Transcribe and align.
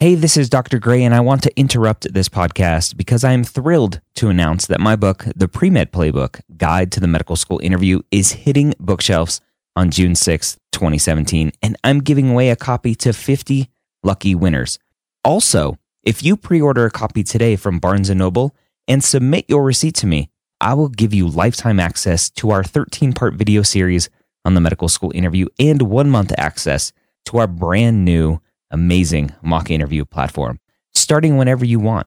Hey, 0.00 0.14
this 0.14 0.36
is 0.36 0.48
Dr. 0.48 0.78
Gray, 0.78 1.02
and 1.02 1.12
I 1.12 1.18
want 1.18 1.42
to 1.42 1.58
interrupt 1.58 2.14
this 2.14 2.28
podcast 2.28 2.96
because 2.96 3.24
I 3.24 3.32
am 3.32 3.42
thrilled 3.42 4.00
to 4.14 4.28
announce 4.28 4.64
that 4.66 4.78
my 4.78 4.94
book, 4.94 5.24
The 5.34 5.48
Pre 5.48 5.70
Med 5.70 5.90
Playbook 5.90 6.40
Guide 6.56 6.92
to 6.92 7.00
the 7.00 7.08
Medical 7.08 7.34
School 7.34 7.58
Interview, 7.64 8.02
is 8.12 8.30
hitting 8.30 8.74
bookshelves 8.78 9.40
on 9.74 9.90
June 9.90 10.12
6th, 10.12 10.56
2017, 10.70 11.50
and 11.60 11.76
I'm 11.82 11.98
giving 11.98 12.30
away 12.30 12.50
a 12.50 12.54
copy 12.54 12.94
to 12.94 13.12
50 13.12 13.70
lucky 14.04 14.36
winners. 14.36 14.78
Also, 15.24 15.78
if 16.04 16.22
you 16.22 16.36
pre 16.36 16.60
order 16.60 16.86
a 16.86 16.92
copy 16.92 17.24
today 17.24 17.56
from 17.56 17.80
Barnes 17.80 18.08
& 18.10 18.14
Noble 18.14 18.54
and 18.86 19.02
submit 19.02 19.46
your 19.48 19.64
receipt 19.64 19.96
to 19.96 20.06
me, 20.06 20.30
I 20.60 20.74
will 20.74 20.90
give 20.90 21.12
you 21.12 21.26
lifetime 21.26 21.80
access 21.80 22.30
to 22.36 22.50
our 22.50 22.62
13 22.62 23.14
part 23.14 23.34
video 23.34 23.62
series 23.62 24.10
on 24.44 24.54
the 24.54 24.60
medical 24.60 24.88
school 24.88 25.10
interview 25.12 25.46
and 25.58 25.82
one 25.82 26.08
month 26.08 26.32
access 26.38 26.92
to 27.24 27.38
our 27.38 27.48
brand 27.48 28.04
new 28.04 28.40
amazing 28.70 29.32
mock 29.42 29.70
interview 29.70 30.04
platform, 30.04 30.60
starting 30.94 31.36
whenever 31.36 31.64
you 31.64 31.78
want. 31.78 32.06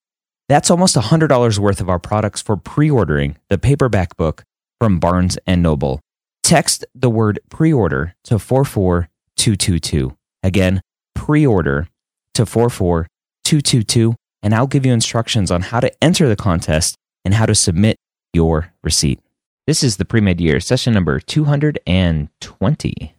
That's 0.49 0.69
almost 0.69 0.95
$100 0.95 1.57
worth 1.59 1.81
of 1.81 1.89
our 1.89 1.99
products 1.99 2.41
for 2.41 2.57
pre-ordering 2.57 3.37
the 3.49 3.57
paperback 3.57 4.17
book 4.17 4.43
from 4.79 4.99
Barnes 4.99 5.37
& 5.43 5.47
Noble. 5.47 6.01
Text 6.43 6.85
the 6.93 7.09
word 7.09 7.39
pre-order 7.49 8.15
to 8.25 8.37
44222. 8.37 10.17
Again, 10.43 10.81
pre-order 11.15 11.87
to 12.33 12.45
44222 12.45 14.15
and 14.43 14.53
I'll 14.53 14.67
give 14.67 14.85
you 14.85 14.93
instructions 14.93 15.51
on 15.51 15.61
how 15.61 15.79
to 15.79 15.91
enter 16.03 16.27
the 16.27 16.35
contest 16.35 16.97
and 17.23 17.33
how 17.33 17.45
to 17.45 17.55
submit 17.55 17.97
your 18.33 18.73
receipt. 18.83 19.19
This 19.67 19.83
is 19.83 19.97
the 19.97 20.05
pre-med 20.05 20.41
year, 20.41 20.59
session 20.59 20.93
number 20.93 21.19
220. 21.19 23.15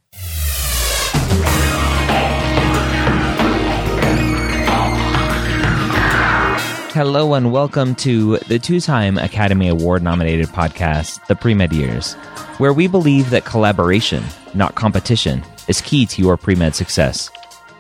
Hello 6.93 7.33
and 7.33 7.51
welcome 7.51 7.95
to 7.95 8.37
the 8.49 8.59
two 8.59 8.79
time 8.79 9.17
Academy 9.17 9.67
Award 9.67 10.03
nominated 10.03 10.49
podcast, 10.49 11.27
The 11.27 11.35
Pre 11.35 11.55
Med 11.55 11.73
Years, 11.73 12.13
where 12.59 12.75
we 12.75 12.87
believe 12.87 13.31
that 13.31 13.47
collaboration, 13.47 14.23
not 14.53 14.75
competition, 14.75 15.43
is 15.69 15.81
key 15.81 16.05
to 16.05 16.21
your 16.21 16.37
pre 16.37 16.55
med 16.55 16.75
success. 16.75 17.31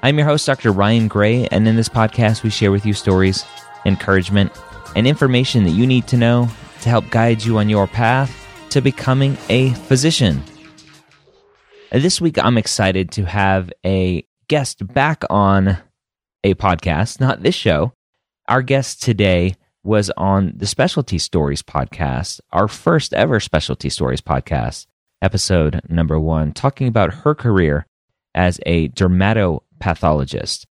I'm 0.02 0.16
your 0.16 0.26
host, 0.26 0.46
Dr. 0.46 0.72
Ryan 0.72 1.08
Gray, 1.08 1.46
and 1.48 1.68
in 1.68 1.76
this 1.76 1.90
podcast, 1.90 2.42
we 2.42 2.48
share 2.48 2.72
with 2.72 2.86
you 2.86 2.94
stories, 2.94 3.44
encouragement, 3.84 4.50
and 4.96 5.06
information 5.06 5.64
that 5.64 5.72
you 5.72 5.86
need 5.86 6.06
to 6.06 6.16
know 6.16 6.48
to 6.80 6.88
help 6.88 7.10
guide 7.10 7.44
you 7.44 7.58
on 7.58 7.68
your 7.68 7.86
path 7.86 8.34
to 8.70 8.80
becoming 8.80 9.36
a 9.50 9.74
physician. 9.74 10.42
This 11.90 12.18
week, 12.18 12.42
I'm 12.42 12.56
excited 12.56 13.10
to 13.10 13.26
have 13.26 13.70
a 13.84 14.26
guest 14.48 14.86
back 14.86 15.22
on 15.28 15.76
a 16.44 16.54
podcast, 16.54 17.20
not 17.20 17.42
this 17.42 17.54
show 17.54 17.92
our 18.52 18.60
guest 18.60 19.02
today 19.02 19.54
was 19.82 20.10
on 20.10 20.52
the 20.54 20.66
Specialty 20.66 21.16
Stories 21.16 21.62
podcast, 21.62 22.38
our 22.50 22.68
first 22.68 23.14
ever 23.14 23.40
Specialty 23.40 23.88
Stories 23.88 24.20
podcast, 24.20 24.84
episode 25.22 25.80
number 25.88 26.20
one, 26.20 26.52
talking 26.52 26.86
about 26.86 27.14
her 27.14 27.34
career 27.34 27.86
as 28.34 28.60
a 28.66 28.90
dermatopathologist. 28.90 30.66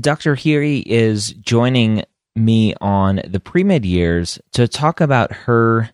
Dr. 0.00 0.36
Hure 0.36 0.62
is 0.86 1.30
joining 1.30 2.04
me 2.36 2.74
on 2.80 3.20
the 3.26 3.40
pre 3.40 3.64
med 3.64 3.84
years 3.84 4.38
to 4.52 4.68
talk 4.68 5.00
about 5.00 5.32
her 5.32 5.90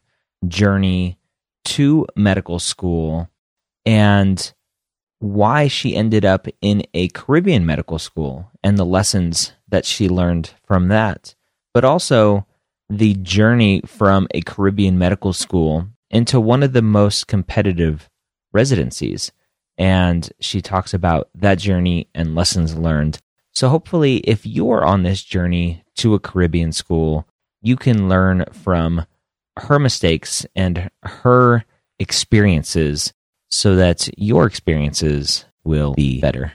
journey 0.46 1.18
to 1.64 2.06
medical 2.16 2.58
school 2.58 3.30
and 3.86 4.52
why 5.24 5.68
she 5.68 5.96
ended 5.96 6.22
up 6.22 6.46
in 6.60 6.82
a 6.92 7.08
Caribbean 7.08 7.64
medical 7.64 7.98
school 7.98 8.50
and 8.62 8.76
the 8.76 8.84
lessons 8.84 9.52
that 9.66 9.86
she 9.86 10.06
learned 10.06 10.50
from 10.66 10.88
that, 10.88 11.34
but 11.72 11.82
also 11.82 12.46
the 12.90 13.14
journey 13.14 13.80
from 13.86 14.28
a 14.34 14.42
Caribbean 14.42 14.98
medical 14.98 15.32
school 15.32 15.88
into 16.10 16.38
one 16.38 16.62
of 16.62 16.74
the 16.74 16.82
most 16.82 17.26
competitive 17.26 18.10
residencies. 18.52 19.32
And 19.78 20.30
she 20.40 20.60
talks 20.60 20.92
about 20.92 21.30
that 21.34 21.58
journey 21.58 22.06
and 22.14 22.34
lessons 22.34 22.76
learned. 22.76 23.18
So, 23.50 23.70
hopefully, 23.70 24.16
if 24.18 24.44
you're 24.44 24.84
on 24.84 25.04
this 25.04 25.22
journey 25.22 25.84
to 25.96 26.12
a 26.12 26.20
Caribbean 26.20 26.72
school, 26.72 27.26
you 27.62 27.76
can 27.76 28.10
learn 28.10 28.44
from 28.52 29.06
her 29.56 29.78
mistakes 29.78 30.44
and 30.54 30.90
her 31.02 31.64
experiences 31.98 33.14
so 33.54 33.76
that 33.76 34.08
your 34.18 34.46
experiences 34.46 35.44
will 35.62 35.94
be 35.94 36.20
better. 36.20 36.52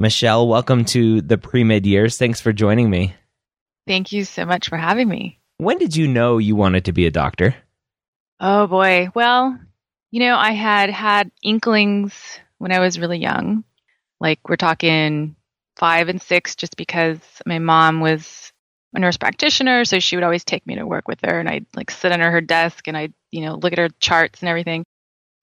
Michelle, 0.00 0.48
welcome 0.48 0.86
to 0.86 1.20
the 1.20 1.36
pre 1.36 1.62
med 1.62 1.84
years. 1.84 2.16
Thanks 2.16 2.40
for 2.40 2.54
joining 2.54 2.88
me. 2.88 3.14
Thank 3.86 4.12
you 4.12 4.24
so 4.24 4.46
much 4.46 4.70
for 4.70 4.78
having 4.78 5.08
me. 5.08 5.38
When 5.58 5.76
did 5.76 5.94
you 5.94 6.08
know 6.08 6.38
you 6.38 6.56
wanted 6.56 6.86
to 6.86 6.92
be 6.92 7.06
a 7.06 7.10
doctor? 7.10 7.54
Oh 8.40 8.66
boy. 8.66 9.10
Well, 9.14 9.58
you 10.10 10.20
know, 10.20 10.36
I 10.36 10.52
had 10.52 10.88
had 10.88 11.30
inklings 11.42 12.40
when 12.56 12.72
I 12.72 12.80
was 12.80 12.98
really 12.98 13.18
young. 13.18 13.64
Like 14.18 14.40
we're 14.48 14.56
talking 14.56 15.36
five 15.76 16.08
and 16.08 16.20
six, 16.20 16.56
just 16.56 16.78
because 16.78 17.20
my 17.44 17.58
mom 17.58 18.00
was 18.00 18.52
a 18.94 19.00
nurse 19.00 19.18
practitioner. 19.18 19.84
So 19.84 20.00
she 20.00 20.16
would 20.16 20.24
always 20.24 20.44
take 20.44 20.66
me 20.66 20.76
to 20.76 20.86
work 20.86 21.08
with 21.08 21.20
her 21.26 21.38
and 21.38 21.48
I'd 21.48 21.66
like 21.76 21.90
sit 21.90 22.12
under 22.12 22.30
her 22.30 22.40
desk 22.40 22.88
and 22.88 22.96
I'd, 22.96 23.12
you 23.30 23.42
know, 23.42 23.56
look 23.56 23.74
at 23.74 23.78
her 23.78 23.90
charts 24.00 24.40
and 24.40 24.48
everything. 24.48 24.84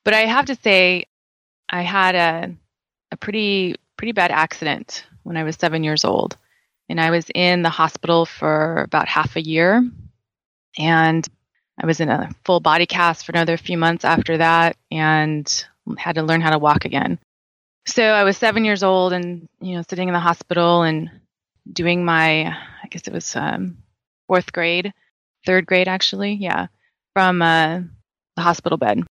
But 0.05 0.13
I 0.13 0.21
have 0.21 0.45
to 0.45 0.55
say, 0.55 1.05
I 1.69 1.81
had 1.81 2.15
a, 2.15 2.55
a 3.11 3.17
pretty 3.17 3.75
pretty 3.97 4.11
bad 4.11 4.31
accident 4.31 5.05
when 5.23 5.37
I 5.37 5.43
was 5.43 5.55
seven 5.55 5.83
years 5.83 6.03
old. 6.03 6.37
And 6.89 6.99
I 6.99 7.11
was 7.11 7.25
in 7.33 7.61
the 7.61 7.69
hospital 7.69 8.25
for 8.25 8.79
about 8.79 9.07
half 9.07 9.35
a 9.35 9.41
year. 9.41 9.89
And 10.77 11.27
I 11.81 11.85
was 11.85 11.99
in 11.99 12.09
a 12.09 12.29
full 12.43 12.59
body 12.59 12.85
cast 12.85 13.25
for 13.25 13.31
another 13.31 13.57
few 13.57 13.77
months 13.77 14.03
after 14.03 14.37
that 14.37 14.75
and 14.91 15.65
had 15.97 16.15
to 16.15 16.23
learn 16.23 16.41
how 16.41 16.51
to 16.51 16.59
walk 16.59 16.85
again. 16.85 17.19
So 17.87 18.03
I 18.03 18.23
was 18.23 18.37
seven 18.37 18.65
years 18.65 18.83
old 18.83 19.13
and, 19.13 19.47
you 19.61 19.75
know, 19.75 19.83
sitting 19.89 20.07
in 20.07 20.13
the 20.13 20.19
hospital 20.19 20.83
and 20.83 21.09
doing 21.71 22.05
my, 22.05 22.47
I 22.47 22.87
guess 22.89 23.07
it 23.07 23.13
was 23.13 23.35
um, 23.35 23.77
fourth 24.27 24.51
grade, 24.53 24.93
third 25.45 25.65
grade 25.65 25.87
actually, 25.87 26.33
yeah, 26.33 26.67
from 27.13 27.41
uh, 27.41 27.79
the 28.35 28.41
hospital 28.41 28.77
bed. 28.77 29.03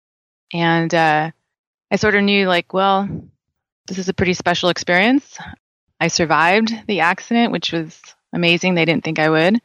And 0.52 0.94
uh, 0.94 1.30
I 1.90 1.96
sort 1.96 2.14
of 2.14 2.22
knew, 2.22 2.46
like, 2.46 2.72
well, 2.72 3.08
this 3.86 3.98
is 3.98 4.08
a 4.08 4.14
pretty 4.14 4.34
special 4.34 4.68
experience. 4.68 5.38
I 6.00 6.08
survived 6.08 6.72
the 6.86 7.00
accident, 7.00 7.52
which 7.52 7.72
was 7.72 8.00
amazing. 8.32 8.74
They 8.74 8.84
didn't 8.84 9.04
think 9.04 9.18
I 9.18 9.30
would. 9.30 9.60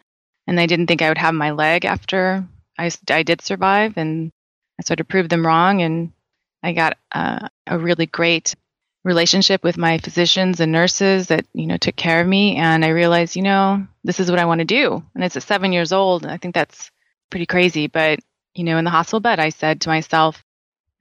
And 0.46 0.58
they 0.58 0.68
didn't 0.68 0.88
think 0.88 1.02
I 1.02 1.09
would 1.09 1.18
have 1.18 1.34
my 1.34 1.52
leg 1.52 1.84
after 1.84 2.48
I, 2.78 2.92
I 3.09 3.24
did 3.24 3.42
survive. 3.42 3.98
And 3.98 4.31
I 4.80 4.84
sort 4.84 5.00
of 5.00 5.08
proved 5.08 5.30
them 5.30 5.46
wrong. 5.46 5.81
And 5.81 6.14
I 6.64 6.74
got 6.74 6.98
uh, 7.12 7.50
a 7.66 7.78
really 7.78 8.06
great 8.06 8.56
relationship 9.04 9.64
with 9.64 9.78
my 9.78 9.98
physicians 9.98 10.59
and 10.59 10.72
nurses 10.72 11.28
that, 11.28 11.46
you 11.54 11.66
know, 11.66 11.78
took 11.78 11.96
care 11.96 12.22
of 12.22 12.28
me. 12.28 12.58
And 12.58 12.84
I 12.84 12.90
realized, 12.90 13.36
you 13.36 13.42
know, 13.42 13.88
this 14.04 14.19
is 14.19 14.30
what 14.30 14.40
I 14.40 14.46
want 14.46 14.59
to 14.59 14.66
do. 14.66 15.04
And 15.16 15.24
it's 15.24 15.38
at 15.38 15.44
seven 15.44 15.72
years 15.74 15.92
old. 15.92 16.24
And 16.24 16.31
I 16.31 16.38
think 16.38 16.56
that's 16.56 16.92
pretty 17.30 17.46
crazy. 17.46 17.88
But, 17.88 18.19
you 18.54 18.64
know, 18.64 18.78
in 18.78 18.86
the 18.86 18.92
hospital 18.92 19.19
bed, 19.19 19.40
I 19.40 19.50
said 19.50 19.81
to 19.81 19.90
myself, 19.90 20.44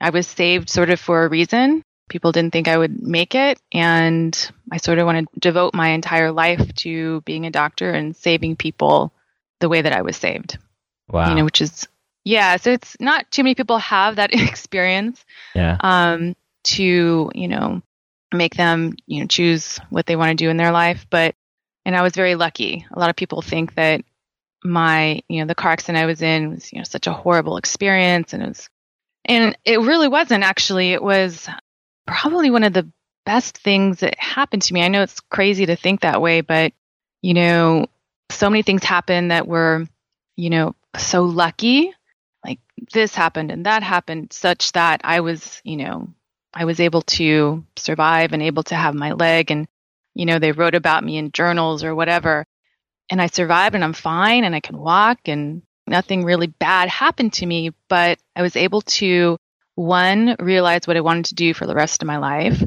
I 0.01 0.11
was 0.11 0.27
saved 0.27 0.69
sort 0.69 0.91
of 0.91 1.01
for 1.01 1.25
a 1.25 1.29
reason 1.29 1.83
people 2.09 2.33
didn't 2.33 2.53
think 2.53 2.69
I 2.69 2.79
would 2.79 3.03
make 3.03 3.34
it. 3.34 3.61
And 3.73 4.51
I 4.71 4.77
sort 4.79 4.99
of 4.99 5.07
want 5.07 5.29
to 5.33 5.41
devote 5.41 5.75
my 5.75 5.89
entire 5.89 6.33
life 6.33 6.75
to 6.77 7.21
being 7.23 7.47
a 7.47 7.51
doctor 7.51 7.91
and 7.91 8.17
saving 8.17 8.56
people 8.56 9.12
the 9.61 9.69
way 9.69 9.83
that 9.83 9.93
I 9.93 10.03
was 10.03 10.17
saved. 10.17 10.59
Wow. 11.09 11.29
You 11.29 11.35
know, 11.37 11.45
which 11.45 11.61
is, 11.61 11.89
yeah. 12.25 12.56
So 12.56 12.71
it's 12.73 12.97
not 13.01 13.31
too 13.31 13.43
many 13.43 13.55
people 13.55 13.79
have 13.79 14.17
that 14.17 14.33
experience. 14.49 15.25
Yeah. 15.55 15.77
Um, 15.81 16.37
to, 16.65 17.31
you 17.35 17.49
know, 17.49 17.83
make 18.33 18.56
them, 18.56 18.95
you 19.06 19.21
know, 19.21 19.27
choose 19.27 19.79
what 19.91 20.06
they 20.06 20.17
want 20.17 20.31
to 20.31 20.45
do 20.45 20.51
in 20.51 20.56
their 20.56 20.73
life. 20.73 21.06
But, 21.09 21.35
and 21.85 21.97
I 21.97 22.03
was 22.03 22.15
very 22.15 22.35
lucky. 22.35 22.85
A 22.91 22.99
lot 22.99 23.11
of 23.11 23.17
people 23.17 23.41
think 23.41 23.76
that 23.76 24.03
my, 24.65 25.23
you 25.29 25.41
know, 25.41 25.47
the 25.47 25.55
car 25.55 25.70
accident 25.70 25.99
I 25.99 26.06
was 26.06 26.23
in 26.23 26.50
was, 26.50 26.73
you 26.73 26.79
know, 26.79 26.85
such 26.85 27.06
a 27.06 27.12
horrible 27.12 27.56
experience 27.56 28.32
and 28.32 28.43
it 28.43 28.49
was 28.49 28.69
and 29.26 29.56
it 29.64 29.81
really 29.81 30.08
wasn't 30.08 30.44
actually. 30.44 30.93
It 30.93 31.02
was 31.02 31.49
probably 32.06 32.50
one 32.50 32.64
of 32.64 32.73
the 32.73 32.90
best 33.25 33.58
things 33.58 34.00
that 34.00 34.19
happened 34.19 34.62
to 34.62 34.75
me. 34.75 34.82
I 34.82 34.88
know 34.88 35.02
it's 35.02 35.20
crazy 35.20 35.67
to 35.67 35.76
think 35.76 36.00
that 36.00 36.23
way, 36.23 36.40
but 36.40 36.73
you 37.23 37.34
know, 37.34 37.87
so 38.31 38.49
many 38.49 38.62
things 38.62 38.84
happened 38.84 39.31
that 39.31 39.49
were, 39.49 39.87
you 40.37 40.50
know, 40.50 40.75
so 40.96 41.25
lucky. 41.25 41.93
Like 42.44 42.61
this 42.93 43.14
happened 43.14 43.50
and 43.50 43.67
that 43.67 43.82
happened 43.82 44.32
such 44.32 44.73
that 44.73 45.00
I 45.05 45.20
was, 45.20 45.61
you 45.64 45.76
know, 45.76 46.08
I 46.55 46.64
was 46.64 46.81
able 46.81 47.02
to 47.02 47.64
survive 47.76 48.32
and 48.32 48.43
able 48.43 48.62
to 48.64 48.75
have 48.75 48.94
my 48.94 49.12
leg 49.12 49.50
and 49.50 49.67
you 50.17 50.25
know, 50.25 50.38
they 50.38 50.52
wrote 50.52 50.75
about 50.75 51.05
me 51.05 51.19
in 51.19 51.31
journals 51.31 51.84
or 51.84 51.94
whatever. 51.94 52.46
And 53.11 53.20
I 53.20 53.26
survived 53.26 53.75
and 53.75 53.84
I'm 53.84 53.93
fine 53.93 54.44
and 54.44 54.55
I 54.55 54.61
can 54.61 54.79
walk 54.79 55.19
and 55.26 55.62
nothing 55.87 56.25
really 56.25 56.47
bad 56.47 56.88
happened 56.88 57.35
to 57.35 57.47
me, 57.47 57.73
but 57.88 58.19
I 58.35 58.43
was 58.43 58.56
able 58.56 58.83
to 58.83 59.38
one, 59.75 60.37
realize 60.38 60.87
what 60.87 60.97
I 60.97 61.03
wanted 61.03 61.27
to 61.27 61.35
do 61.35 61.55
for 61.55 61.67
the 61.67 61.75
rest 61.75 62.03
of 62.03 62.06
my 62.06 62.17
life. 62.17 62.62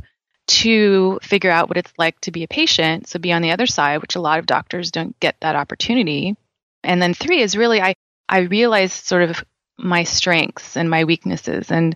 Two, 0.48 1.20
figure 1.22 1.52
out 1.52 1.70
what 1.70 1.78
it's 1.78 1.94
like 1.98 2.20
to 2.22 2.32
be 2.32 2.44
a 2.44 2.48
patient, 2.48 3.08
so 3.08 3.20
be 3.20 3.32
on 3.32 3.42
the 3.42 3.52
other 3.52 3.68
side, 3.68 4.02
which 4.02 4.16
a 4.16 4.22
lot 4.22 4.40
of 4.40 4.46
doctors 4.46 4.92
don't 4.92 5.20
get 5.20 5.36
that 5.42 5.56
opportunity. 5.56 6.36
And 6.84 7.02
then 7.02 7.14
three 7.14 7.42
is 7.42 7.58
really 7.58 7.82
I 7.82 7.96
I 8.28 8.40
realized 8.40 9.06
sort 9.06 9.24
of 9.24 9.44
my 9.78 10.04
strengths 10.04 10.78
and 10.78 10.90
my 10.90 11.04
weaknesses. 11.04 11.72
And 11.72 11.96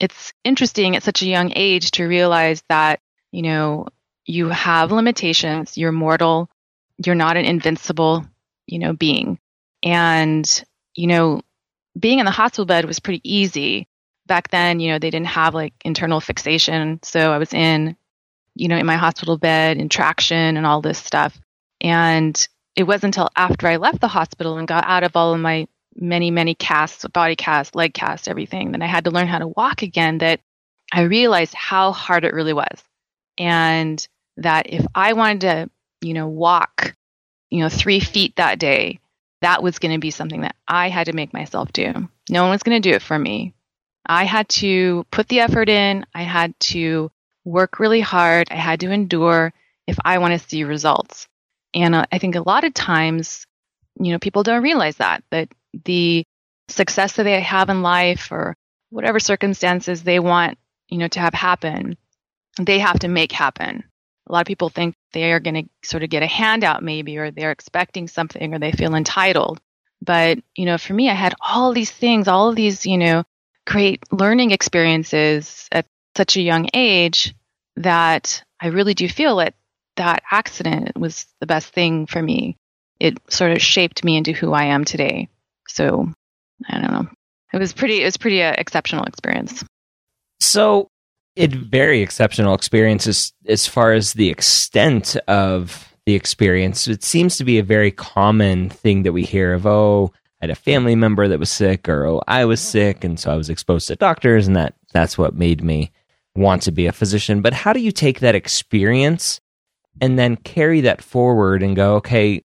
it's 0.00 0.32
interesting 0.44 0.96
at 0.96 1.02
such 1.02 1.22
a 1.22 1.26
young 1.26 1.52
age 1.54 1.90
to 1.92 2.06
realize 2.06 2.62
that, 2.68 3.00
you 3.32 3.42
know, 3.42 3.88
you 4.24 4.48
have 4.48 4.92
limitations, 4.92 5.76
you're 5.76 5.92
mortal, 5.92 6.48
you're 7.04 7.14
not 7.14 7.36
an 7.36 7.44
invincible, 7.44 8.26
you 8.66 8.78
know, 8.78 8.92
being. 8.92 9.38
And, 9.82 10.64
you 10.94 11.06
know, 11.06 11.42
being 11.98 12.18
in 12.18 12.24
the 12.24 12.30
hospital 12.30 12.66
bed 12.66 12.84
was 12.84 13.00
pretty 13.00 13.20
easy. 13.24 13.86
Back 14.26 14.50
then, 14.50 14.80
you 14.80 14.92
know, 14.92 14.98
they 14.98 15.10
didn't 15.10 15.28
have 15.28 15.54
like 15.54 15.72
internal 15.84 16.20
fixation. 16.20 17.00
So 17.02 17.32
I 17.32 17.38
was 17.38 17.54
in, 17.54 17.96
you 18.54 18.68
know, 18.68 18.76
in 18.76 18.86
my 18.86 18.96
hospital 18.96 19.38
bed 19.38 19.78
in 19.78 19.88
traction 19.88 20.56
and 20.56 20.66
all 20.66 20.82
this 20.82 20.98
stuff. 20.98 21.38
And 21.80 22.48
it 22.76 22.84
wasn't 22.84 23.16
until 23.16 23.30
after 23.36 23.66
I 23.66 23.76
left 23.76 24.00
the 24.00 24.08
hospital 24.08 24.58
and 24.58 24.68
got 24.68 24.84
out 24.86 25.04
of 25.04 25.16
all 25.16 25.34
of 25.34 25.40
my 25.40 25.66
many, 25.96 26.30
many 26.30 26.54
casts, 26.54 27.04
body 27.06 27.36
casts, 27.36 27.74
leg 27.74 27.94
casts, 27.94 28.28
everything, 28.28 28.72
that 28.72 28.82
I 28.82 28.86
had 28.86 29.04
to 29.04 29.10
learn 29.10 29.26
how 29.26 29.38
to 29.38 29.48
walk 29.48 29.82
again 29.82 30.18
that 30.18 30.40
I 30.92 31.02
realized 31.02 31.54
how 31.54 31.92
hard 31.92 32.24
it 32.24 32.34
really 32.34 32.52
was. 32.52 32.84
And 33.36 34.06
that 34.36 34.72
if 34.72 34.86
I 34.94 35.12
wanted 35.14 35.40
to, 35.40 35.70
you 36.00 36.14
know, 36.14 36.28
walk, 36.28 36.94
you 37.50 37.60
know, 37.60 37.68
three 37.68 38.00
feet 38.00 38.36
that 38.36 38.58
day, 38.58 39.00
that 39.40 39.62
was 39.62 39.78
going 39.78 39.92
to 39.92 40.00
be 40.00 40.10
something 40.10 40.42
that 40.42 40.56
I 40.66 40.88
had 40.88 41.06
to 41.06 41.12
make 41.12 41.32
myself 41.32 41.72
do. 41.72 42.08
No 42.28 42.42
one 42.42 42.50
was 42.50 42.62
going 42.62 42.80
to 42.80 42.88
do 42.88 42.94
it 42.94 43.02
for 43.02 43.18
me. 43.18 43.54
I 44.04 44.24
had 44.24 44.48
to 44.50 45.04
put 45.10 45.28
the 45.28 45.40
effort 45.40 45.68
in. 45.68 46.06
I 46.14 46.22
had 46.22 46.58
to 46.60 47.10
work 47.44 47.78
really 47.78 48.00
hard. 48.00 48.48
I 48.50 48.56
had 48.56 48.80
to 48.80 48.90
endure 48.90 49.52
if 49.86 49.98
I 50.04 50.18
want 50.18 50.32
to 50.32 50.48
see 50.48 50.64
results. 50.64 51.28
And 51.74 51.94
uh, 51.94 52.06
I 52.10 52.18
think 52.18 52.34
a 52.34 52.40
lot 52.40 52.64
of 52.64 52.74
times, 52.74 53.46
you 54.00 54.12
know, 54.12 54.18
people 54.18 54.42
don't 54.42 54.62
realize 54.62 54.96
that, 54.96 55.22
that 55.30 55.48
the 55.84 56.24
success 56.68 57.14
that 57.14 57.24
they 57.24 57.40
have 57.40 57.68
in 57.68 57.82
life 57.82 58.32
or 58.32 58.56
whatever 58.90 59.20
circumstances 59.20 60.02
they 60.02 60.18
want, 60.18 60.58
you 60.88 60.98
know, 60.98 61.08
to 61.08 61.20
have 61.20 61.34
happen, 61.34 61.96
they 62.58 62.78
have 62.78 62.98
to 63.00 63.08
make 63.08 63.32
happen. 63.32 63.84
A 64.28 64.32
lot 64.32 64.40
of 64.40 64.46
people 64.46 64.68
think 64.68 64.94
they 65.12 65.32
are 65.32 65.40
going 65.40 65.54
to 65.54 65.88
sort 65.88 66.02
of 66.02 66.10
get 66.10 66.22
a 66.22 66.26
handout 66.26 66.82
maybe 66.82 67.16
or 67.16 67.30
they're 67.30 67.50
expecting 67.50 68.08
something 68.08 68.54
or 68.54 68.58
they 68.58 68.72
feel 68.72 68.94
entitled. 68.94 69.60
But, 70.02 70.38
you 70.54 70.66
know, 70.66 70.78
for 70.78 70.94
me 70.94 71.08
I 71.08 71.14
had 71.14 71.34
all 71.40 71.72
these 71.72 71.90
things, 71.90 72.28
all 72.28 72.50
of 72.50 72.56
these, 72.56 72.86
you 72.86 72.98
know, 72.98 73.24
great 73.66 74.02
learning 74.12 74.50
experiences 74.50 75.68
at 75.72 75.86
such 76.16 76.36
a 76.36 76.42
young 76.42 76.68
age 76.74 77.34
that 77.76 78.42
I 78.60 78.68
really 78.68 78.94
do 78.94 79.08
feel 79.08 79.36
that 79.36 79.54
that 79.96 80.22
accident 80.30 80.96
was 80.96 81.26
the 81.40 81.46
best 81.46 81.72
thing 81.72 82.06
for 82.06 82.22
me. 82.22 82.56
It 83.00 83.18
sort 83.28 83.52
of 83.52 83.60
shaped 83.60 84.04
me 84.04 84.16
into 84.16 84.32
who 84.32 84.52
I 84.52 84.64
am 84.64 84.84
today. 84.84 85.28
So 85.68 86.12
I 86.68 86.80
don't 86.80 86.92
know. 86.92 87.06
It 87.52 87.58
was 87.58 87.72
pretty. 87.72 88.02
It 88.02 88.04
was 88.04 88.16
pretty 88.16 88.42
uh, 88.42 88.54
exceptional 88.56 89.04
experience. 89.04 89.64
So 90.40 90.88
it 91.38 91.52
very 91.52 92.02
exceptional 92.02 92.52
experience 92.52 93.06
as, 93.06 93.32
as 93.46 93.64
far 93.64 93.92
as 93.92 94.14
the 94.14 94.28
extent 94.28 95.16
of 95.28 95.88
the 96.04 96.14
experience. 96.14 96.88
It 96.88 97.04
seems 97.04 97.36
to 97.36 97.44
be 97.44 97.58
a 97.58 97.62
very 97.62 97.92
common 97.92 98.70
thing 98.70 99.04
that 99.04 99.12
we 99.12 99.22
hear 99.22 99.54
of. 99.54 99.64
Oh, 99.64 100.12
I 100.42 100.46
had 100.46 100.50
a 100.50 100.56
family 100.56 100.96
member 100.96 101.28
that 101.28 101.38
was 101.38 101.50
sick, 101.50 101.88
or 101.88 102.06
oh, 102.06 102.22
I 102.26 102.44
was 102.44 102.60
sick, 102.60 103.04
and 103.04 103.20
so 103.20 103.30
I 103.30 103.36
was 103.36 103.50
exposed 103.50 103.86
to 103.86 103.94
doctors, 103.94 104.48
and 104.48 104.56
that 104.56 104.74
that's 104.92 105.16
what 105.16 105.36
made 105.36 105.62
me 105.62 105.92
want 106.34 106.62
to 106.62 106.72
be 106.72 106.86
a 106.86 106.92
physician. 106.92 107.40
But 107.40 107.52
how 107.52 107.72
do 107.72 107.78
you 107.78 107.92
take 107.92 108.18
that 108.18 108.34
experience 108.34 109.40
and 110.00 110.18
then 110.18 110.36
carry 110.36 110.80
that 110.80 111.02
forward 111.02 111.62
and 111.62 111.76
go, 111.76 111.94
okay, 111.96 112.42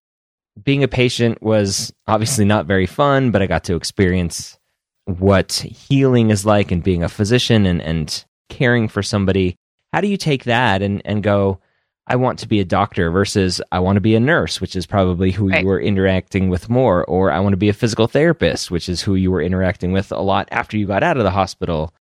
being 0.64 0.84
a 0.84 0.88
patient 0.88 1.42
was 1.42 1.92
obviously 2.08 2.46
not 2.46 2.68
very 2.68 2.86
fun, 2.86 3.32
but 3.32 3.42
I 3.42 3.48
got 3.48 3.64
to 3.66 3.76
experience 3.76 4.60
what 5.06 5.52
healing 5.52 6.30
is 6.30 6.46
like 6.46 6.72
and 6.72 6.84
being 6.84 7.02
a 7.02 7.10
physician 7.10 7.66
and, 7.66 7.82
and 7.82 8.24
caring 8.54 8.88
for 8.88 9.04
somebody. 9.04 9.56
How 9.92 10.02
do 10.02 10.08
you 10.08 10.18
take 10.18 10.46
that 10.46 10.82
and, 10.82 11.02
and 11.06 11.22
go, 11.22 11.60
I 12.08 12.16
want 12.16 12.40
to 12.40 12.48
be 12.48 12.60
a 12.60 12.66
doctor 12.66 13.12
versus 13.12 13.62
I 13.72 13.80
want 13.80 13.98
to 13.98 14.02
be 14.02 14.16
a 14.16 14.20
nurse, 14.20 14.60
which 14.60 14.76
is 14.76 14.86
probably 14.86 15.32
who 15.32 15.50
right. 15.50 15.62
you 15.62 15.68
were 15.68 15.80
interacting 15.80 16.50
with 16.50 16.70
more, 16.70 17.06
or 17.06 17.32
I 17.32 17.40
want 17.40 17.54
to 17.54 17.58
be 17.58 17.70
a 17.70 17.74
physical 17.74 18.08
therapist, 18.08 18.72
which 18.72 18.90
is 18.90 19.02
who 19.02 19.16
you 19.16 19.32
were 19.32 19.42
interacting 19.42 19.92
with 19.92 20.12
a 20.12 20.20
lot 20.20 20.50
after 20.52 20.78
you 20.78 20.88
got 20.88 21.04
out 21.04 21.18
of 21.18 21.24
the 21.24 21.32
hospital. 21.32 21.94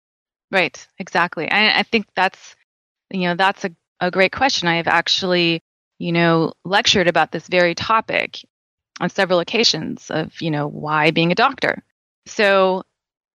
Right, 0.50 0.86
exactly. 0.98 1.50
I, 1.50 1.80
I 1.80 1.82
think 1.82 2.06
that's 2.14 2.56
you 3.10 3.28
know 3.28 3.34
that's 3.36 3.64
a, 3.64 3.70
a 4.00 4.10
great 4.10 4.32
question. 4.32 4.68
I 4.68 4.76
have 4.76 4.88
actually 4.88 5.62
you 6.02 6.10
know, 6.10 6.52
lectured 6.64 7.06
about 7.06 7.30
this 7.30 7.46
very 7.46 7.76
topic 7.76 8.44
on 9.00 9.08
several 9.08 9.38
occasions 9.38 10.10
of, 10.10 10.42
you 10.42 10.50
know, 10.50 10.66
why 10.66 11.12
being 11.12 11.30
a 11.30 11.36
doctor. 11.36 11.80
So, 12.26 12.82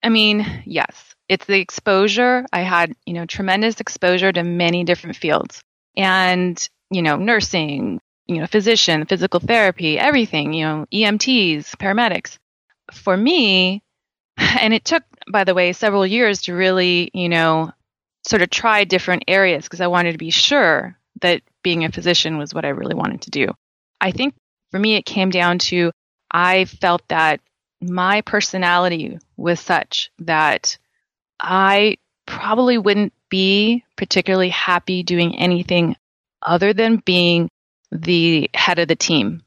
I 0.02 0.08
mean, 0.08 0.44
yes, 0.66 1.14
it's 1.28 1.46
the 1.46 1.58
exposure. 1.58 2.44
I 2.52 2.60
had, 2.60 2.94
you 3.04 3.14
know, 3.14 3.26
tremendous 3.26 3.80
exposure 3.80 4.32
to 4.32 4.42
many 4.42 4.84
different 4.84 5.16
fields 5.16 5.60
and, 5.96 6.68
you 6.90 7.02
know, 7.02 7.16
nursing, 7.16 8.00
you 8.26 8.38
know, 8.38 8.46
physician, 8.46 9.06
physical 9.06 9.40
therapy, 9.40 9.98
everything, 9.98 10.52
you 10.52 10.64
know, 10.64 10.86
EMTs, 10.92 11.76
paramedics. 11.76 12.38
For 12.92 13.16
me, 13.16 13.82
and 14.36 14.72
it 14.72 14.84
took, 14.84 15.02
by 15.30 15.44
the 15.44 15.54
way, 15.54 15.72
several 15.72 16.06
years 16.06 16.42
to 16.42 16.54
really, 16.54 17.10
you 17.12 17.28
know, 17.28 17.72
sort 18.26 18.42
of 18.42 18.50
try 18.50 18.84
different 18.84 19.24
areas 19.28 19.64
because 19.64 19.80
I 19.80 19.86
wanted 19.86 20.12
to 20.12 20.18
be 20.18 20.30
sure 20.30 20.98
that 21.22 21.42
being 21.62 21.84
a 21.84 21.92
physician 21.92 22.38
was 22.38 22.52
what 22.52 22.64
I 22.64 22.70
really 22.70 22.94
wanted 22.94 23.22
to 23.22 23.30
do. 23.30 23.48
I 24.00 24.10
think 24.10 24.34
for 24.70 24.78
me, 24.78 24.96
it 24.96 25.06
came 25.06 25.30
down 25.30 25.58
to 25.58 25.90
I 26.30 26.64
felt 26.66 27.02
that 27.08 27.40
my 27.80 28.20
personality 28.22 29.18
was 29.36 29.60
such 29.60 30.10
that 30.18 30.76
I 31.40 31.96
probably 32.26 32.78
wouldn't 32.78 33.12
be 33.28 33.84
particularly 33.96 34.48
happy 34.50 35.02
doing 35.02 35.38
anything 35.38 35.96
other 36.42 36.72
than 36.72 36.96
being 37.04 37.48
the 37.90 38.50
head 38.54 38.78
of 38.78 38.88
the 38.88 38.96
team. 38.96 39.42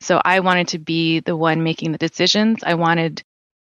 So 0.00 0.20
I 0.24 0.40
wanted 0.40 0.68
to 0.68 0.78
be 0.78 1.20
the 1.20 1.36
one 1.36 1.62
making 1.62 1.92
the 1.92 1.98
decisions. 1.98 2.60
I 2.62 2.74
wanted 2.74 3.22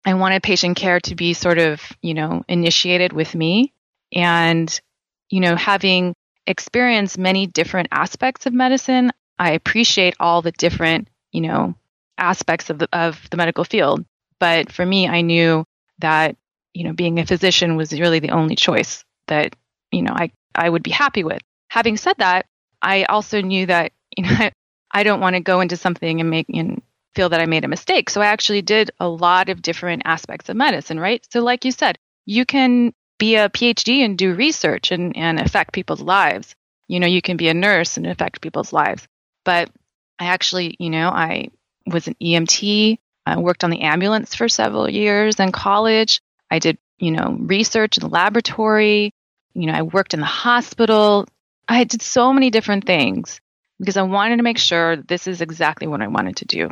I 0.05 0.14
wanted 0.14 0.43
patient 0.43 0.76
care 0.76 0.99
to 1.00 1.14
be 1.14 1.34
sort 1.34 1.58
of, 1.58 1.82
you 2.00 2.14
know, 2.14 2.43
initiated 2.49 3.12
with 3.12 3.34
me 3.34 3.72
and 4.12 4.81
you 5.31 5.40
know, 5.40 5.56
having 5.56 6.14
experienced 6.46 7.17
many 7.17 7.46
different 7.46 7.88
aspects 7.93 8.46
of 8.46 8.52
medicine. 8.52 9.12
I 9.38 9.52
appreciate 9.52 10.14
all 10.20 10.43
the 10.43 10.52
different, 10.52 11.08
you 11.32 11.40
know, 11.40 11.75
aspects 12.19 12.69
of 12.70 12.79
the 12.79 12.89
of 12.93 13.19
the 13.31 13.36
medical 13.36 13.65
field. 13.65 14.05
But 14.39 14.70
for 14.72 14.84
me, 14.84 15.08
I 15.08 15.22
knew 15.22 15.65
that, 16.00 16.36
you 16.81 16.87
know, 16.87 16.94
being 16.94 17.19
a 17.19 17.27
physician 17.27 17.77
was 17.77 17.93
really 17.93 18.20
the 18.20 18.31
only 18.31 18.56
choice 18.56 19.05
that, 19.27 19.55
you 19.93 20.01
know, 20.01 20.15
I, 20.15 20.32
I 20.55 20.70
would 20.70 20.82
be 20.82 20.91
happy 20.91 21.25
with. 21.25 21.43
Having 21.69 21.99
said 21.99 22.17
that, 22.17 22.46
I 22.81 23.05
also 23.05 23.43
knew 23.43 23.67
that, 23.67 23.93
you 24.17 24.25
know, 24.25 24.49
I 24.91 25.03
don't 25.03 25.20
want 25.20 25.37
to 25.37 25.41
go 25.41 25.60
into 25.60 25.77
something 25.77 26.20
and 26.20 26.31
make 26.31 26.46
and 26.49 26.81
feel 27.15 27.29
that 27.29 27.41
I 27.41 27.44
made 27.44 27.67
a 27.67 27.69
mistake. 27.69 28.08
So 28.08 28.22
I 28.22 28.29
actually 28.29 28.63
did 28.63 28.93
a 28.99 29.06
lot 29.06 29.51
of 29.51 29.60
different 29.60 30.03
aspects 30.06 30.49
of 30.49 30.56
medicine, 30.56 30.99
right? 30.99 31.22
So 31.31 31.43
like 31.43 31.67
you 31.67 31.70
said, 31.70 31.99
you 32.25 32.46
can 32.46 32.94
be 33.19 33.37
a 33.37 33.51
PhD 33.51 33.99
and 33.99 34.17
do 34.17 34.32
research 34.32 34.91
and, 34.91 35.15
and 35.19 35.39
affect 35.39 35.75
people's 35.75 36.01
lives. 36.01 36.55
You 36.89 36.99
know, 36.99 37.06
you 37.06 37.20
can 37.20 37.37
be 37.37 37.49
a 37.49 37.55
nurse 37.55 37.99
and 37.99 38.06
affect 38.06 38.41
people's 38.41 38.72
lives. 38.72 39.06
But 39.44 39.69
I 40.19 40.29
actually, 40.29 40.77
you 40.79 40.89
know, 40.89 41.10
I 41.10 41.51
was 41.87 42.08
an 42.08 42.17
EMT. 42.22 42.96
I 43.27 43.37
worked 43.37 43.65
on 43.65 43.70
the 43.70 43.82
ambulance 43.82 44.34
for 44.34 44.49
several 44.49 44.89
years 44.89 45.39
in 45.39 45.53
college. 45.53 46.22
I 46.51 46.59
did, 46.59 46.79
you 46.99 47.13
know, 47.13 47.37
research 47.39 47.97
in 47.97 48.03
the 48.03 48.09
laboratory. 48.09 49.13
You 49.55 49.67
know, 49.67 49.75
I 49.75 49.83
worked 49.83 50.15
in 50.15 50.21
the 50.21 50.27
hospital. 50.27 51.27
I 51.69 51.85
did 51.85 52.03
so 52.03 52.33
many 52.33 52.51
different 52.51 52.87
things 52.87 53.41
because 53.79 53.97
I 53.97 54.03
wanted 54.03 54.39
to 54.39 54.43
make 54.43 54.59
sure 54.59 54.97
this 54.97 55.27
is 55.27 55.41
exactly 55.41 55.87
what 55.87 56.03
I 56.03 56.09
wanted 56.09 56.37
to 56.37 56.45
do 56.45 56.71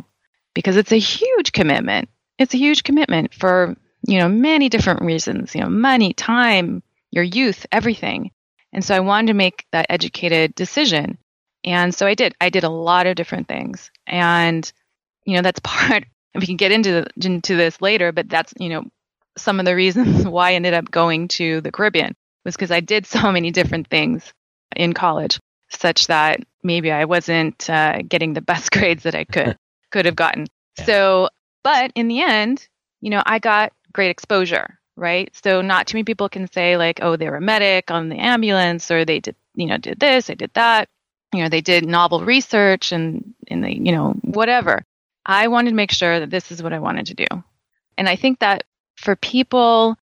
because 0.55 0.77
it's 0.77 0.93
a 0.93 0.99
huge 0.99 1.53
commitment. 1.53 2.09
It's 2.39 2.55
a 2.55 2.59
huge 2.59 2.83
commitment 2.83 3.35
for 3.35 3.77
you 4.07 4.19
know, 4.19 4.29
many 4.29 4.69
different 4.69 5.03
reasons, 5.03 5.55
you 5.55 5.61
know, 5.61 5.69
money, 5.69 6.13
time, 6.13 6.83
your 7.11 7.25
youth, 7.25 7.67
everything. 7.73 8.31
And 8.73 8.85
so 8.85 8.95
I 8.95 9.01
wanted 9.01 9.29
to 9.29 9.35
make 9.35 9.67
that 9.73 9.87
educated 9.89 10.55
decision. 10.55 11.19
And 11.65 11.95
so 11.95 12.07
I 12.07 12.15
did. 12.15 12.35
I 12.41 12.51
did 12.51 12.65
a 12.65 12.69
lot 12.69 13.07
of 13.07 13.17
different 13.17 13.49
things. 13.49 13.91
And, 14.07 14.71
you 15.25 15.35
know, 15.35 15.43
that's 15.43 15.61
part, 15.65 16.05
we 16.35 16.47
can 16.47 16.57
get 16.57 16.73
into, 16.73 17.07
into 17.21 17.57
this 17.57 17.81
later, 17.81 18.13
but 18.13 18.29
that's, 18.29 18.55
you 18.59 18.69
know, 18.69 18.85
some 19.40 19.59
of 19.59 19.66
the 19.66 19.75
reasons 19.75 20.26
why 20.26 20.50
I 20.50 20.54
ended 20.54 20.75
up 20.75 20.90
going 20.90 21.28
to 21.28 21.61
the 21.61 21.73
Caribbean 21.73 22.14
was 22.45 22.54
because 22.54 22.71
I 22.71 22.80
did 22.80 23.07
so 23.07 23.33
many 23.33 23.50
different 23.50 23.88
things 23.88 24.33
in 24.76 24.92
college, 24.92 25.38
such 25.71 26.07
that 26.09 26.40
maybe 26.62 26.90
I 26.90 27.04
wasn't 27.04 27.68
uh, 27.68 28.02
getting 28.02 28.35
the 28.35 28.40
best 28.40 28.71
grades 28.73 29.04
that 29.04 29.14
I 29.14 29.25
could 29.25 29.57
could 29.90 30.04
have 30.04 30.16
gotten. 30.16 30.47
Yeah. 30.78 30.85
So, 30.85 31.28
but 31.64 31.92
in 31.95 32.09
the 32.09 32.23
end, 32.23 32.68
you 33.00 33.11
know, 33.11 33.23
I 33.25 33.38
got 33.38 33.73
great 33.92 34.11
exposure, 34.11 34.78
right? 34.97 35.35
So 35.42 35.62
not 35.62 35.87
too 35.87 35.97
many 35.97 36.04
people 36.04 36.28
can 36.28 36.50
say 36.52 36.76
like, 36.76 37.00
oh, 37.02 37.16
they 37.16 37.28
were 37.30 37.37
a 37.37 37.40
medic 37.40 37.90
on 37.90 38.11
the 38.11 38.18
ambulance 38.18 38.90
or 38.90 39.07
they 39.07 39.21
did 39.21 39.35
you 39.59 39.66
know, 39.66 39.76
did 39.76 39.99
this, 39.99 40.28
they 40.28 40.35
did 40.37 40.52
that. 40.54 40.88
You 41.35 41.42
know, 41.42 41.49
they 41.49 41.61
did 41.61 41.85
novel 41.85 42.25
research 42.25 42.92
and, 42.92 43.35
and 43.49 43.62
they, 43.62 43.73
you 43.73 43.92
know, 43.92 44.14
whatever. 44.23 44.83
I 45.26 45.49
wanted 45.49 45.71
to 45.71 45.76
make 45.76 45.90
sure 45.90 46.21
that 46.21 46.30
this 46.30 46.50
is 46.50 46.62
what 46.62 46.73
I 46.73 46.78
wanted 46.78 47.07
to 47.07 47.14
do. 47.14 47.26
And 47.99 48.09
I 48.09 48.16
think 48.16 48.38
that 48.38 48.62
for 48.99 49.14
people 49.14 49.97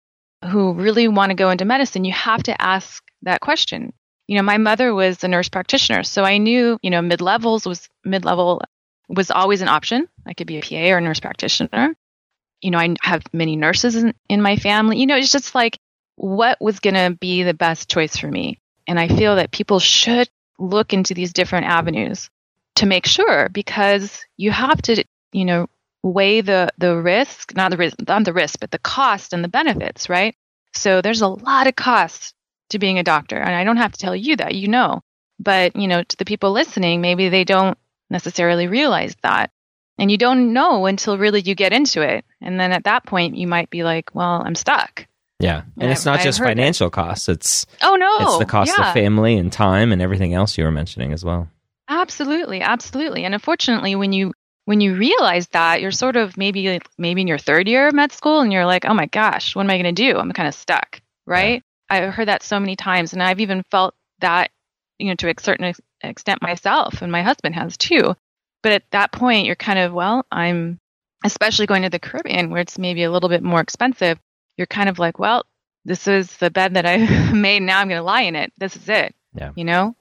who 0.49 0.73
really 0.73 1.07
want 1.07 1.31
to 1.31 1.35
go 1.35 1.49
into 1.49 1.65
medicine, 1.65 2.05
you 2.05 2.13
have 2.13 2.43
to 2.43 2.61
ask 2.61 3.03
that 3.23 3.41
question. 3.41 3.91
You 4.27 4.37
know, 4.37 4.43
my 4.43 4.57
mother 4.57 4.93
was 4.93 5.23
a 5.23 5.27
nurse 5.27 5.49
practitioner, 5.49 6.03
so 6.03 6.23
I 6.23 6.37
knew, 6.37 6.79
you 6.81 6.89
know, 6.89 7.01
mid 7.01 7.21
levels 7.21 7.65
was 7.65 7.89
mid 8.03 8.25
level 8.25 8.61
was 9.09 9.29
always 9.31 9.61
an 9.61 9.67
option. 9.67 10.07
I 10.25 10.33
could 10.33 10.47
be 10.47 10.57
a 10.57 10.61
PA 10.61 10.93
or 10.93 10.97
a 10.97 11.01
nurse 11.01 11.19
practitioner. 11.19 11.95
You 12.61 12.71
know, 12.71 12.79
I 12.79 12.95
have 13.01 13.21
many 13.33 13.55
nurses 13.55 13.97
in, 13.97 14.13
in 14.29 14.41
my 14.41 14.55
family. 14.55 14.97
You 14.97 15.05
know, 15.05 15.17
it's 15.17 15.31
just 15.31 15.53
like 15.53 15.77
what 16.15 16.59
was 16.61 16.79
going 16.79 16.95
to 16.95 17.15
be 17.19 17.43
the 17.43 17.53
best 17.53 17.89
choice 17.89 18.15
for 18.15 18.27
me. 18.27 18.59
And 18.87 18.99
I 18.99 19.09
feel 19.09 19.35
that 19.35 19.51
people 19.51 19.79
should 19.79 20.29
look 20.57 20.93
into 20.93 21.13
these 21.13 21.33
different 21.33 21.67
avenues 21.67 22.29
to 22.75 22.85
make 22.85 23.05
sure 23.05 23.49
because 23.49 24.25
you 24.37 24.51
have 24.51 24.81
to, 24.83 25.03
you 25.33 25.45
know, 25.45 25.67
weigh 26.05 26.41
the 26.41 26.69
the 26.77 26.95
risk, 26.95 27.55
not 27.55 27.71
the 27.71 27.77
risk, 27.77 27.95
not 28.07 28.23
the 28.23 28.33
risk, 28.33 28.59
but 28.59 28.71
the 28.71 28.79
cost 28.79 29.33
and 29.33 29.43
the 29.43 29.49
benefits, 29.49 30.07
right? 30.07 30.35
So 30.73 31.01
there's 31.01 31.21
a 31.21 31.27
lot 31.27 31.67
of 31.67 31.75
costs 31.75 32.33
to 32.69 32.79
being 32.79 32.99
a 32.99 33.03
doctor, 33.03 33.37
and 33.37 33.55
I 33.55 33.63
don't 33.63 33.77
have 33.77 33.91
to 33.93 33.99
tell 33.99 34.15
you 34.15 34.35
that, 34.37 34.55
you 34.55 34.67
know. 34.67 35.01
But 35.39 35.75
you 35.75 35.87
know, 35.87 36.03
to 36.03 36.17
the 36.17 36.25
people 36.25 36.51
listening, 36.51 37.01
maybe 37.01 37.29
they 37.29 37.43
don't 37.43 37.77
necessarily 38.09 38.67
realize 38.67 39.15
that, 39.23 39.51
and 39.97 40.11
you 40.11 40.17
don't 40.17 40.53
know 40.53 40.85
until 40.85 41.17
really 41.17 41.41
you 41.41 41.55
get 41.55 41.73
into 41.73 42.01
it, 42.01 42.23
and 42.39 42.59
then 42.59 42.71
at 42.71 42.83
that 42.83 43.05
point, 43.05 43.35
you 43.35 43.47
might 43.47 43.69
be 43.69 43.83
like, 43.83 44.13
"Well, 44.13 44.43
I'm 44.45 44.55
stuck." 44.55 45.07
Yeah, 45.39 45.63
and, 45.63 45.83
and 45.83 45.91
it's 45.91 46.05
not 46.05 46.19
I've 46.19 46.23
just 46.23 46.39
financial 46.39 46.89
costs; 46.91 47.27
it's 47.27 47.65
oh 47.81 47.95
no, 47.95 48.17
it's 48.19 48.37
the 48.37 48.45
cost 48.45 48.73
yeah. 48.77 48.89
of 48.89 48.93
family 48.93 49.37
and 49.37 49.51
time 49.51 49.91
and 49.91 50.01
everything 50.01 50.35
else 50.35 50.57
you 50.57 50.63
were 50.63 50.71
mentioning 50.71 51.13
as 51.13 51.25
well. 51.25 51.49
Absolutely, 51.87 52.61
absolutely. 52.61 53.25
And 53.25 53.33
unfortunately, 53.33 53.95
when 53.95 54.13
you 54.13 54.33
when 54.65 54.81
you 54.81 54.95
realize 54.95 55.47
that 55.49 55.81
you're 55.81 55.91
sort 55.91 56.15
of 56.15 56.37
maybe 56.37 56.79
maybe 56.97 57.21
in 57.21 57.27
your 57.27 57.37
third 57.37 57.67
year 57.67 57.87
of 57.87 57.93
med 57.93 58.11
school 58.11 58.41
and 58.41 58.51
you're 58.51 58.65
like 58.65 58.85
oh 58.85 58.93
my 58.93 59.05
gosh 59.07 59.55
what 59.55 59.63
am 59.63 59.69
i 59.69 59.81
going 59.81 59.95
to 59.95 60.03
do? 60.03 60.17
I'm 60.17 60.31
kind 60.31 60.47
of 60.47 60.55
stuck 60.55 61.01
right? 61.25 61.63
Yeah. 61.89 62.07
i've 62.07 62.13
heard 62.13 62.27
that 62.27 62.43
so 62.43 62.59
many 62.59 62.75
times 62.75 63.13
and 63.13 63.23
i've 63.23 63.39
even 63.39 63.63
felt 63.71 63.95
that 64.19 64.51
you 64.99 65.07
know 65.07 65.15
to 65.15 65.29
a 65.29 65.33
certain 65.39 65.73
extent 66.01 66.41
myself 66.41 67.01
and 67.01 67.11
my 67.11 67.21
husband 67.21 67.55
has 67.55 67.77
too. 67.77 68.15
But 68.63 68.71
at 68.71 68.91
that 68.91 69.11
point 69.11 69.45
you're 69.45 69.55
kind 69.55 69.79
of 69.79 69.93
well 69.93 70.25
i'm 70.31 70.79
especially 71.23 71.67
going 71.67 71.83
to 71.83 71.89
the 71.89 71.99
caribbean 71.99 72.49
where 72.49 72.61
it's 72.61 72.79
maybe 72.79 73.03
a 73.03 73.11
little 73.11 73.29
bit 73.29 73.43
more 73.43 73.61
expensive 73.61 74.19
you're 74.57 74.67
kind 74.67 74.89
of 74.89 74.99
like 74.99 75.19
well 75.19 75.45
this 75.85 76.07
is 76.07 76.35
the 76.37 76.49
bed 76.49 76.73
that 76.73 76.85
i 76.85 76.97
made 77.33 77.61
now 77.61 77.79
i'm 77.79 77.87
going 77.87 77.99
to 77.99 78.03
lie 78.03 78.21
in 78.21 78.35
it. 78.35 78.51
This 78.57 78.75
is 78.75 78.89
it 78.89 79.13
yeah. 79.35 79.51
you 79.55 79.63
know 79.63 79.95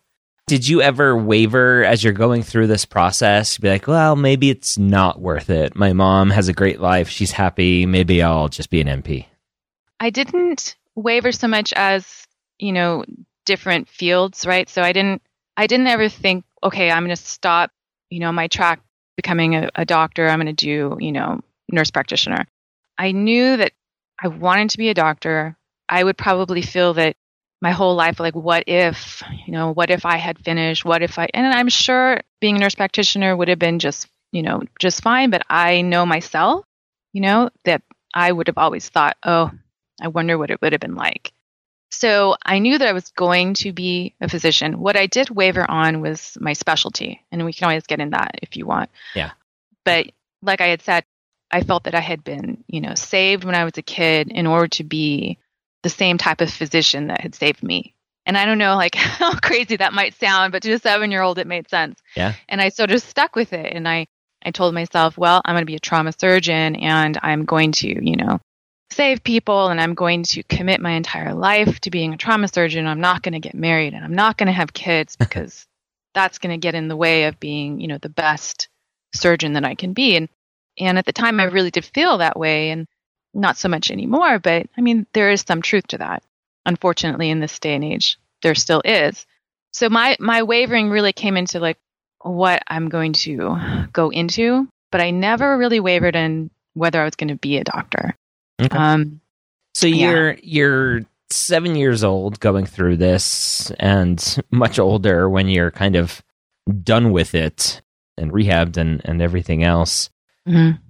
did 0.46 0.68
you 0.68 0.82
ever 0.82 1.16
waver 1.16 1.84
as 1.84 2.04
you're 2.04 2.12
going 2.12 2.42
through 2.42 2.66
this 2.66 2.84
process? 2.84 3.56
Be 3.58 3.70
like, 3.70 3.86
well, 3.86 4.14
maybe 4.14 4.50
it's 4.50 4.78
not 4.78 5.20
worth 5.20 5.48
it. 5.48 5.74
My 5.74 5.92
mom 5.92 6.30
has 6.30 6.48
a 6.48 6.52
great 6.52 6.80
life. 6.80 7.08
She's 7.08 7.32
happy. 7.32 7.86
Maybe 7.86 8.22
I'll 8.22 8.48
just 8.48 8.70
be 8.70 8.80
an 8.80 9.02
NP. 9.02 9.26
I 10.00 10.10
didn't 10.10 10.76
waver 10.94 11.32
so 11.32 11.48
much 11.48 11.72
as, 11.74 12.26
you 12.58 12.72
know, 12.72 13.04
different 13.46 13.88
fields, 13.88 14.46
right? 14.46 14.68
So 14.68 14.82
I 14.82 14.92
didn't, 14.92 15.22
I 15.56 15.66
didn't 15.66 15.86
ever 15.86 16.08
think, 16.08 16.44
okay, 16.62 16.90
I'm 16.90 17.04
going 17.04 17.16
to 17.16 17.22
stop, 17.22 17.70
you 18.10 18.20
know, 18.20 18.32
my 18.32 18.48
track 18.48 18.80
becoming 19.16 19.54
a, 19.54 19.70
a 19.74 19.84
doctor. 19.84 20.28
I'm 20.28 20.40
going 20.40 20.54
to 20.54 20.64
do, 20.64 20.98
you 21.00 21.12
know, 21.12 21.40
nurse 21.70 21.90
practitioner. 21.90 22.46
I 22.98 23.12
knew 23.12 23.56
that 23.56 23.72
I 24.22 24.28
wanted 24.28 24.70
to 24.70 24.78
be 24.78 24.90
a 24.90 24.94
doctor. 24.94 25.56
I 25.88 26.04
would 26.04 26.18
probably 26.18 26.62
feel 26.62 26.94
that 26.94 27.16
my 27.60 27.70
whole 27.70 27.94
life 27.94 28.20
like 28.20 28.34
what 28.34 28.64
if 28.66 29.22
you 29.46 29.52
know 29.52 29.72
what 29.72 29.90
if 29.90 30.04
i 30.04 30.16
had 30.16 30.38
finished 30.38 30.84
what 30.84 31.02
if 31.02 31.18
i 31.18 31.28
and 31.32 31.46
i'm 31.46 31.68
sure 31.68 32.20
being 32.40 32.56
a 32.56 32.58
nurse 32.58 32.74
practitioner 32.74 33.36
would 33.36 33.48
have 33.48 33.58
been 33.58 33.78
just 33.78 34.06
you 34.32 34.42
know 34.42 34.62
just 34.78 35.02
fine 35.02 35.30
but 35.30 35.42
i 35.48 35.80
know 35.80 36.04
myself 36.04 36.64
you 37.12 37.20
know 37.20 37.48
that 37.64 37.82
i 38.12 38.30
would 38.30 38.48
have 38.48 38.58
always 38.58 38.88
thought 38.88 39.16
oh 39.24 39.50
i 40.02 40.08
wonder 40.08 40.36
what 40.36 40.50
it 40.50 40.60
would 40.60 40.72
have 40.72 40.80
been 40.80 40.96
like. 40.96 41.32
So 41.90 42.36
i 42.44 42.58
knew 42.58 42.76
that 42.76 42.88
i 42.88 42.92
was 42.92 43.10
going 43.10 43.54
to 43.54 43.72
be 43.72 44.14
a 44.20 44.28
physician. 44.28 44.80
What 44.80 44.96
i 44.96 45.06
did 45.06 45.30
waver 45.30 45.68
on 45.70 46.00
was 46.00 46.36
my 46.40 46.52
specialty 46.52 47.22
and 47.30 47.44
we 47.44 47.52
can 47.52 47.66
always 47.66 47.86
get 47.86 48.00
in 48.00 48.10
that 48.10 48.40
if 48.42 48.56
you 48.56 48.66
want. 48.66 48.90
Yeah. 49.14 49.30
But 49.84 50.08
like 50.42 50.60
i 50.60 50.66
had 50.66 50.82
said 50.82 51.04
i 51.50 51.62
felt 51.62 51.84
that 51.84 51.94
i 51.94 52.00
had 52.00 52.24
been 52.24 52.64
you 52.66 52.80
know 52.80 52.94
saved 52.94 53.44
when 53.44 53.54
i 53.54 53.64
was 53.64 53.78
a 53.78 53.82
kid 53.82 54.28
in 54.28 54.46
order 54.46 54.68
to 54.68 54.84
be 54.84 55.38
the 55.84 55.90
same 55.90 56.18
type 56.18 56.40
of 56.40 56.50
physician 56.50 57.06
that 57.06 57.20
had 57.20 57.36
saved 57.36 57.62
me. 57.62 57.94
And 58.26 58.36
I 58.36 58.46
don't 58.46 58.58
know 58.58 58.74
like 58.74 58.94
how 58.96 59.38
crazy 59.38 59.76
that 59.76 59.92
might 59.92 60.14
sound, 60.14 60.50
but 60.50 60.64
to 60.64 60.72
a 60.72 60.78
seven 60.80 61.12
year 61.12 61.22
old 61.22 61.38
it 61.38 61.46
made 61.46 61.68
sense. 61.70 62.00
Yeah. 62.16 62.32
And 62.48 62.60
I 62.60 62.70
sort 62.70 62.90
of 62.90 63.02
stuck 63.02 63.36
with 63.36 63.52
it 63.52 63.72
and 63.72 63.86
I, 63.86 64.06
I 64.44 64.50
told 64.50 64.74
myself, 64.74 65.16
well, 65.16 65.40
I'm 65.44 65.54
going 65.54 65.62
to 65.62 65.66
be 65.66 65.76
a 65.76 65.80
trauma 65.80 66.12
surgeon 66.18 66.74
and 66.74 67.18
I'm 67.22 67.44
going 67.44 67.72
to, 67.72 67.88
you 67.88 68.16
know, 68.16 68.40
save 68.90 69.22
people 69.22 69.68
and 69.68 69.80
I'm 69.80 69.94
going 69.94 70.24
to 70.24 70.42
commit 70.42 70.80
my 70.80 70.92
entire 70.92 71.34
life 71.34 71.80
to 71.80 71.90
being 71.90 72.14
a 72.14 72.16
trauma 72.16 72.48
surgeon. 72.48 72.86
I'm 72.86 73.00
not 73.00 73.22
going 73.22 73.32
to 73.32 73.40
get 73.40 73.54
married 73.54 73.94
and 73.94 74.04
I'm 74.04 74.14
not 74.14 74.36
going 74.36 74.46
to 74.46 74.52
have 74.52 74.72
kids 74.72 75.16
because 75.18 75.66
that's 76.14 76.38
going 76.38 76.58
to 76.58 76.64
get 76.64 76.74
in 76.74 76.88
the 76.88 76.96
way 76.96 77.24
of 77.24 77.38
being, 77.38 77.80
you 77.80 77.88
know, 77.88 77.98
the 77.98 78.08
best 78.08 78.68
surgeon 79.14 79.52
that 79.52 79.64
I 79.64 79.74
can 79.74 79.92
be. 79.92 80.16
And 80.16 80.28
and 80.78 80.98
at 80.98 81.06
the 81.06 81.12
time 81.12 81.38
I 81.38 81.44
really 81.44 81.70
did 81.70 81.84
feel 81.84 82.18
that 82.18 82.36
way 82.36 82.70
and 82.70 82.88
not 83.34 83.56
so 83.56 83.68
much 83.68 83.90
anymore, 83.90 84.38
but 84.38 84.66
I 84.76 84.80
mean, 84.80 85.06
there 85.12 85.30
is 85.30 85.44
some 85.46 85.62
truth 85.62 85.86
to 85.88 85.98
that. 85.98 86.22
Unfortunately, 86.66 87.30
in 87.30 87.40
this 87.40 87.58
day 87.58 87.74
and 87.74 87.84
age, 87.84 88.18
there 88.42 88.54
still 88.54 88.82
is. 88.84 89.26
So 89.72 89.88
my 89.88 90.16
my 90.20 90.42
wavering 90.42 90.90
really 90.90 91.12
came 91.12 91.36
into 91.36 91.60
like 91.60 91.78
what 92.22 92.62
I'm 92.68 92.88
going 92.88 93.12
to 93.12 93.86
go 93.92 94.10
into, 94.10 94.68
but 94.90 95.00
I 95.00 95.10
never 95.10 95.58
really 95.58 95.80
wavered 95.80 96.16
in 96.16 96.50
whether 96.74 97.00
I 97.00 97.04
was 97.04 97.16
going 97.16 97.28
to 97.28 97.36
be 97.36 97.58
a 97.58 97.64
doctor. 97.64 98.14
Okay. 98.62 98.76
Um, 98.76 99.20
so 99.74 99.86
you're 99.86 100.32
yeah. 100.32 100.40
you're 100.42 101.00
seven 101.30 101.74
years 101.74 102.04
old 102.04 102.40
going 102.40 102.66
through 102.66 102.96
this, 102.96 103.70
and 103.78 104.38
much 104.50 104.78
older 104.78 105.28
when 105.28 105.48
you're 105.48 105.72
kind 105.72 105.96
of 105.96 106.22
done 106.82 107.12
with 107.12 107.34
it 107.34 107.82
and 108.16 108.32
rehabbed 108.32 108.76
and 108.76 109.02
and 109.04 109.20
everything 109.20 109.64
else. 109.64 110.08
Mm-hmm 110.48 110.83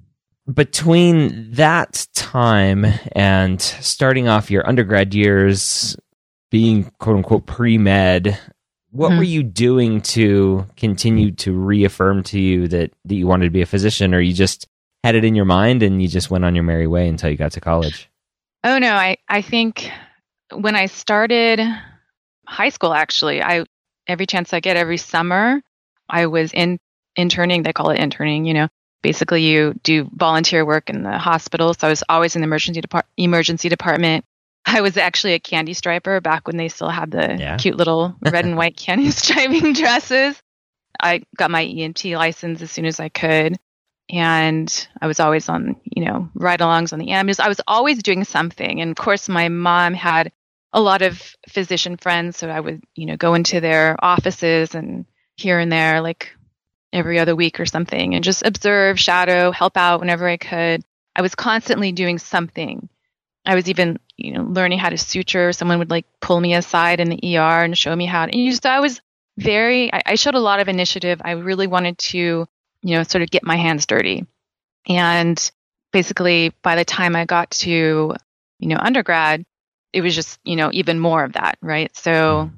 between 0.53 1.53
that 1.53 2.07
time 2.15 2.85
and 3.13 3.61
starting 3.61 4.29
off 4.29 4.51
your 4.51 4.67
undergrad 4.69 5.15
years 5.15 5.97
being 6.51 6.91
quote 6.99 7.17
unquote 7.17 7.47
pre 7.47 7.79
med, 7.79 8.39
what 8.91 9.09
mm-hmm. 9.09 9.19
were 9.19 9.25
you 9.25 9.43
doing 9.43 10.01
to 10.03 10.67
continue 10.77 11.33
to 11.33 11.53
reaffirm 11.53 12.23
to 12.25 12.39
you 12.39 12.69
that, 12.69 12.93
that 13.05 13.15
you 13.15 13.27
wanted 13.27 13.47
to 13.47 13.51
be 13.51 13.63
a 13.63 13.67
physician 13.67 14.15
or 14.15 14.21
you 14.21 14.33
just 14.33 14.69
had 15.03 15.15
it 15.15 15.25
in 15.25 15.35
your 15.35 15.45
mind 15.45 15.83
and 15.83 16.01
you 16.01 16.09
just 16.09 16.31
went 16.31 16.45
on 16.45 16.55
your 16.55 16.65
merry 16.65 16.87
way 16.87 17.09
until 17.09 17.31
you 17.31 17.37
got 17.37 17.53
to 17.53 17.61
college? 17.61 18.09
Oh 18.63 18.79
no, 18.79 18.95
I, 18.95 19.17
I 19.29 19.43
think 19.43 19.91
when 20.53 20.77
I 20.77 20.87
started 20.87 21.61
high 22.47 22.69
school 22.69 22.95
actually, 22.95 23.43
I 23.43 23.65
every 24.07 24.27
chance 24.27 24.53
I 24.53 24.61
get 24.61 24.77
every 24.77 24.99
summer 24.99 25.61
I 26.09 26.27
was 26.27 26.53
in 26.53 26.79
interning, 27.17 27.63
they 27.63 27.73
call 27.73 27.91
it 27.91 27.99
interning, 27.99 28.45
you 28.45 28.55
know, 28.55 28.69
basically 29.05 29.43
you 29.43 29.79
do 29.83 30.09
volunteer 30.15 30.65
work 30.65 30.89
in 30.89 31.03
the 31.03 31.19
hospital. 31.19 31.75
So 31.75 31.87
I 31.87 31.91
was 31.91 32.03
always 32.09 32.35
in 32.35 32.41
the 32.41 32.47
emergency 32.47 32.81
depart- 32.81 33.07
emergency 33.19 33.69
department. 33.69 34.25
I 34.67 34.81
was 34.81 34.97
actually 34.97 35.35
a 35.35 35.39
candy 35.39 35.75
striper 35.75 36.23
back 36.23 36.47
when 36.47 36.57
they 36.57 36.69
still 36.69 36.89
had 36.89 37.11
the 37.11 37.37
yeah. 37.39 37.59
cute 37.59 37.77
little 37.77 38.17
red 38.23 38.47
and 38.47 38.57
white 38.57 38.79
candy 38.79 39.11
striping 39.23 39.75
dresses. 39.75 40.41
I 40.99 41.23
got 41.37 41.51
my 41.51 41.67
EMT 41.67 42.17
license 42.17 42.63
as 42.63 42.71
soon 42.71 42.87
as 42.87 42.99
I 42.99 43.11
could. 43.11 43.59
And 44.09 44.89
I 45.01 45.07
was 45.07 45.21
always 45.21 45.49
on, 45.51 45.77
you 45.85 46.05
know, 46.05 46.31
ride 46.35 46.61
alongs 46.61 46.95
on 46.95 46.99
the 46.99 47.11
ambulance. 47.11 47.41
I 47.41 47.49
was 47.49 47.61
always 47.67 48.03
doing 48.03 48.25
something. 48.25 48.81
And 48.81 48.91
of 48.91 48.97
course, 48.97 49.29
my 49.29 49.51
mom 49.51 49.93
had 49.93 50.33
a 50.73 50.81
lot 50.81 51.03
of 51.03 51.37
physician 51.49 51.99
friends. 51.99 52.39
So 52.39 52.49
I 52.49 52.61
would, 52.61 52.83
you 52.95 53.05
know, 53.05 53.17
go 53.17 53.35
into 53.35 53.61
their 53.61 53.97
offices 54.03 54.75
and 54.75 55.05
here 55.37 55.59
and 55.59 55.71
there, 55.71 56.01
like 56.01 56.35
every 56.95 57.19
other 57.19 57.35
week 57.35 57.61
or 57.61 57.67
something 57.67 58.15
and 58.15 58.25
just 58.25 58.47
observe, 58.47 58.99
shadow, 58.99 59.51
help 59.51 59.77
out 59.77 60.01
whenever 60.01 60.29
I 60.29 60.37
could. 60.37 60.83
I 61.17 61.23
was 61.23 61.35
constantly 61.35 61.93
doing 61.93 62.19
something. 62.19 62.89
I 63.45 63.55
was 63.55 63.69
even, 63.69 63.99
you 64.17 64.33
know, 64.33 64.45
learning 64.45 64.79
how 64.79 64.89
to 64.89 64.97
suture. 64.97 65.53
Someone 65.53 65.79
would 65.81 65.91
like 65.91 66.07
pull 66.21 66.41
me 66.41 66.55
aside 66.55 67.01
in 67.01 67.11
the 67.11 67.37
ER 67.37 67.65
and 67.65 67.77
show 67.77 67.95
me 67.95 68.07
how 68.07 68.27
to. 68.27 68.33
And 68.33 68.51
just, 68.51 68.65
I 68.65 68.81
was 68.81 69.01
very, 69.37 69.93
I, 69.93 70.03
I 70.07 70.15
showed 70.15 70.35
a 70.35 70.41
lot 70.41 70.61
of 70.61 70.69
initiative. 70.69 71.21
I 71.25 71.33
really 71.33 71.67
wanted 71.67 71.99
to, 71.99 72.19
you 72.19 72.97
know, 72.97 73.03
sort 73.03 73.23
of 73.23 73.31
get 73.31 73.45
my 73.45 73.57
hands 73.57 73.87
dirty. 73.87 74.27
And 74.89 75.51
basically, 75.93 76.53
by 76.63 76.77
the 76.77 76.85
time 76.85 77.17
I 77.17 77.25
got 77.25 77.51
to, 77.51 78.15
you 78.59 78.69
know, 78.69 78.79
undergrad, 78.79 79.45
it 79.93 80.01
was 80.01 80.15
just, 80.15 80.39
you 80.45 80.57
know, 80.57 80.71
even 80.73 80.99
more 80.99 81.25
of 81.25 81.35
that, 81.35 81.59
right? 81.61 81.95
So, 81.97 82.51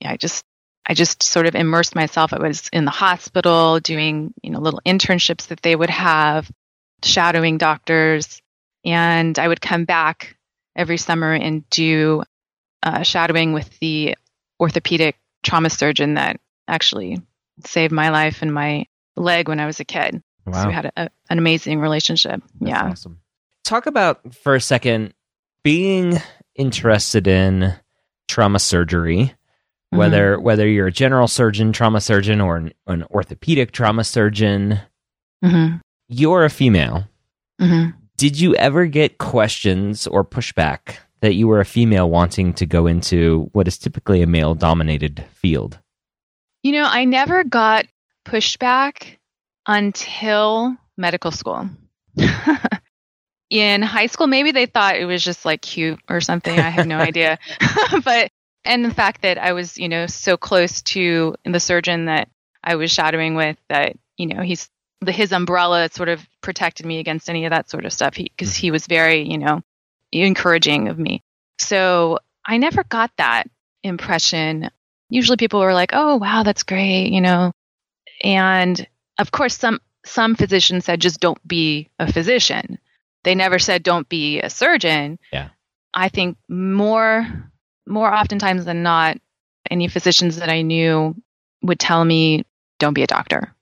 yeah, 0.00 0.12
I 0.12 0.16
just 0.16 0.44
I 0.86 0.94
just 0.94 1.22
sort 1.22 1.46
of 1.46 1.54
immersed 1.54 1.94
myself. 1.94 2.32
I 2.32 2.38
was 2.38 2.68
in 2.72 2.84
the 2.84 2.90
hospital 2.90 3.80
doing, 3.80 4.34
you 4.42 4.50
know, 4.50 4.60
little 4.60 4.82
internships 4.84 5.46
that 5.48 5.62
they 5.62 5.74
would 5.74 5.90
have, 5.90 6.50
shadowing 7.02 7.58
doctors, 7.58 8.42
and 8.84 9.38
I 9.38 9.48
would 9.48 9.60
come 9.60 9.84
back 9.84 10.36
every 10.76 10.98
summer 10.98 11.32
and 11.32 11.68
do 11.70 12.22
uh, 12.82 13.02
shadowing 13.02 13.52
with 13.52 13.78
the 13.80 14.16
orthopedic 14.60 15.16
trauma 15.42 15.70
surgeon 15.70 16.14
that 16.14 16.38
actually 16.68 17.20
saved 17.64 17.92
my 17.92 18.10
life 18.10 18.42
and 18.42 18.52
my 18.52 18.86
leg 19.16 19.48
when 19.48 19.60
I 19.60 19.66
was 19.66 19.80
a 19.80 19.84
kid. 19.84 20.22
Wow. 20.46 20.62
So 20.62 20.68
we 20.68 20.74
had 20.74 20.92
a, 20.96 21.10
an 21.30 21.38
amazing 21.38 21.80
relationship. 21.80 22.42
That's 22.60 22.70
yeah. 22.70 22.90
awesome. 22.90 23.20
Talk 23.64 23.86
about 23.86 24.34
for 24.34 24.54
a 24.54 24.60
second 24.60 25.14
being 25.62 26.18
interested 26.54 27.26
in 27.26 27.74
trauma 28.28 28.58
surgery, 28.58 29.34
Mm-hmm. 29.94 29.98
whether 29.98 30.40
whether 30.40 30.66
you're 30.68 30.88
a 30.88 30.92
general 30.92 31.28
surgeon, 31.28 31.72
trauma 31.72 32.00
surgeon, 32.00 32.40
or 32.40 32.56
an, 32.56 32.72
an 32.86 33.04
orthopedic 33.10 33.72
trauma 33.72 34.04
surgeon. 34.04 34.80
hmm 35.42 35.76
You're 36.08 36.44
a 36.44 36.50
female. 36.50 37.04
hmm 37.60 37.90
Did 38.16 38.38
you 38.38 38.54
ever 38.56 38.86
get 38.86 39.18
questions 39.18 40.06
or 40.06 40.24
pushback 40.24 40.96
that 41.20 41.34
you 41.34 41.48
were 41.48 41.60
a 41.60 41.64
female 41.64 42.10
wanting 42.10 42.52
to 42.54 42.66
go 42.66 42.86
into 42.86 43.48
what 43.52 43.66
is 43.68 43.78
typically 43.78 44.20
a 44.22 44.26
male 44.26 44.54
dominated 44.54 45.24
field? 45.32 45.78
You 46.62 46.72
know, 46.72 46.84
I 46.84 47.04
never 47.04 47.44
got 47.44 47.86
pushback 48.26 49.16
until 49.66 50.76
medical 50.96 51.30
school. 51.30 51.68
In 53.50 53.82
high 53.82 54.06
school, 54.06 54.26
maybe 54.26 54.50
they 54.50 54.66
thought 54.66 54.96
it 54.96 55.04
was 55.04 55.22
just 55.22 55.44
like 55.44 55.60
cute 55.60 56.00
or 56.08 56.20
something. 56.20 56.58
I 56.58 56.70
have 56.70 56.86
no 56.86 56.96
idea. 57.10 57.38
but, 58.04 58.30
and 58.64 58.84
the 58.84 58.94
fact 58.94 59.22
that 59.22 59.38
I 59.38 59.52
was, 59.52 59.78
you 59.78 59.88
know, 59.88 60.06
so 60.06 60.36
close 60.36 60.82
to 60.82 61.34
the 61.44 61.60
surgeon 61.60 62.06
that 62.06 62.28
I 62.62 62.76
was 62.76 62.90
shadowing 62.90 63.34
with 63.34 63.56
that, 63.68 63.96
you 64.16 64.26
know, 64.26 64.42
he's, 64.42 64.68
the, 65.00 65.12
his 65.12 65.32
umbrella 65.32 65.88
sort 65.92 66.08
of 66.08 66.26
protected 66.40 66.86
me 66.86 66.98
against 66.98 67.28
any 67.28 67.44
of 67.44 67.50
that 67.50 67.68
sort 67.68 67.84
of 67.84 67.92
stuff 67.92 68.14
because 68.14 68.54
he, 68.54 68.68
mm-hmm. 68.68 68.72
was 68.72 68.86
very, 68.86 69.28
you 69.30 69.38
know, 69.38 69.62
encouraging 70.12 70.88
of 70.88 70.98
me. 70.98 71.22
So 71.58 72.18
I 72.46 72.58
never 72.58 72.84
got 72.84 73.10
that 73.18 73.48
impression. 73.82 74.70
Usually 75.10 75.36
people 75.36 75.60
were 75.60 75.74
like, 75.74 75.90
"Oh, 75.92 76.16
wow, 76.16 76.42
that's 76.42 76.62
great," 76.62 77.10
you 77.10 77.20
know. 77.20 77.52
And 78.22 78.86
of 79.18 79.30
course 79.30 79.56
some 79.56 79.80
some 80.04 80.34
physicians 80.34 80.84
said 80.84 81.00
just 81.00 81.20
don't 81.20 81.46
be 81.46 81.88
a 81.98 82.12
physician. 82.12 82.78
They 83.22 83.34
never 83.34 83.58
said 83.58 83.82
don't 83.82 84.08
be 84.08 84.40
a 84.40 84.50
surgeon. 84.50 85.18
Yeah. 85.32 85.48
I 85.94 86.08
think 86.08 86.36
more 86.48 87.26
more 87.86 88.12
oftentimes 88.12 88.64
than 88.64 88.82
not 88.82 89.18
any 89.70 89.88
physicians 89.88 90.36
that 90.36 90.48
I 90.48 90.62
knew 90.62 91.14
would 91.62 91.80
tell 91.80 92.04
me 92.04 92.44
don't 92.78 92.94
be 92.94 93.02
a 93.02 93.06
doctor. 93.08 93.54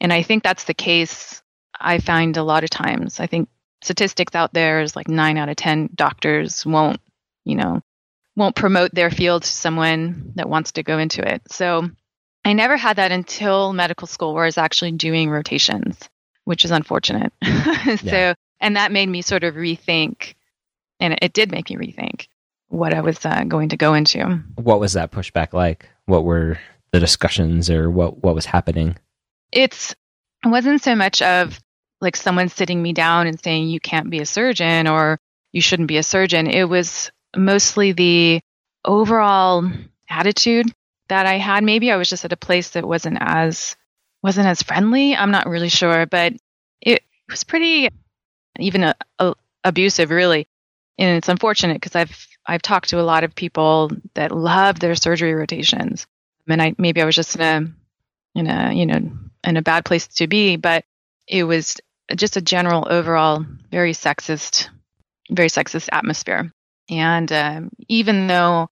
And 0.00 0.12
I 0.12 0.22
think 0.22 0.42
that's 0.42 0.64
the 0.64 0.74
case 0.74 1.42
I 1.80 1.98
find 1.98 2.36
a 2.36 2.42
lot 2.42 2.64
of 2.64 2.70
times. 2.70 3.18
I 3.20 3.26
think 3.26 3.48
statistics 3.82 4.34
out 4.34 4.52
there 4.52 4.80
is 4.80 4.94
like 4.96 5.08
9 5.08 5.36
out 5.38 5.48
of 5.48 5.56
10 5.56 5.90
doctors 5.94 6.64
won't, 6.66 7.00
you 7.44 7.56
know, 7.56 7.80
won't 8.36 8.54
promote 8.56 8.94
their 8.94 9.10
field 9.10 9.42
to 9.42 9.48
someone 9.48 10.32
that 10.36 10.48
wants 10.48 10.72
to 10.72 10.82
go 10.84 10.98
into 10.98 11.26
it. 11.28 11.42
So 11.50 11.88
I 12.44 12.52
never 12.52 12.76
had 12.76 12.96
that 12.96 13.10
until 13.12 13.72
medical 13.72 14.06
school 14.06 14.34
where 14.34 14.44
I 14.44 14.46
was 14.46 14.58
actually 14.58 14.92
doing 14.92 15.28
rotations, 15.30 15.98
which 16.44 16.64
is 16.64 16.70
unfortunate. 16.70 17.32
so, 17.44 18.06
Yeah. 18.06 18.34
and 18.60 18.76
that 18.76 18.92
made 18.92 19.08
me 19.08 19.22
sort 19.22 19.42
of 19.44 19.54
rethink, 19.56 20.34
and 21.00 21.18
it 21.20 21.32
did 21.32 21.50
make 21.50 21.70
me 21.70 21.76
rethink 21.76 22.28
what 22.68 22.94
I 22.94 23.00
was 23.00 23.24
uh, 23.24 23.44
going 23.44 23.70
to 23.70 23.76
go 23.76 23.94
into. 23.94 24.42
What 24.56 24.80
was 24.80 24.92
that 24.94 25.10
pushback 25.10 25.52
like? 25.52 25.88
What 26.06 26.24
were 26.24 26.58
the 26.92 27.00
discussions 27.00 27.70
or 27.70 27.90
what, 27.90 28.22
what 28.22 28.34
was 28.34 28.46
happening? 28.46 28.96
It's, 29.52 29.94
it 30.44 30.48
wasn't 30.48 30.82
so 30.82 30.94
much 30.94 31.22
of 31.22 31.58
like 32.00 32.16
someone 32.16 32.48
sitting 32.48 32.82
me 32.82 32.92
down 32.92 33.26
and 33.26 33.40
saying, 33.40 33.68
you 33.68 33.80
can't 33.80 34.10
be 34.10 34.20
a 34.20 34.26
surgeon 34.26 34.86
or 34.86 35.18
you 35.52 35.60
shouldn't 35.60 35.88
be 35.88 35.96
a 35.96 36.02
surgeon. 36.02 36.46
It 36.46 36.68
was 36.68 37.10
mostly 37.36 37.92
the 37.92 38.40
overall 38.84 39.70
attitude 40.08 40.66
that 41.08 41.26
I 41.26 41.38
had. 41.38 41.64
Maybe 41.64 41.90
I 41.90 41.96
was 41.96 42.08
just 42.08 42.24
at 42.24 42.32
a 42.32 42.36
place 42.36 42.70
that 42.70 42.86
wasn't 42.86 43.18
as 43.20 43.76
wasn't 44.22 44.48
as 44.48 44.62
friendly. 44.62 45.14
I'm 45.14 45.30
not 45.30 45.48
really 45.48 45.68
sure, 45.68 46.06
but 46.06 46.34
it 46.80 47.02
was 47.30 47.44
pretty 47.44 47.88
even 48.58 48.82
a, 48.84 48.94
a, 49.18 49.34
abusive, 49.64 50.10
really. 50.10 50.46
And 50.98 51.16
it's 51.16 51.28
unfortunate 51.28 51.74
because 51.74 51.94
I've 51.94 52.27
I've 52.48 52.62
talked 52.62 52.88
to 52.88 53.00
a 53.00 53.02
lot 53.02 53.24
of 53.24 53.34
people 53.34 53.90
that 54.14 54.32
love 54.32 54.80
their 54.80 54.94
surgery 54.94 55.34
rotations, 55.34 56.06
and 56.48 56.62
I 56.62 56.74
maybe 56.78 57.02
I 57.02 57.04
was 57.04 57.14
just 57.14 57.36
in 57.36 57.42
a 57.42 57.70
in 58.34 58.46
a 58.46 58.72
you 58.72 58.86
know 58.86 59.10
in 59.44 59.56
a 59.58 59.62
bad 59.62 59.84
place 59.84 60.08
to 60.08 60.26
be, 60.26 60.56
but 60.56 60.84
it 61.28 61.44
was 61.44 61.76
just 62.16 62.38
a 62.38 62.40
general 62.40 62.86
overall 62.90 63.44
very 63.70 63.92
sexist, 63.92 64.68
very 65.30 65.48
sexist 65.48 65.90
atmosphere. 65.92 66.50
And 66.88 67.30
um, 67.30 67.70
even 67.86 68.28
though 68.28 68.70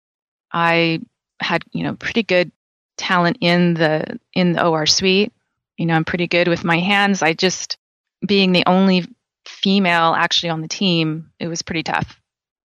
I 0.52 1.02
had 1.40 1.64
you 1.72 1.84
know 1.84 1.94
pretty 1.94 2.24
good 2.24 2.52
talent 2.98 3.38
in 3.40 3.76
the 3.76 4.20
in 4.34 4.54
the 4.54 4.66
OR 4.66 4.88
suite, 4.88 5.32
you 5.78 5.86
know 5.86 5.94
I'm 5.94 6.06
pretty 6.06 6.28
good 6.28 6.48
with 6.48 6.64
my 6.64 6.80
hands. 6.80 7.22
I 7.22 7.34
just 7.34 7.78
being 8.26 8.52
the 8.52 8.66
only 8.66 9.06
female 9.46 10.16
actually 10.18 10.50
on 10.50 10.62
the 10.62 10.68
team, 10.68 11.32
it 11.40 11.48
was 11.48 11.62
pretty 11.62 11.84
tough. 11.84 12.19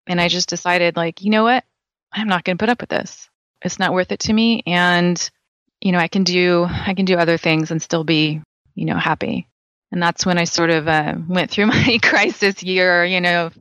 And 0.07 0.21
I 0.21 0.27
just 0.27 0.49
decided 0.49 0.95
like, 0.95 1.21
you 1.21 1.29
know 1.31 1.43
what? 1.43 1.63
I'm 2.11 2.27
not 2.27 2.43
going 2.43 2.57
to 2.57 2.61
put 2.61 2.69
up 2.69 2.81
with 2.81 2.89
this. 2.89 3.29
It's 3.61 3.79
not 3.79 3.93
worth 3.93 4.11
it 4.11 4.19
to 4.21 4.33
me 4.33 4.63
and 4.65 5.29
you 5.81 5.91
know, 5.91 5.99
I 5.99 6.07
can 6.07 6.23
do 6.23 6.65
I 6.65 6.93
can 6.93 7.05
do 7.05 7.15
other 7.15 7.37
things 7.37 7.69
and 7.71 7.81
still 7.81 8.03
be, 8.03 8.41
you 8.73 8.85
know, 8.85 8.97
happy. 8.97 9.47
And 9.91 10.01
that's 10.01 10.25
when 10.25 10.37
I 10.37 10.45
sort 10.45 10.71
of 10.71 10.87
uh, 10.87 11.13
went 11.27 11.51
through 11.51 11.65
my 11.67 11.99
crisis 12.01 12.63
year, 12.63 13.05
you 13.05 13.21
know, 13.21 13.51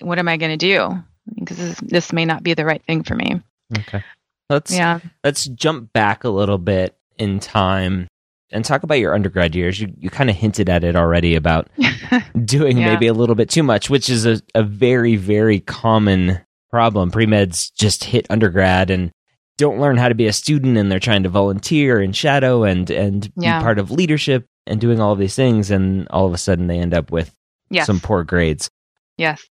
what 0.00 0.18
am 0.18 0.28
I 0.28 0.36
going 0.36 0.56
to 0.56 0.56
do? 0.56 1.02
Because 1.34 1.56
this, 1.56 1.80
this 1.80 2.12
may 2.12 2.24
not 2.24 2.42
be 2.42 2.54
the 2.54 2.64
right 2.64 2.82
thing 2.84 3.02
for 3.02 3.14
me. 3.14 3.40
Okay. 3.76 4.04
Let's 4.48 4.74
Yeah. 4.74 5.00
let's 5.24 5.46
jump 5.48 5.92
back 5.92 6.24
a 6.24 6.28
little 6.28 6.58
bit 6.58 6.96
in 7.18 7.40
time 7.40 8.08
and 8.52 8.64
talk 8.64 8.82
about 8.82 8.98
your 8.98 9.14
undergrad 9.14 9.54
years. 9.54 9.80
You 9.80 9.92
you 9.98 10.10
kind 10.10 10.30
of 10.30 10.36
hinted 10.36 10.68
at 10.68 10.84
it 10.84 10.94
already 10.96 11.34
about 11.34 11.68
doing 12.44 12.78
Yeah. 12.78 12.92
maybe 12.92 13.06
a 13.06 13.12
little 13.14 13.34
bit 13.34 13.50
too 13.50 13.62
much, 13.62 13.88
which 13.90 14.08
is 14.10 14.26
a, 14.26 14.40
a 14.54 14.62
very, 14.62 15.16
very 15.16 15.60
common 15.60 16.40
problem. 16.70 17.10
Pre-meds 17.10 17.72
just 17.74 18.04
hit 18.04 18.26
undergrad 18.30 18.90
and 18.90 19.10
don't 19.58 19.78
learn 19.80 19.96
how 19.96 20.08
to 20.08 20.14
be 20.14 20.26
a 20.26 20.32
student 20.32 20.76
and 20.78 20.90
they're 20.90 20.98
trying 20.98 21.22
to 21.24 21.28
volunteer 21.28 22.00
and 22.00 22.16
shadow 22.16 22.64
and 22.64 22.90
and 22.90 23.30
Yeah. 23.36 23.58
be 23.58 23.62
part 23.64 23.78
of 23.78 23.90
leadership 23.90 24.46
and 24.66 24.80
doing 24.80 25.00
all 25.00 25.12
of 25.12 25.18
these 25.18 25.34
things 25.36 25.70
and 25.70 26.06
all 26.08 26.26
of 26.26 26.32
a 26.32 26.38
sudden 26.38 26.66
they 26.68 26.78
end 26.78 26.94
up 26.94 27.10
with 27.10 27.34
yes. 27.70 27.86
some 27.86 28.00
poor 28.00 28.24
grades. 28.24 28.70
yes. 29.18 29.44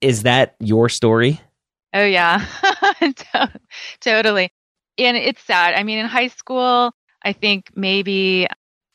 Is 0.00 0.22
that 0.22 0.54
your 0.60 0.88
story? 0.88 1.40
Oh 1.92 2.04
yeah, 2.04 2.44
totally. 4.00 4.50
And 4.98 5.16
it's 5.16 5.42
sad. 5.42 5.74
I 5.74 5.82
mean, 5.82 5.98
in 5.98 6.06
high 6.06 6.28
school, 6.28 6.92
I 7.24 7.32
think 7.32 7.70
maybe, 7.74 8.46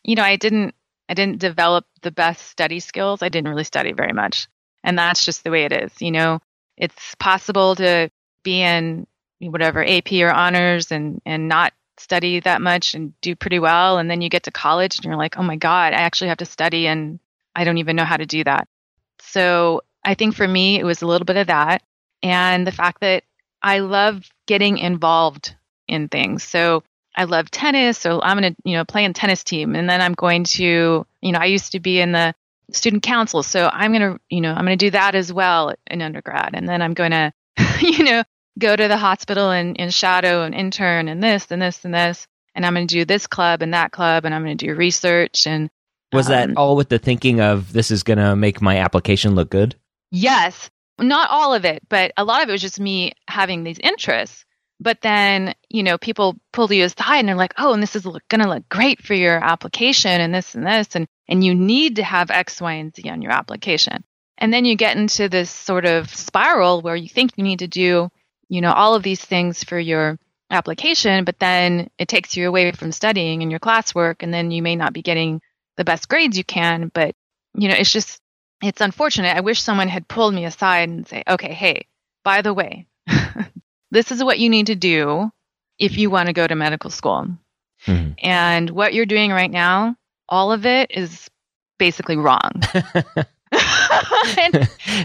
you 0.03 0.15
know, 0.15 0.23
I 0.23 0.36
didn't, 0.36 0.75
I 1.09 1.13
didn't 1.13 1.39
develop 1.39 1.86
the 2.01 2.12
best 2.12 2.47
study 2.47 2.79
skills. 2.79 3.21
I 3.21 3.29
didn't 3.29 3.49
really 3.49 3.63
study 3.63 3.91
very 3.91 4.13
much, 4.13 4.47
and 4.83 4.97
that's 4.97 5.25
just 5.25 5.43
the 5.43 5.51
way 5.51 5.65
it 5.65 5.71
is. 5.71 5.91
You 6.01 6.12
know, 6.12 6.39
it's 6.77 7.15
possible 7.15 7.75
to 7.75 8.09
be 8.43 8.62
in 8.62 9.07
whatever 9.39 9.86
AP 9.86 10.12
or 10.13 10.31
honors 10.31 10.91
and 10.91 11.21
and 11.25 11.47
not 11.47 11.73
study 11.97 12.39
that 12.39 12.62
much 12.62 12.95
and 12.95 13.13
do 13.21 13.36
pretty 13.36 13.59
well, 13.59 13.97
and 13.97 14.09
then 14.09 14.21
you 14.21 14.29
get 14.29 14.43
to 14.43 14.51
college 14.51 14.97
and 14.97 15.05
you're 15.05 15.15
like, 15.15 15.38
oh 15.38 15.43
my 15.43 15.55
god, 15.55 15.93
I 15.93 15.97
actually 15.97 16.29
have 16.29 16.38
to 16.38 16.45
study, 16.45 16.88
and 16.88 17.19
I 17.55 17.63
don't 17.63 17.77
even 17.77 17.95
know 17.95 18.05
how 18.05 18.17
to 18.17 18.25
do 18.25 18.43
that. 18.45 18.67
So 19.19 19.81
I 20.03 20.15
think 20.15 20.36
for 20.36 20.47
me, 20.47 20.79
it 20.79 20.86
was 20.86 21.01
a 21.01 21.07
little 21.07 21.25
bit 21.25 21.38
of 21.38 21.47
that 21.47 21.81
and 22.21 22.65
the 22.65 22.71
fact 22.71 23.01
that 23.01 23.23
I 23.62 23.79
love 23.79 24.23
getting 24.47 24.77
involved 24.77 25.55
in 25.88 26.07
things. 26.07 26.43
So 26.43 26.83
I 27.15 27.26
love 27.26 27.52
tennis, 27.52 27.97
so 27.97 28.21
I'm 28.21 28.39
going 28.39 28.54
to, 28.54 28.62
you 28.63 28.76
know, 28.76 28.86
play 28.86 29.04
in 29.04 29.13
tennis 29.13 29.43
team 29.43 29.76
and 29.76 29.89
then 29.89 30.02
I'm 30.02 30.13
going 30.13 30.45
to, 30.45 31.06
you 31.21 31.32
know, 31.32 31.39
I 31.39 31.45
used 31.45 31.73
to 31.73 31.80
be 31.80 31.99
in 31.99 32.12
the 32.12 32.34
student 32.71 33.04
council, 33.04 33.43
so 33.43 33.69
I'm 33.71 33.91
going 33.91 34.13
to, 34.13 34.19
you 34.30 34.41
know, 34.41 34.52
I'm 34.52 34.65
going 34.65 34.78
to 34.78 34.86
do 34.86 34.91
that 34.91 35.15
as 35.15 35.32
well 35.32 35.73
in 35.88 36.02
undergrad 36.02 36.52
and 36.54 36.67
then 36.67 36.82
I'm 36.82 36.93
going 36.93 37.12
to, 37.12 37.34
you 37.82 38.04
know, 38.04 38.23
go 38.60 38.76
to 38.76 38.88
the 38.88 38.97
hospital 38.97 39.52
and, 39.52 39.80
and 39.80 39.93
shadow 39.93 40.43
and 40.43 40.54
intern 40.54 41.08
and 41.08 41.23
this 41.23 41.52
and 41.52 41.62
this 41.62 41.86
and 41.86 41.93
this 41.93 42.28
and 42.56 42.65
I'm 42.65 42.73
going 42.73 42.88
to 42.88 42.95
do 42.95 43.06
this 43.06 43.28
club 43.28 43.62
and 43.62 43.73
that 43.73 43.91
club 43.91 44.26
and 44.26 44.34
I'm 44.34 44.43
going 44.43 44.58
to 44.58 44.65
do 44.67 44.76
research 44.76 45.47
and 45.47 45.69
Was 46.12 46.28
that 46.28 46.49
um, 46.49 46.58
all 46.58 46.76
with 46.76 46.89
the 46.89 46.99
thinking 46.99 47.41
of 47.41 47.73
this 47.73 47.91
is 47.91 48.04
going 48.04 48.19
to 48.19 48.36
make 48.36 48.62
my 48.62 48.78
application 48.78 49.36
look 49.36 49.49
good? 49.49 49.76
Yes. 50.12 50.69
Not 50.99 51.30
all 51.32 51.54
of 51.54 51.65
it, 51.65 51.82
but 51.89 52.12
a 52.17 52.23
lot 52.23 52.43
of 52.43 52.49
it 52.49 52.52
was 52.52 52.62
just 52.62 52.80
me 52.80 53.13
having 53.28 53.63
these 53.63 53.80
interests. 53.80 54.45
But 54.84 55.00
then, 55.02 55.56
you 55.69 55.82
know, 55.82 55.98
people 55.98 56.36
pull 56.52 56.72
you 56.72 56.84
aside 56.84 57.19
and 57.19 57.30
they're 57.30 57.36
like, 57.36 57.54
oh, 57.58 57.72
and 57.72 57.82
this 57.82 57.96
is 57.96 58.04
going 58.04 58.41
to 58.41 58.50
look 58.50 58.67
great 58.67 59.02
for 59.02 59.13
your 59.13 59.41
application 59.41 60.19
and 60.19 60.34
this 60.36 60.56
and 60.56 60.67
this. 60.67 60.96
And, 60.96 61.08
and 61.30 61.41
you 61.41 61.56
need 61.56 61.96
to 61.96 62.04
have 62.04 62.30
X, 62.30 62.60
Y, 62.60 62.74
and 62.74 62.93
Z 62.93 63.10
on 63.10 63.22
your 63.22 63.32
application. 63.32 64.04
And 64.38 64.54
then 64.54 64.65
you 64.65 64.76
get 64.76 64.98
into 64.98 65.30
this 65.30 65.50
sort 65.50 65.86
of 65.86 66.13
spiral 66.13 66.82
where 66.82 66.98
you 66.98 67.08
think 67.08 67.32
you 67.38 67.46
need 67.46 67.60
to 67.60 67.67
do, 67.67 68.10
you 68.50 68.60
know, 68.60 68.74
all 68.74 68.93
of 68.93 69.04
these 69.04 69.24
things 69.24 69.63
for 69.63 69.80
your 69.80 70.19
application, 70.50 71.24
but 71.24 71.39
then 71.39 71.89
it 71.98 72.10
takes 72.10 72.36
you 72.36 72.48
away 72.48 72.69
from 72.74 72.91
studying 72.91 73.41
and 73.41 73.52
your 73.52 73.62
classwork. 73.62 74.17
And 74.19 74.34
then 74.34 74.52
you 74.52 74.62
may 74.62 74.76
not 74.76 74.91
be 74.91 75.02
getting 75.02 75.41
the 75.78 75.86
best 75.86 76.10
grades 76.10 76.38
you 76.38 76.43
can. 76.43 76.91
But, 76.93 77.15
you 77.54 77.69
know, 77.69 77.76
it's 77.76 77.93
just, 77.93 78.19
it's 78.62 78.82
unfortunate. 78.82 79.38
I 79.38 79.41
wish 79.41 79.62
someone 79.62 79.88
had 79.88 80.10
pulled 80.10 80.34
me 80.34 80.43
aside 80.43 80.89
and 80.89 81.08
say, 81.08 81.24
okay, 81.26 81.54
hey, 81.54 81.88
by 82.26 82.41
the 82.41 82.54
way, 82.54 82.86
this 83.93 84.12
is 84.12 84.23
what 84.23 84.39
you 84.39 84.49
need 84.49 84.67
to 84.67 84.75
do 84.75 85.29
if 85.79 85.97
you 85.97 86.10
want 86.10 86.27
to 86.27 86.34
go 86.34 86.45
to 86.45 86.56
medical 86.56 86.89
school. 86.89 87.27
Mhm. 87.86 88.15
And 88.21 88.69
what 88.69 88.93
you're 88.93 89.06
doing 89.06 89.32
right 89.32 89.51
now, 89.51 89.95
all 90.29 90.51
of 90.51 90.65
it 90.65 90.91
is 90.91 91.29
basically 91.79 92.17
wrong. 92.17 92.51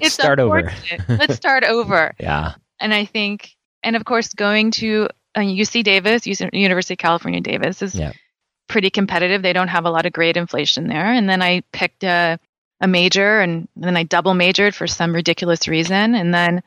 It's 0.00 0.14
Start 0.14 0.40
over. 0.40 0.72
Let's 1.08 1.34
start 1.36 1.64
over. 1.64 2.14
Yeah. 2.20 2.54
And 2.80 2.94
I 2.94 3.04
think, 3.04 3.50
and 3.82 3.96
of 3.96 4.04
course, 4.04 4.32
going 4.34 4.70
to 4.72 5.08
uh, 5.34 5.40
UC 5.40 5.82
Davis, 5.84 6.22
UC 6.22 6.50
University 6.52 6.94
of 6.94 6.98
California 6.98 7.40
Davis, 7.40 7.82
is 7.82 7.94
Yeah. 7.94 8.12
pretty 8.68 8.90
competitive. 8.90 9.42
They 9.42 9.52
don't 9.52 9.68
have 9.68 9.84
a 9.84 9.90
lot 9.90 10.06
of 10.06 10.12
grade 10.12 10.36
inflation 10.36 10.86
there. 10.86 11.12
And 11.12 11.28
then 11.28 11.42
I 11.42 11.62
picked 11.72 12.04
a, 12.04 12.38
a 12.80 12.86
major, 12.88 13.40
and 13.40 13.68
then 13.76 13.96
I 13.96 14.04
double 14.04 14.34
majored 14.34 14.74
for 14.74 14.86
some 14.86 15.12
ridiculous 15.14 15.66
reason. 15.68 16.14
And 16.14 16.32
then, 16.32 16.62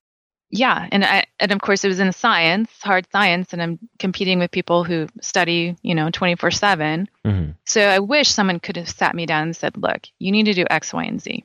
yeah, 0.52 0.88
and 0.92 1.04
I, 1.04 1.26
and 1.40 1.52
of 1.52 1.60
course, 1.62 1.84
it 1.84 1.88
was 1.88 2.00
in 2.00 2.12
science, 2.12 2.70
hard 2.82 3.08
science, 3.12 3.54
and 3.54 3.62
I'm 3.62 3.80
competing 4.00 4.38
with 4.40 4.52
people 4.52 4.84
who 4.84 5.08
study, 5.22 5.76
you 5.82 5.96
know, 5.96 6.10
24 6.12 6.52
seven. 6.52 7.10
Mhm. 7.26 7.56
So 7.66 7.82
I 7.88 8.00
wish 8.00 8.30
someone 8.30 8.60
could 8.60 8.76
have 8.76 8.90
sat 8.90 9.16
me 9.16 9.26
down 9.26 9.44
and 9.44 9.56
said, 9.56 9.78
"Look, 9.78 10.08
you 10.20 10.32
need 10.32 10.46
to 10.46 10.54
do 10.54 10.66
X, 10.70 10.94
Y, 10.94 11.04
and 11.04 11.22
Z." 11.22 11.44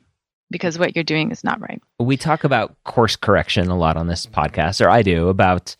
Because 0.50 0.78
what 0.78 0.94
you're 0.94 1.02
doing 1.04 1.32
is 1.32 1.42
not 1.42 1.60
right. 1.60 1.82
We 1.98 2.16
talk 2.16 2.44
about 2.44 2.76
course 2.84 3.16
correction 3.16 3.68
a 3.68 3.76
lot 3.76 3.96
on 3.96 4.06
this 4.06 4.26
podcast, 4.26 4.84
or 4.84 4.88
I 4.88 5.02
do, 5.02 5.28
about 5.28 5.74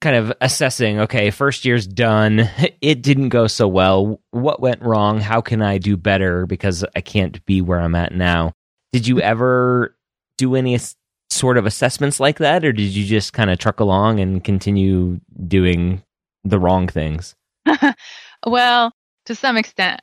kind 0.00 0.16
of 0.16 0.32
assessing 0.40 1.00
okay, 1.00 1.30
first 1.30 1.64
year's 1.64 1.86
done. 1.86 2.48
It 2.80 3.02
didn't 3.02 3.28
go 3.28 3.46
so 3.46 3.68
well. 3.68 4.20
What 4.30 4.60
went 4.60 4.82
wrong? 4.82 5.20
How 5.20 5.40
can 5.42 5.60
I 5.62 5.76
do 5.78 5.96
better 5.98 6.46
because 6.46 6.84
I 6.96 7.02
can't 7.02 7.44
be 7.44 7.60
where 7.60 7.78
I'm 7.78 7.94
at 7.94 8.12
now? 8.12 8.52
Did 8.92 9.06
you 9.06 9.20
ever 9.32 9.94
do 10.38 10.54
any 10.54 10.78
sort 11.30 11.56
of 11.56 11.66
assessments 11.66 12.20
like 12.20 12.38
that, 12.38 12.64
or 12.64 12.72
did 12.72 12.94
you 12.94 13.04
just 13.04 13.32
kind 13.32 13.50
of 13.50 13.58
truck 13.58 13.80
along 13.80 14.20
and 14.20 14.42
continue 14.42 15.20
doing 15.46 16.02
the 16.44 16.58
wrong 16.58 16.88
things? 16.88 17.34
well, 18.46 18.92
to 19.26 19.34
some 19.34 19.56
extent, 19.56 20.00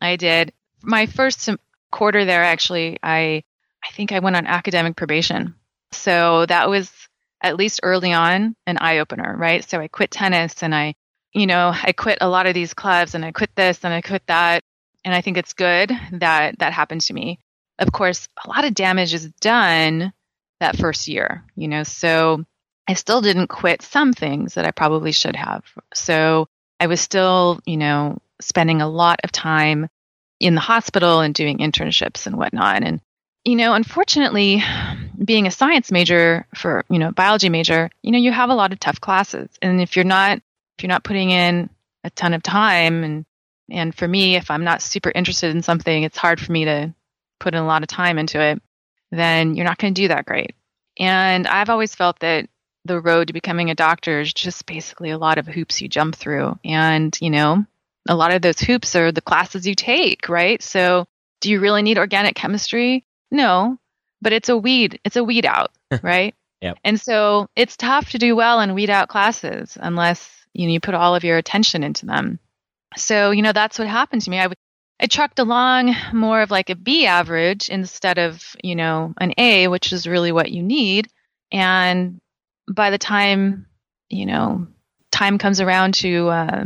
I 0.00 0.16
did. 0.16 0.52
My 0.82 1.06
first 1.06 1.48
quarter 1.92 2.24
there, 2.24 2.42
actually, 2.42 2.98
I 3.02 3.42
I 3.84 3.90
think 3.92 4.12
I 4.12 4.18
went 4.18 4.36
on 4.36 4.46
academic 4.46 4.96
probation. 4.96 5.54
So 5.92 6.46
that 6.46 6.68
was 6.68 6.90
at 7.42 7.56
least 7.56 7.80
early 7.82 8.12
on 8.12 8.54
an 8.66 8.78
eye 8.78 8.98
opener, 8.98 9.34
right? 9.36 9.68
So 9.68 9.80
I 9.80 9.88
quit 9.88 10.10
tennis 10.10 10.62
and 10.62 10.74
I, 10.74 10.94
you 11.32 11.46
know, 11.46 11.72
I 11.74 11.92
quit 11.92 12.18
a 12.20 12.28
lot 12.28 12.46
of 12.46 12.54
these 12.54 12.74
clubs 12.74 13.14
and 13.14 13.24
I 13.24 13.32
quit 13.32 13.50
this 13.56 13.80
and 13.82 13.92
I 13.92 14.02
quit 14.02 14.22
that. 14.26 14.62
And 15.04 15.14
I 15.14 15.22
think 15.22 15.38
it's 15.38 15.54
good 15.54 15.90
that 16.12 16.58
that 16.58 16.74
happened 16.74 17.00
to 17.02 17.14
me. 17.14 17.38
Of 17.78 17.92
course, 17.92 18.28
a 18.44 18.48
lot 18.48 18.66
of 18.66 18.74
damage 18.74 19.14
is 19.14 19.30
done 19.40 20.12
that 20.60 20.76
first 20.76 21.08
year, 21.08 21.44
you 21.56 21.68
know, 21.68 21.82
so 21.82 22.44
I 22.88 22.94
still 22.94 23.20
didn't 23.20 23.48
quit 23.48 23.82
some 23.82 24.12
things 24.12 24.54
that 24.54 24.66
I 24.66 24.70
probably 24.70 25.12
should 25.12 25.36
have. 25.36 25.64
So 25.94 26.48
I 26.78 26.86
was 26.86 27.00
still, 27.00 27.60
you 27.66 27.76
know, 27.76 28.18
spending 28.40 28.80
a 28.80 28.88
lot 28.88 29.20
of 29.22 29.32
time 29.32 29.88
in 30.38 30.54
the 30.54 30.60
hospital 30.60 31.20
and 31.20 31.34
doing 31.34 31.58
internships 31.58 32.26
and 32.26 32.36
whatnot. 32.36 32.82
And, 32.82 33.00
you 33.44 33.56
know, 33.56 33.74
unfortunately, 33.74 34.62
being 35.22 35.46
a 35.46 35.50
science 35.50 35.92
major 35.92 36.46
for, 36.54 36.84
you 36.88 36.98
know, 36.98 37.12
biology 37.12 37.48
major, 37.48 37.90
you 38.02 38.12
know, 38.12 38.18
you 38.18 38.32
have 38.32 38.50
a 38.50 38.54
lot 38.54 38.72
of 38.72 38.80
tough 38.80 39.00
classes. 39.00 39.50
And 39.60 39.80
if 39.80 39.96
you're 39.96 40.04
not, 40.04 40.38
if 40.38 40.82
you're 40.82 40.88
not 40.88 41.04
putting 41.04 41.30
in 41.30 41.68
a 42.04 42.10
ton 42.10 42.32
of 42.32 42.42
time 42.42 43.04
and, 43.04 43.24
and 43.70 43.94
for 43.94 44.08
me, 44.08 44.34
if 44.34 44.50
I'm 44.50 44.64
not 44.64 44.82
super 44.82 45.12
interested 45.14 45.54
in 45.54 45.62
something, 45.62 46.02
it's 46.02 46.18
hard 46.18 46.40
for 46.40 46.50
me 46.50 46.64
to 46.64 46.94
put 47.38 47.54
in 47.54 47.60
a 47.60 47.66
lot 47.66 47.82
of 47.82 47.88
time 47.88 48.18
into 48.18 48.40
it, 48.40 48.60
then 49.10 49.54
you're 49.54 49.66
not 49.66 49.78
going 49.78 49.94
to 49.94 50.02
do 50.02 50.08
that 50.08 50.26
great. 50.26 50.54
And 50.98 51.46
I've 51.46 51.70
always 51.70 51.94
felt 51.94 52.20
that 52.20 52.48
the 52.84 53.00
road 53.00 53.26
to 53.28 53.32
becoming 53.32 53.70
a 53.70 53.74
doctor 53.74 54.20
is 54.20 54.32
just 54.32 54.66
basically 54.66 55.10
a 55.10 55.18
lot 55.18 55.38
of 55.38 55.46
hoops 55.46 55.80
you 55.80 55.88
jump 55.88 56.16
through. 56.16 56.58
And, 56.64 57.16
you 57.20 57.30
know, 57.30 57.64
a 58.08 58.14
lot 58.14 58.32
of 58.32 58.42
those 58.42 58.60
hoops 58.60 58.96
are 58.96 59.12
the 59.12 59.20
classes 59.20 59.66
you 59.66 59.74
take, 59.74 60.28
right? 60.28 60.62
So, 60.62 61.06
do 61.40 61.50
you 61.50 61.60
really 61.60 61.82
need 61.82 61.98
organic 61.98 62.34
chemistry? 62.34 63.04
No, 63.30 63.78
but 64.20 64.32
it's 64.32 64.48
a 64.48 64.56
weed, 64.56 65.00
it's 65.04 65.16
a 65.16 65.24
weed 65.24 65.46
out, 65.46 65.70
right? 66.02 66.34
Yep. 66.60 66.78
And 66.84 67.00
so, 67.00 67.48
it's 67.56 67.76
tough 67.76 68.10
to 68.10 68.18
do 68.18 68.36
well 68.36 68.60
in 68.60 68.74
weed 68.74 68.90
out 68.90 69.08
classes 69.08 69.76
unless, 69.80 70.30
you 70.52 70.66
know, 70.66 70.72
you 70.72 70.80
put 70.80 70.94
all 70.94 71.14
of 71.14 71.24
your 71.24 71.36
attention 71.38 71.82
into 71.82 72.06
them. 72.06 72.38
So, 72.96 73.30
you 73.30 73.42
know, 73.42 73.52
that's 73.52 73.78
what 73.78 73.88
happened 73.88 74.22
to 74.22 74.30
me. 74.30 74.38
I 74.38 74.44
w- 74.44 74.56
I 75.00 75.06
trucked 75.06 75.38
along 75.38 75.96
more 76.12 76.42
of 76.42 76.50
like 76.50 76.68
a 76.68 76.76
B 76.76 77.06
average 77.06 77.70
instead 77.70 78.18
of, 78.18 78.54
you 78.62 78.76
know, 78.76 79.14
an 79.18 79.32
A, 79.38 79.68
which 79.68 79.92
is 79.92 80.06
really 80.06 80.30
what 80.30 80.52
you 80.52 80.62
need. 80.62 81.08
And 81.50 82.20
by 82.68 82.90
the 82.90 82.98
time, 82.98 83.66
you 84.10 84.26
know, 84.26 84.66
time 85.10 85.38
comes 85.38 85.60
around 85.60 85.94
to 85.94 86.28
uh, 86.28 86.64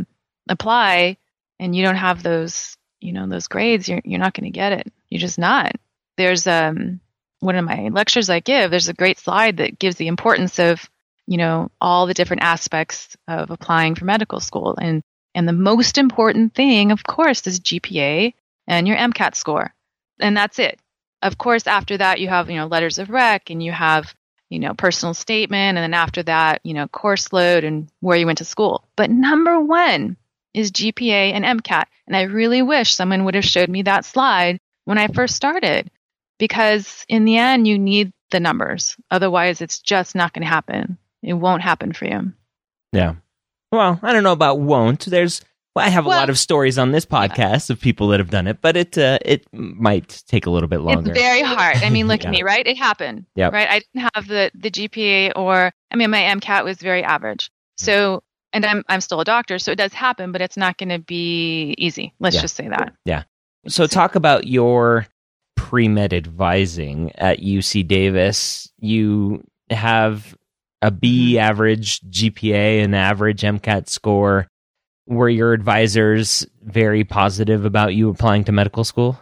apply 0.49 1.17
and 1.59 1.73
you 1.73 1.83
don't 1.83 1.95
have 1.95 2.23
those, 2.23 2.75
you 2.99 3.13
know, 3.13 3.25
those 3.25 3.47
grades, 3.47 3.87
you're, 3.87 4.01
you're 4.03 4.19
not 4.19 4.33
going 4.33 4.43
to 4.43 4.49
get 4.49 4.73
it. 4.73 4.91
You're 5.09 5.21
just 5.21 5.39
not. 5.39 5.71
There's 6.17 6.45
um, 6.45 6.99
one 7.39 7.55
of 7.55 7.63
my 7.63 7.87
lectures 7.87 8.29
I 8.29 8.41
give, 8.41 8.69
there's 8.69 8.89
a 8.89 8.93
great 8.93 9.17
slide 9.17 9.57
that 9.57 9.79
gives 9.79 9.95
the 9.95 10.07
importance 10.07 10.59
of, 10.59 10.89
you 11.25 11.37
know, 11.37 11.71
all 11.79 12.05
the 12.05 12.13
different 12.13 12.43
aspects 12.43 13.15
of 13.29 13.49
applying 13.49 13.95
for 13.95 14.03
medical 14.03 14.41
school. 14.41 14.75
And 14.79 15.03
and 15.35 15.47
the 15.47 15.53
most 15.53 15.97
important 15.97 16.55
thing, 16.55 16.91
of 16.91 17.03
course, 17.03 17.45
is 17.45 17.59
GPA 17.59 18.33
and 18.67 18.87
your 18.87 18.97
MCAT 18.97 19.35
score. 19.35 19.73
And 20.19 20.35
that's 20.35 20.57
it. 20.57 20.79
Of 21.21 21.37
course, 21.37 21.67
after 21.67 21.97
that, 21.97 22.21
you 22.21 22.29
have, 22.29 22.49
you 22.49 22.55
know, 22.55 22.67
letters 22.67 22.97
of 22.97 23.09
rec 23.09 23.49
and 23.49 23.61
you 23.61 23.73
have, 23.73 24.15
you 24.49 24.59
know, 24.59 24.73
personal 24.73 25.13
statement. 25.13 25.77
And 25.77 25.83
then 25.83 25.93
after 25.93 26.23
that, 26.23 26.61
you 26.63 26.73
know, 26.73 26.87
course 26.87 27.33
load 27.33 27.65
and 27.65 27.89
where 27.99 28.17
you 28.17 28.25
went 28.25 28.37
to 28.37 28.45
school. 28.45 28.87
But 28.95 29.11
number 29.11 29.59
one 29.59 30.15
is 30.53 30.71
GPA 30.71 31.33
and 31.33 31.43
MCAT. 31.43 31.85
And 32.07 32.15
I 32.15 32.23
really 32.23 32.61
wish 32.61 32.95
someone 32.95 33.25
would 33.25 33.35
have 33.35 33.43
showed 33.43 33.69
me 33.69 33.81
that 33.83 34.05
slide 34.05 34.57
when 34.85 34.97
I 34.97 35.07
first 35.07 35.35
started 35.35 35.91
because 36.37 37.05
in 37.09 37.25
the 37.25 37.37
end, 37.37 37.67
you 37.67 37.77
need 37.77 38.13
the 38.31 38.39
numbers. 38.39 38.95
Otherwise, 39.11 39.59
it's 39.59 39.79
just 39.79 40.15
not 40.15 40.31
going 40.31 40.43
to 40.43 40.47
happen. 40.47 40.97
It 41.21 41.33
won't 41.33 41.61
happen 41.61 41.91
for 41.91 42.05
you. 42.05 42.31
Yeah. 42.93 43.15
Well, 43.75 43.99
I 44.01 44.13
don't 44.13 44.23
know 44.23 44.31
about 44.31 44.59
won't. 44.59 45.05
There's 45.05 45.41
well, 45.75 45.85
I 45.85 45.89
have 45.89 46.05
a 46.05 46.09
Well- 46.09 46.17
lot 46.19 46.29
of 46.29 46.39
stories 46.39 46.77
on 46.77 46.91
this 46.91 47.05
podcast 47.05 47.69
of 47.69 47.79
people 47.81 48.07
that 48.09 48.19
have 48.21 48.29
done 48.29 48.47
it, 48.47 48.61
but 48.61 48.77
it 48.77 48.97
uh, 48.97 49.19
it 49.23 49.45
might 49.53 50.23
take 50.27 50.45
a 50.45 50.49
little 50.49 50.69
bit 50.69 50.79
longer. 50.81 51.11
It's 51.11 51.19
very 51.19 51.41
hard. 51.41 51.77
I 51.83 51.89
mean, 51.89 52.07
look 52.07 52.21
Yeah. 52.23 52.29
at 52.29 52.31
me, 52.31 52.43
right? 52.43 52.65
It 52.65 52.77
happened. 52.77 53.25
Yep. 53.35 53.51
Right. 53.53 53.67
I 53.69 53.79
didn't 53.79 54.09
have 54.15 54.27
the 54.27 54.51
the 54.55 54.71
GPA 54.71 55.33
or 55.35 55.71
I 55.91 55.95
mean, 55.95 56.09
my 56.09 56.21
MCAT 56.21 56.63
was 56.63 56.77
very 56.77 57.03
average. 57.03 57.51
So, 57.77 58.23
and 58.53 58.65
I'm 58.65 58.83
I'm 58.87 59.01
still 59.01 59.19
a 59.19 59.25
doctor, 59.25 59.59
so 59.59 59.71
it 59.73 59.77
does 59.77 59.91
happen, 59.93 60.31
but 60.31 60.41
it's 60.41 60.55
not 60.57 60.77
going 60.77 60.89
to 60.89 60.99
be 60.99 61.75
easy. 61.77 62.13
Let's 62.21 62.35
Yeah. 62.37 62.41
just 62.41 62.55
say 62.55 62.69
that. 62.69 62.93
Yeah. 63.03 63.23
So, 63.67 63.85
talk 63.87 64.15
about 64.15 64.47
your 64.47 65.07
pre 65.57 65.87
med 65.89 66.13
advising 66.13 67.11
at 67.15 67.39
UC 67.39 67.85
Davis. 67.85 68.71
You 68.79 69.43
have 69.71 70.37
a 70.85 70.91
B 70.91 71.33
Mm-hmm. 71.33 71.39
average 71.39 71.99
GPA 72.01 72.83
and 72.83 72.95
average 72.95 73.41
MCAT 73.41 73.89
score. 73.89 74.47
Were 75.07 75.29
your 75.29 75.53
advisors 75.53 76.45
very 76.63 77.03
positive 77.03 77.65
about 77.65 77.95
you 77.95 78.09
applying 78.09 78.43
to 78.45 78.51
medical 78.51 78.83
school? 78.83 79.19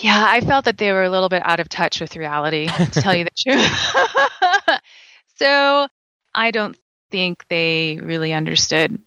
Yeah, 0.00 0.24
I 0.28 0.40
felt 0.40 0.64
that 0.64 0.78
they 0.78 0.92
were 0.92 1.04
a 1.04 1.10
little 1.10 1.28
bit 1.28 1.42
out 1.44 1.60
of 1.60 1.68
touch 1.68 2.00
with 2.00 2.16
reality, 2.16 2.68
to 2.68 2.86
tell 2.90 3.14
you 3.14 3.24
the 3.24 3.30
truth. 3.38 4.80
so 5.36 5.86
I 6.34 6.50
don't 6.50 6.76
think 7.10 7.44
they 7.48 7.98
really 8.02 8.32
understood. 8.32 8.98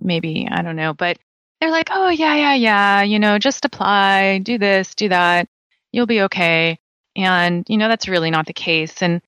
Maybe, 0.00 0.46
I 0.50 0.62
don't 0.62 0.76
know. 0.76 0.94
But 0.94 1.18
they're 1.60 1.70
like, 1.70 1.88
oh, 1.90 2.10
yeah, 2.10 2.34
yeah, 2.34 2.54
yeah, 2.54 3.02
you 3.02 3.18
know, 3.18 3.38
just 3.38 3.64
apply, 3.64 4.38
do 4.38 4.56
this, 4.58 4.94
do 4.94 5.08
that. 5.08 5.48
You'll 5.92 6.06
be 6.06 6.22
okay. 6.22 6.78
And, 7.16 7.64
you 7.68 7.78
know, 7.78 7.88
that's 7.88 8.08
really 8.08 8.30
not 8.30 8.46
the 8.46 8.52
case. 8.52 9.02
And 9.02 9.22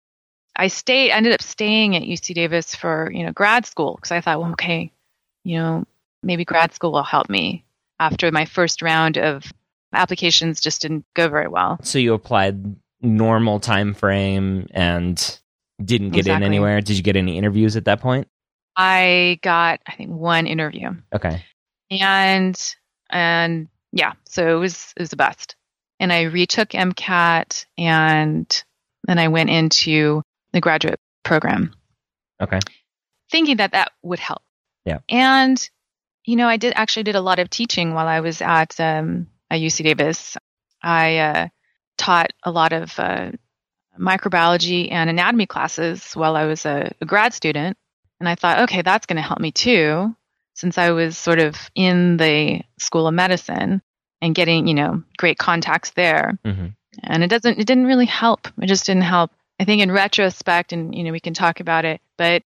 I 0.59 0.67
stayed, 0.69 1.13
ended 1.13 1.33
up 1.33 1.43
staying 1.43 1.95
at 1.97 2.03
UC 2.03 2.35
Davis 2.35 2.75
for, 2.75 3.11
you 3.13 3.25
know, 3.25 3.33
grad 3.33 3.65
school 3.65 3.95
because 3.95 4.11
I 4.11 4.21
thought, 4.21 4.41
well, 4.41 4.53
okay, 4.53 4.93
you 5.45 5.57
know, 5.59 5.85
maybe 6.23 6.45
grad 6.45 6.75
school 6.75 6.93
will 6.93 7.05
help 7.05 7.31
me 7.31 7.65
after 8.01 8.31
my 8.33 8.45
first 8.45 8.83
round 8.83 9.17
of 9.19 9.45
applications 9.93 10.61
just 10.61 10.83
didn't 10.83 11.05
go 11.15 11.29
very 11.29 11.49
well. 11.49 11.79
So 11.83 11.99
you 11.99 12.13
applied 12.13 12.77
normal 13.01 13.61
time 13.61 13.95
frame 13.95 14.67
and 14.73 15.39
didn't 15.83 16.11
get 16.11 16.27
in 16.27 16.43
anywhere. 16.43 16.81
Did 16.81 16.97
you 16.97 17.03
get 17.03 17.17
any 17.17 17.39
interviews 17.39 17.77
at 17.77 17.85
that 17.85 18.01
point? 18.01 18.27
I 18.77 19.39
got, 19.43 19.81
I 19.87 19.95
think, 19.95 20.11
one 20.11 20.47
interview, 20.47 20.91
Okay. 21.15 21.45
and 21.91 22.75
and 23.11 23.69
yeah, 23.93 24.13
so 24.25 24.57
it 24.57 24.61
was 24.61 24.93
it 24.97 25.01
was 25.01 25.11
the 25.11 25.17
best. 25.17 25.57
And 26.01 26.13
I 26.13 26.23
retook 26.23 26.71
MCAT, 26.71 27.67
and 27.77 28.65
then 29.05 29.19
I 29.19 29.29
went 29.29 29.51
into 29.51 30.23
the 30.59 30.67
graduate 30.69 30.99
program, 31.25 31.73
Okay. 32.43 32.59
thinking 33.31 33.57
that 33.59 33.73
that 33.73 33.93
would 34.03 34.19
help. 34.19 34.43
Yeah. 34.85 34.99
And 35.09 35.57
you 36.25 36.37
know, 36.37 36.49
I 36.49 36.59
did 36.59 36.73
actually 36.77 37.05
did 37.05 37.15
a 37.17 37.21
lot 37.23 37.39
of 37.39 37.49
teaching 37.49 37.95
while 37.95 38.07
I 38.09 38.21
was 38.21 38.43
at 38.43 38.79
um, 38.81 39.29
at 39.51 39.61
UC 39.61 39.85
Davis. 39.85 40.37
I 40.83 41.19
uh, 41.19 41.49
taught 41.97 42.31
a 42.43 42.51
lot 42.51 42.73
of 42.73 42.99
uh, 42.99 43.31
microbiology 43.99 44.91
and 44.93 45.09
anatomy 45.11 45.47
classes 45.47 46.13
while 46.15 46.37
I 46.37 46.45
was 46.45 46.67
a, 46.67 46.93
a 47.01 47.07
grad 47.07 47.33
student, 47.35 47.77
and 48.21 48.29
I 48.29 48.35
thought, 48.35 48.61
okay, 48.65 48.83
that's 48.83 49.07
going 49.07 49.17
to 49.17 49.23
help 49.23 49.41
me 49.41 49.53
too. 49.53 50.15
since 50.55 50.77
I 50.79 50.91
was 50.91 51.17
sort 51.17 51.39
of 51.39 51.57
in 51.75 52.17
the 52.17 52.61
School 52.79 53.07
of 53.07 53.15
Medicine 53.15 53.81
and 54.21 54.35
getting, 54.35 54.67
you 54.67 54.75
know, 54.75 55.03
great 55.17 55.39
contacts 55.39 55.91
there. 55.93 56.39
hmm 56.45 56.67
And 57.05 57.23
it 57.23 57.29
doesn't, 57.31 57.59
it 57.61 57.67
didn't 57.67 57.87
really 57.87 58.07
help. 58.07 58.49
It 58.61 58.67
just 58.67 58.87
didn't 58.87 59.05
help. 59.17 59.31
I 59.61 59.65
think 59.65 59.83
in 59.83 59.91
retrospect, 59.91 60.73
and, 60.73 60.95
you 60.95 61.05
know, 61.05 61.13
we 61.13 61.21
can 61.21 61.35
talk 61.35 61.61
about 61.61 61.85
it, 61.85 62.01
but 62.17 62.43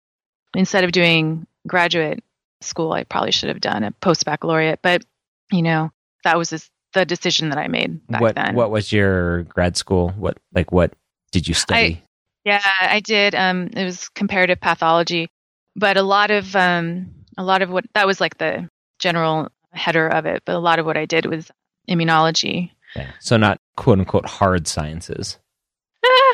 instead 0.54 0.84
of 0.84 0.92
doing 0.92 1.46
graduate 1.66 2.22
school, 2.60 2.92
I 2.92 3.04
probably 3.04 3.32
should 3.32 3.48
have 3.48 3.60
done 3.60 3.84
a 3.84 3.90
post 3.90 4.24
baccalaureate. 4.24 4.80
But, 4.82 5.04
you 5.50 5.62
know, 5.62 5.90
that 6.24 6.38
was 6.38 6.50
just 6.50 6.70
the 6.92 7.04
decision 7.04 7.50
that 7.50 7.58
I 7.58 7.68
made 7.68 8.06
back 8.06 8.20
What 8.20 8.34
then. 8.34 8.54
What 8.54 8.70
was 8.70 8.92
your 8.92 9.42
grad 9.44 9.76
school? 9.76 10.10
What 10.10 10.38
like 10.54 10.72
what 10.72 10.92
did 11.30 11.48
you 11.48 11.54
study? 11.54 12.02
Yeah, 12.44 12.62
I 12.80 13.00
did. 13.00 13.34
Um, 13.34 13.68
it 13.74 13.84
was 13.84 14.08
comparative 14.10 14.60
pathology, 14.60 15.28
but 15.76 15.96
a 15.96 16.02
lot 16.02 16.30
of 16.30 16.54
um, 16.56 17.12
a 17.38 17.44
lot 17.44 17.62
of 17.62 17.70
what 17.70 17.84
that 17.94 18.06
was 18.06 18.20
like 18.20 18.38
the 18.38 18.68
general 18.98 19.48
header 19.72 20.08
of 20.08 20.26
it. 20.26 20.42
But 20.44 20.56
a 20.56 20.58
lot 20.58 20.78
of 20.78 20.86
what 20.86 20.96
I 20.96 21.06
did 21.06 21.26
was 21.26 21.50
immunology. 21.88 22.70
Yeah. 22.96 23.10
So 23.20 23.36
not 23.36 23.60
quote 23.76 23.98
unquote 23.98 24.26
hard 24.26 24.66
sciences. 24.66 25.38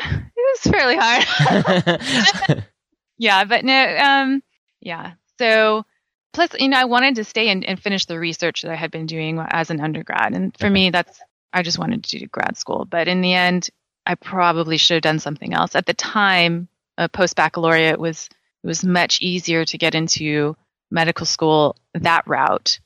Ah, 0.01 0.23
was 0.63 0.71
fairly 0.71 0.97
hard. 0.99 2.63
yeah, 3.17 3.43
but 3.45 3.63
no, 3.65 3.97
um, 3.97 4.43
yeah. 4.81 5.13
So 5.37 5.85
plus, 6.33 6.51
you 6.59 6.67
know, 6.67 6.77
I 6.77 6.85
wanted 6.85 7.15
to 7.15 7.23
stay 7.23 7.49
and, 7.49 7.65
and 7.65 7.81
finish 7.81 8.05
the 8.05 8.19
research 8.19 8.61
that 8.61 8.71
I 8.71 8.75
had 8.75 8.91
been 8.91 9.05
doing 9.05 9.39
as 9.39 9.69
an 9.69 9.81
undergrad, 9.81 10.33
and 10.33 10.55
for 10.57 10.69
me, 10.69 10.89
that's 10.89 11.19
I 11.53 11.63
just 11.63 11.79
wanted 11.79 12.03
to 12.03 12.19
do 12.19 12.27
grad 12.27 12.57
school. 12.57 12.85
But 12.85 13.07
in 13.07 13.21
the 13.21 13.33
end, 13.33 13.69
I 14.05 14.15
probably 14.15 14.77
should 14.77 14.95
have 14.95 15.03
done 15.03 15.19
something 15.19 15.53
else. 15.53 15.75
At 15.75 15.85
the 15.85 15.93
time, 15.93 16.67
a 16.97 17.09
post 17.09 17.35
baccalaureate 17.35 17.99
was 17.99 18.29
it 18.63 18.67
was 18.67 18.83
much 18.83 19.21
easier 19.21 19.65
to 19.65 19.77
get 19.77 19.95
into 19.95 20.55
medical 20.91 21.25
school 21.25 21.75
that 21.93 22.27
route. 22.27 22.79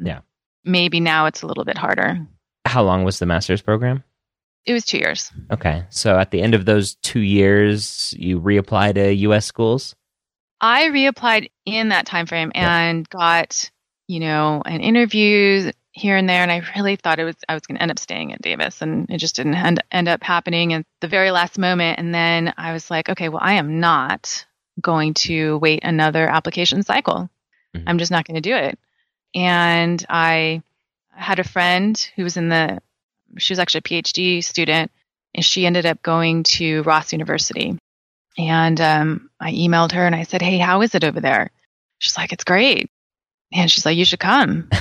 Yeah. 0.00 0.20
Maybe 0.64 1.00
now 1.00 1.26
it's 1.26 1.42
a 1.42 1.46
little 1.46 1.64
bit 1.64 1.78
harder. 1.78 2.26
How 2.64 2.82
long 2.82 3.04
was 3.04 3.18
the 3.18 3.26
master's 3.26 3.62
program? 3.62 4.04
It 4.66 4.72
was 4.72 4.84
two 4.84 4.98
years. 4.98 5.30
Okay. 5.50 5.84
So 5.90 6.18
at 6.18 6.30
the 6.30 6.42
end 6.42 6.54
of 6.54 6.64
those 6.64 6.94
two 6.96 7.20
years, 7.20 8.14
you 8.18 8.40
reapply 8.40 8.94
to 8.94 9.12
U.S. 9.14 9.46
schools. 9.46 9.94
I 10.60 10.88
reapplied 10.88 11.50
in 11.64 11.88
that 11.88 12.06
time 12.06 12.26
frame 12.26 12.52
Yeah. 12.54 12.78
and 12.80 13.08
got, 13.08 13.70
you 14.06 14.20
know, 14.20 14.62
an 14.66 14.80
interview 14.82 15.72
here 15.92 16.16
and 16.16 16.28
there, 16.28 16.42
and 16.42 16.52
I 16.52 16.62
really 16.76 16.96
thought 16.96 17.18
it 17.18 17.24
was 17.24 17.36
I 17.48 17.54
was 17.54 17.62
going 17.66 17.76
to 17.76 17.82
end 17.82 17.90
up 17.90 17.98
staying 17.98 18.32
at 18.32 18.42
Davis, 18.42 18.80
and 18.82 19.10
it 19.10 19.18
just 19.18 19.34
didn't 19.36 19.54
end, 19.54 19.82
end 19.90 20.08
up 20.08 20.22
happening 20.22 20.72
at 20.74 20.84
the 21.00 21.08
very 21.08 21.30
last 21.30 21.58
moment. 21.58 21.98
And 21.98 22.14
then 22.14 22.52
I 22.56 22.72
was 22.72 22.90
like, 22.90 23.08
okay, 23.08 23.28
well, 23.28 23.40
I 23.42 23.54
am 23.54 23.80
not 23.80 24.46
going 24.80 25.14
to 25.14 25.58
wait 25.58 25.80
another 25.82 26.28
application 26.28 26.82
cycle. 26.84 27.28
Mhm. 27.74 27.84
I'm 27.86 27.98
just 27.98 28.12
not 28.12 28.24
going 28.26 28.36
to 28.36 28.40
do 28.40 28.54
it. 28.54 28.78
And 29.34 30.04
I 30.08 30.62
had 31.10 31.38
a 31.38 31.44
friend 31.44 31.96
who 32.16 32.24
was 32.24 32.36
in 32.36 32.48
the 32.50 32.80
she 33.38 33.52
was 33.52 33.58
actually 33.58 33.78
a 33.78 34.02
PhD 34.02 34.44
student, 34.44 34.90
and 35.34 35.44
she 35.44 35.66
ended 35.66 35.86
up 35.86 36.02
going 36.02 36.42
to 36.44 36.82
Ross 36.82 37.12
University. 37.12 37.78
And 38.38 38.80
um, 38.80 39.30
I 39.40 39.52
emailed 39.52 39.92
her 39.92 40.06
and 40.06 40.14
I 40.14 40.22
said, 40.22 40.42
Hey, 40.42 40.58
how 40.58 40.82
is 40.82 40.94
it 40.94 41.04
over 41.04 41.20
there? 41.20 41.50
She's 41.98 42.16
like, 42.16 42.32
It's 42.32 42.44
great. 42.44 42.90
And 43.52 43.70
she's 43.70 43.84
like, 43.84 43.96
You 43.96 44.04
should 44.04 44.20
come. 44.20 44.68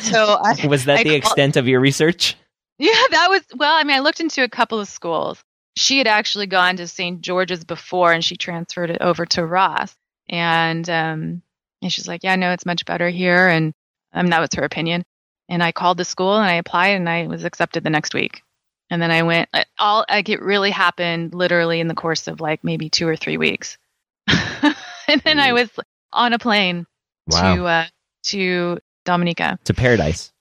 So 0.00 0.38
I, 0.42 0.66
was 0.66 0.84
that 0.84 1.00
I 1.00 1.02
the 1.02 1.14
extent 1.14 1.56
of 1.56 1.66
your 1.66 1.80
research? 1.80 2.36
yeah, 2.78 2.92
that 3.10 3.28
was, 3.30 3.42
well, 3.56 3.74
I 3.74 3.82
mean, 3.82 3.96
I 3.96 4.00
looked 4.00 4.20
into 4.20 4.44
a 4.44 4.48
couple 4.48 4.78
of 4.78 4.88
schools. 4.88 5.42
She 5.76 5.98
had 5.98 6.06
actually 6.06 6.46
gone 6.46 6.76
to 6.76 6.86
St. 6.86 7.20
George's 7.20 7.64
before 7.64 8.12
and 8.12 8.24
she 8.24 8.36
transferred 8.36 8.90
it 8.90 9.00
over 9.00 9.26
to 9.26 9.44
Ross. 9.44 9.94
And, 10.28 10.88
um, 10.88 11.42
and 11.82 11.92
she's 11.92 12.08
like, 12.08 12.22
Yeah, 12.22 12.36
no, 12.36 12.52
it's 12.52 12.66
much 12.66 12.84
better 12.84 13.08
here. 13.08 13.48
And 13.48 13.72
um, 14.12 14.28
that 14.28 14.40
was 14.40 14.50
her 14.54 14.62
opinion. 14.62 15.02
And 15.48 15.62
I 15.62 15.72
called 15.72 15.96
the 15.98 16.04
school 16.04 16.34
and 16.36 16.44
I 16.44 16.54
applied 16.54 16.88
and 16.96 17.08
I 17.08 17.26
was 17.26 17.44
accepted 17.44 17.84
the 17.84 17.90
next 17.90 18.14
week. 18.14 18.42
And 18.90 19.00
then 19.02 19.10
I 19.10 19.22
went, 19.22 19.48
all 19.78 20.04
like 20.08 20.28
it 20.28 20.40
really 20.42 20.70
happened 20.70 21.34
literally 21.34 21.80
in 21.80 21.88
the 21.88 21.94
course 21.94 22.26
of 22.28 22.40
like 22.40 22.62
maybe 22.64 22.88
two 22.90 23.06
or 23.08 23.16
three 23.16 23.36
weeks. 23.36 23.78
and 24.28 25.20
then 25.24 25.38
I 25.40 25.52
was 25.52 25.68
on 26.12 26.32
a 26.32 26.38
plane 26.38 26.86
Wow. 27.28 27.56
to, 27.56 27.64
uh, 27.66 27.84
to 28.26 28.78
Dominica. 29.04 29.58
to 29.64 29.74
paradise. 29.74 30.32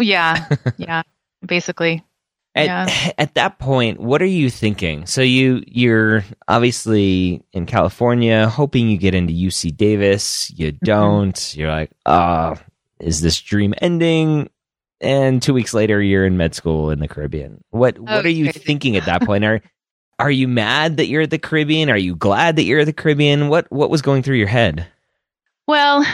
Yeah. 0.00 0.48
yeah. 0.76 1.02
Basically. 1.44 2.04
At, 2.54 2.66
Yeah. 2.66 3.12
at 3.18 3.34
that 3.34 3.58
point, 3.58 4.00
what 4.00 4.22
are 4.22 4.26
you 4.26 4.48
thinking? 4.50 5.06
So 5.06 5.20
you 5.22 5.62
you're 5.66 6.24
obviously 6.46 7.42
in 7.52 7.66
California, 7.66 8.48
hoping 8.48 8.88
you 8.88 8.98
get 8.98 9.14
into 9.14 9.32
UC 9.32 9.76
Davis. 9.76 10.50
You 10.56 10.72
Mm-hmm. 10.72 10.84
don't. 10.84 11.56
You're 11.56 11.70
like, 11.70 11.90
ah, 12.06 12.56
is 13.00 13.20
this 13.20 13.40
dream 13.40 13.74
ending? 13.80 14.50
And 15.00 15.40
two 15.40 15.54
weeks 15.54 15.74
later, 15.74 16.02
you're 16.02 16.26
in 16.26 16.36
med 16.36 16.54
school 16.54 16.90
in 16.90 16.98
the 16.98 17.08
Caribbean. 17.08 17.62
What 17.70 17.98
what 17.98 18.26
are 18.26 18.30
you 18.30 18.46
crazy. 18.46 18.58
thinking 18.60 18.96
at 18.96 19.06
that 19.06 19.22
point? 19.22 19.44
Are 19.44 19.60
are 20.20 20.30
you 20.30 20.48
mad 20.48 20.96
that 20.96 21.06
you're 21.06 21.22
at 21.22 21.30
the 21.30 21.38
Caribbean? 21.38 21.90
Are 21.90 21.96
you 21.96 22.16
glad 22.16 22.56
that 22.56 22.64
you're 22.64 22.80
at 22.80 22.86
the 22.86 22.92
Caribbean? 22.92 23.48
What 23.48 23.70
what 23.70 23.90
was 23.90 24.02
going 24.02 24.24
through 24.24 24.36
your 24.36 24.48
head? 24.48 24.88
Well, 25.68 26.04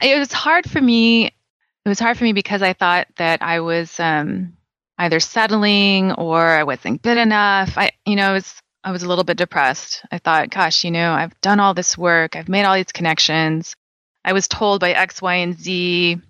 it 0.00 0.18
was 0.18 0.32
hard 0.32 0.70
for 0.70 0.80
me. 0.80 1.26
It 1.26 1.88
was 1.88 1.98
hard 1.98 2.16
for 2.16 2.24
me 2.24 2.32
because 2.32 2.62
I 2.62 2.72
thought 2.72 3.08
that 3.16 3.42
I 3.42 3.60
was 3.60 3.98
um, 3.98 4.56
either 4.98 5.20
settling 5.20 6.12
or 6.12 6.40
I 6.40 6.64
wasn't 6.64 7.02
good 7.02 7.18
enough. 7.18 7.76
I, 7.76 7.92
you 8.04 8.16
know, 8.16 8.30
I 8.30 8.32
was 8.32 8.54
I 8.84 8.92
was 8.92 9.02
a 9.02 9.08
little 9.08 9.24
bit 9.24 9.36
depressed. 9.36 10.04
I 10.10 10.18
thought, 10.18 10.50
gosh, 10.50 10.84
you 10.84 10.90
know, 10.90 11.12
I've 11.12 11.38
done 11.40 11.58
all 11.58 11.74
this 11.74 11.98
work. 11.98 12.36
I've 12.36 12.48
made 12.48 12.64
all 12.64 12.76
these 12.76 12.92
connections. 12.92 13.74
I 14.26 14.32
was 14.32 14.48
told 14.48 14.80
by 14.80 14.90
X, 14.90 15.22
Y, 15.22 15.34
and 15.36 15.58
Z, 15.58 16.20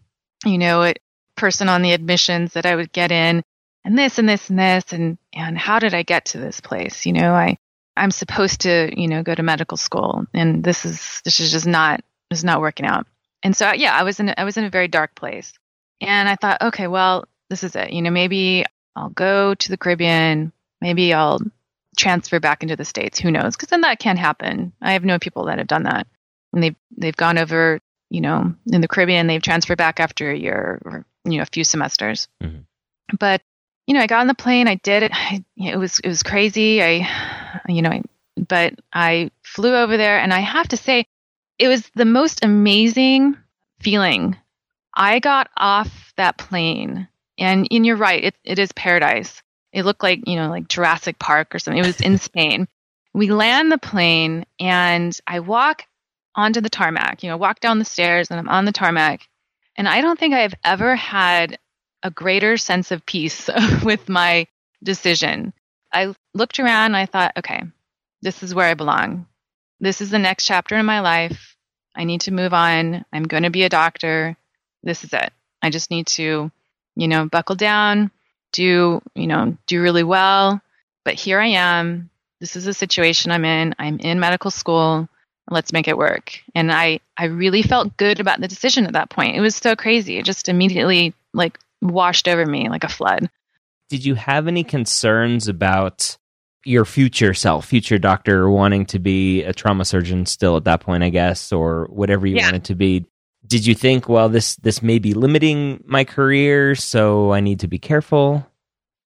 you 0.45 0.59
know, 0.59 0.93
person 1.37 1.69
on 1.69 1.83
the 1.83 1.93
admissions 1.93 2.53
that 2.53 2.67
I 2.67 2.77
would 2.77 2.93
get 2.93 3.11
in, 3.11 3.43
and 3.85 3.99
this 3.99 4.19
and 4.19 4.29
this 4.29 4.51
and 4.51 4.59
this, 4.59 4.93
and 4.93 5.19
and 5.33 5.57
how 5.57 5.79
did 5.79 5.95
I 5.95 6.03
get 6.03 6.27
to 6.27 6.39
this 6.39 6.61
place? 6.61 7.07
You 7.07 7.15
know, 7.15 7.35
I 7.35 7.57
I'm 7.97 8.11
supposed 8.11 8.61
to, 8.63 8.93
you 8.95 9.09
know, 9.09 9.23
go 9.23 9.35
to 9.35 9.43
medical 9.43 9.79
school, 9.79 10.27
and 10.35 10.63
this 10.63 10.85
is 10.85 11.23
this 11.25 11.41
is 11.41 11.51
just 11.51 11.67
not 11.67 12.03
is 12.31 12.45
not 12.45 12.61
working 12.61 12.87
out. 12.87 13.07
And 13.43 13.57
so, 13.57 13.73
yeah, 13.73 13.95
I 13.95 14.03
was 14.03 14.21
in 14.21 14.35
I 14.37 14.45
was 14.45 14.57
in 14.57 14.65
a 14.65 14.71
very 14.71 14.89
dark 14.89 15.15
place, 15.15 15.55
and 16.01 16.29
I 16.29 16.37
thought, 16.37 16.61
okay, 16.63 16.87
well, 16.89 17.25
this 17.49 17.65
is 17.65 17.75
it. 17.77 17.93
You 17.93 18.03
know, 18.03 18.11
maybe 18.11 18.65
I'll 18.95 19.09
go 19.09 19.55
to 19.55 19.69
the 19.71 19.79
Caribbean. 19.79 20.53
Maybe 20.81 21.15
I'll 21.15 21.41
transfer 21.97 22.39
back 22.41 22.63
into 22.63 22.77
the 22.77 22.85
states. 22.85 23.19
Who 23.19 23.31
knows? 23.31 23.57
Because 23.57 23.71
then 23.71 23.81
that 23.81 23.99
can 23.99 24.19
happen. 24.19 24.73
I 24.83 24.93
have 24.93 25.05
known 25.05 25.19
people 25.19 25.47
that 25.47 25.59
have 25.59 25.67
done 25.67 25.85
that, 25.85 26.07
and 26.53 26.63
they've 26.63 26.77
they've 26.97 27.17
gone 27.17 27.39
over, 27.39 27.81
you 28.11 28.21
know, 28.21 28.55
in 28.73 28.81
the 28.81 28.89
Caribbean. 28.89 29.27
They've 29.27 29.43
transferred 29.43 29.79
back 29.79 30.01
after 30.01 30.31
a 30.31 30.37
year 30.39 30.81
or 30.85 31.05
you 31.25 31.37
know 31.39 31.43
a 31.43 31.47
few 31.47 31.65
semesters. 31.65 32.29
Mhm. 32.43 32.65
But 33.19 33.43
you 33.87 33.95
know, 33.95 34.01
I 34.01 34.07
got 34.07 34.21
on 34.21 34.27
the 34.27 34.35
plane. 34.35 34.69
I 34.69 34.77
did 34.77 35.03
it. 35.05 35.13
I, 35.15 35.45
it 35.57 35.77
was 35.77 35.99
it 36.01 36.09
was 36.09 36.23
crazy. 36.23 36.83
I, 36.83 37.61
you 37.69 37.83
know, 37.83 37.91
I, 37.91 38.03
but 38.37 38.75
I 38.93 39.31
flew 39.43 39.75
over 39.75 39.97
there, 39.97 40.19
and 40.19 40.33
I 40.33 40.41
have 40.41 40.69
to 40.69 40.77
say, 40.77 41.07
it 41.59 41.69
was 41.69 41.89
the 41.95 42.05
most 42.05 42.45
amazing 42.45 43.37
feeling. 43.81 44.37
I 44.95 45.19
got 45.21 45.51
off 45.57 46.13
that 46.17 46.39
plane, 46.39 47.07
and 47.39 47.69
and 47.71 47.87
you're 47.87 47.97
right. 47.97 48.25
It 48.25 48.35
it 48.45 48.59
is 48.59 48.73
paradise. 48.73 49.43
It 49.73 49.85
looked 49.85 50.03
like 50.03 50.27
you 50.27 50.37
know 50.37 50.49
like 50.49 50.69
Jurassic 50.69 51.19
Park 51.19 51.55
or 51.55 51.59
something. 51.59 51.83
It 51.83 51.87
was 51.87 52.01
in 52.09 52.19
Spain. 52.19 52.67
We 53.15 53.31
land 53.31 53.71
the 53.73 53.79
plane, 53.79 54.45
and 54.59 55.19
I 55.27 55.41
walk 55.41 55.85
onto 56.37 56.61
the 56.61 56.71
tarmac. 56.71 57.23
You 57.23 57.31
know, 57.31 57.37
walk 57.37 57.61
down 57.61 57.79
the 57.79 57.85
stairs, 57.85 58.31
and 58.31 58.39
I'm 58.39 58.49
on 58.49 58.65
the 58.65 58.73
tarmac. 58.73 59.23
And 59.77 59.89
I 59.89 60.01
don't 60.01 60.19
think 60.19 60.35
I 60.35 60.41
have 60.41 60.55
ever 60.63 60.95
had 60.95 61.59
a 62.03 62.11
greater 62.11 62.57
sense 62.57 62.93
of 62.93 63.05
peace 63.05 63.51
with 63.85 64.09
my 64.09 64.47
decision. 64.83 65.53
I 65.93 66.15
looked 66.35 66.61
around 66.61 66.87
and 66.87 66.97
I 66.97 67.07
thought, 67.07 67.33
okay, 67.39 67.63
this 68.23 68.43
is 68.43 68.55
where 68.55 68.69
I 68.69 68.75
belong. 68.75 69.27
This 69.81 70.01
is 70.01 70.11
the 70.11 70.19
next 70.19 70.47
chapter 70.47 70.77
in 70.77 70.87
my 70.87 71.01
life. 71.01 71.57
I 71.95 72.05
need 72.05 72.23
to 72.23 72.33
move 72.33 72.53
on. 72.55 73.05
I'm 73.13 73.25
going 73.25 73.43
to 73.43 73.51
be 73.51 73.65
a 73.65 73.69
doctor. 73.69 74.37
This 74.83 75.05
is 75.05 75.13
it. 75.13 75.33
I 75.63 75.71
just 75.71 75.91
need 75.91 76.07
to, 76.09 76.51
you 76.95 77.09
know, 77.09 77.27
buckle 77.27 77.57
down, 77.57 78.11
do, 78.53 79.03
you 79.15 79.27
know, 79.27 79.57
do 79.67 79.83
really 79.83 80.05
well. 80.05 80.61
But 81.05 81.15
here 81.15 81.41
I 81.41 81.49
am. 81.49 82.11
This 82.41 82.57
is 82.57 82.65
the 82.65 82.75
situation 82.75 83.33
I'm 83.33 83.45
in. 83.45 83.75
I'm 83.79 83.99
in 83.99 84.21
medical 84.21 84.51
school. 84.51 85.09
Let's 85.49 85.73
make 85.73 85.89
it 85.89 85.97
work. 85.97 86.41
And 86.55 86.73
I, 86.73 87.01
I 87.17 87.27
really 87.27 87.63
felt 87.63 87.97
good 87.97 88.19
about 88.21 88.41
the 88.41 88.49
decision 88.49 88.87
at 88.87 88.95
that 88.95 89.11
point. 89.11 89.37
It 89.37 89.41
was 89.41 89.55
so 89.57 89.77
crazy. 89.77 90.19
It 90.19 90.25
just 90.25 90.49
immediately 90.49 91.15
like 91.33 91.59
washed 91.83 92.27
over 92.27 92.45
me 92.45 92.69
like 92.69 92.85
a 92.85 92.89
flood. 92.89 93.31
Did 93.89 94.05
you 94.05 94.17
have 94.17 94.49
any 94.49 94.65
concerns 94.65 95.47
about 95.47 96.17
your 96.65 96.85
future 96.85 97.33
self, 97.33 97.67
future 97.67 97.99
doctor, 97.99 98.51
wanting 98.51 98.87
to 98.87 98.99
be 98.99 99.45
a 99.45 99.53
trauma 99.53 99.85
surgeon 99.85 100.27
still 100.27 100.57
at 100.57 100.65
that 100.65 100.81
point, 100.81 101.05
I 101.05 101.11
guess, 101.11 101.53
or 101.53 101.87
whatever 101.91 102.27
you 102.27 102.37
Yeah. 102.37 102.47
wanted 102.47 102.65
to 102.65 102.75
be? 102.75 103.05
Did 103.47 103.65
you 103.65 103.77
think, 103.77 104.09
well, 104.09 104.29
this 104.29 104.57
this 104.57 104.83
may 104.83 104.99
be 104.99 105.15
limiting 105.15 105.81
my 105.87 106.03
career, 106.03 106.75
so 106.75 107.33
I 107.33 107.39
need 107.39 107.61
to 107.61 107.69
be 107.69 107.79
careful? 107.79 108.45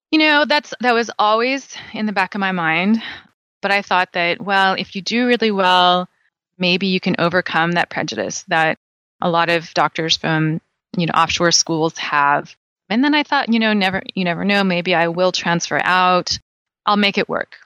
You 0.09 0.17
know, 0.17 0.45
that's 0.45 0.73
that 0.79 0.93
was 0.93 1.11
always 1.19 1.75
in 1.93 2.07
the 2.07 2.11
back 2.11 2.33
of 2.33 2.39
my 2.41 2.51
mind, 2.51 3.03
but 3.61 3.69
I 3.69 3.83
thought 3.83 4.13
that 4.13 4.41
well, 4.41 4.73
if 4.73 4.95
you 4.95 5.03
do 5.03 5.27
really 5.27 5.51
well, 5.51 6.09
maybe 6.61 6.87
you 6.87 7.01
can 7.01 7.15
overcome 7.19 7.73
that 7.73 7.89
prejudice 7.89 8.43
that 8.47 8.77
a 9.19 9.29
lot 9.29 9.49
of 9.49 9.73
doctors 9.73 10.15
from, 10.15 10.61
you 10.95 11.05
know, 11.05 11.13
offshore 11.13 11.51
schools 11.51 11.97
have. 11.97 12.55
And 12.89 13.03
then 13.03 13.13
I 13.13 13.23
thought, 13.23 13.51
you 13.51 13.59
know, 13.59 13.73
never, 13.73 14.01
you 14.13 14.23
never 14.23 14.45
know. 14.45 14.63
Maybe 14.63 14.95
I 14.95 15.09
will 15.09 15.31
transfer 15.31 15.81
out. 15.83 16.39
I'll 16.85 16.97
make 16.97 17.17
it 17.17 17.27
work. 17.27 17.57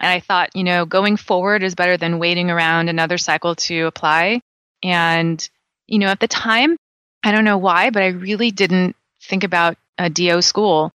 And 0.00 0.10
I 0.10 0.20
thought, 0.20 0.54
you 0.54 0.64
know, 0.64 0.86
going 0.86 1.16
forward 1.16 1.62
is 1.62 1.74
better 1.74 1.96
than 1.96 2.18
waiting 2.18 2.50
around 2.50 2.88
another 2.88 3.18
cycle 3.18 3.56
to 3.56 3.86
apply. 3.86 4.40
And, 4.82 5.46
you 5.86 5.98
know, 5.98 6.06
at 6.06 6.20
the 6.20 6.28
time, 6.28 6.76
I 7.24 7.32
don't 7.32 7.44
know 7.44 7.58
why, 7.58 7.90
but 7.90 8.02
I 8.02 8.08
really 8.08 8.50
didn't 8.50 8.94
think 9.22 9.42
about 9.42 9.76
a 9.98 10.08
DO 10.08 10.42
school 10.42 10.92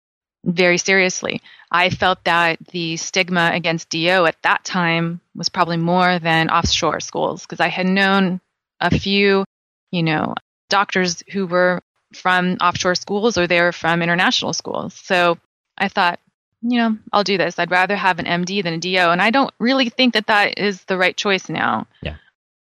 very 0.45 0.79
seriously. 0.79 1.41
I 1.71 1.91
felt 1.91 2.25
that 2.25 2.59
the 2.73 2.97
stigma 2.97 3.51
against 3.53 3.91
DO 3.91 4.27
at 4.27 4.43
that 4.43 4.65
time 4.65 5.21
was 5.37 5.49
probably 5.49 5.77
more 5.77 6.19
than 6.19 6.51
offshore 6.51 7.01
schools 7.01 7.43
because 7.43 7.61
I 7.61 7.69
had 7.69 7.87
known 7.87 8.41
a 8.81 8.91
few, 8.91 9.45
you 9.93 10.03
know, 10.03 10.35
doctors 10.69 11.23
who 11.31 11.47
were 11.47 11.81
from 12.13 12.57
offshore 12.61 12.97
schools 12.97 13.39
or 13.39 13.47
they 13.47 13.61
were 13.61 13.73
from 13.73 14.03
international 14.03 14.53
schools. 14.53 14.95
So 14.95 15.39
I 15.79 15.89
thought, 15.89 16.19
you 16.63 16.79
know, 16.79 16.99
I'll 17.13 17.25
do 17.25 17.39
this. 17.39 17.59
I'd 17.59 17.71
rather 17.71 17.97
have 17.97 18.19
an 18.19 18.27
MD 18.27 18.63
than 18.65 18.75
a 18.75 18.79
DO. 18.79 19.11
And 19.11 19.23
I 19.23 19.31
don't 19.31 19.53
really 19.61 19.91
think 19.91 20.15
that 20.15 20.27
that 20.27 20.59
is 20.59 20.83
the 20.85 20.99
right 20.99 21.17
choice 21.17 21.49
now. 21.49 21.87
Yeah. 22.03 22.17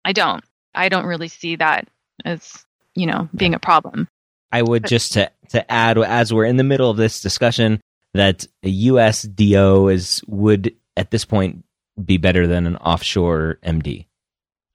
I 0.05 0.13
don't. 0.13 0.45
I 0.75 0.89
don't 0.91 1.07
really 1.07 1.29
see 1.29 1.57
that 1.57 1.89
as, 2.25 2.65
you 2.95 3.07
know, 3.07 3.29
being 3.35 3.55
a 3.55 3.59
problem. 3.59 4.09
I 4.53 4.63
would 4.63 4.85
just 4.85 5.13
to 5.13 5.31
to 5.51 5.71
add 5.71 5.99
as 5.99 6.33
we're 6.33 6.45
in 6.45 6.57
the 6.57 6.65
middle 6.65 6.91
of 6.91 6.97
this 6.97 7.21
discussion 7.21 7.81
that 8.15 8.47
a 8.63 8.69
US 8.69 9.23
DO 9.23 9.89
is 9.89 10.23
would 10.27 10.75
at 10.97 11.11
this 11.11 11.25
point 11.25 11.65
be 12.03 12.17
better 12.17 12.47
than 12.47 12.67
an 12.67 12.77
offshore 12.77 13.59
MD. 13.65 14.07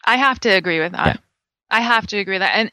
I 0.05 0.17
have 0.17 0.39
to 0.41 0.49
agree 0.49 0.79
with 0.79 0.93
that. 0.93 1.07
Yeah. 1.07 1.17
I 1.69 1.81
have 1.81 2.07
to 2.07 2.17
agree 2.17 2.35
with 2.35 2.41
that. 2.41 2.55
And 2.55 2.71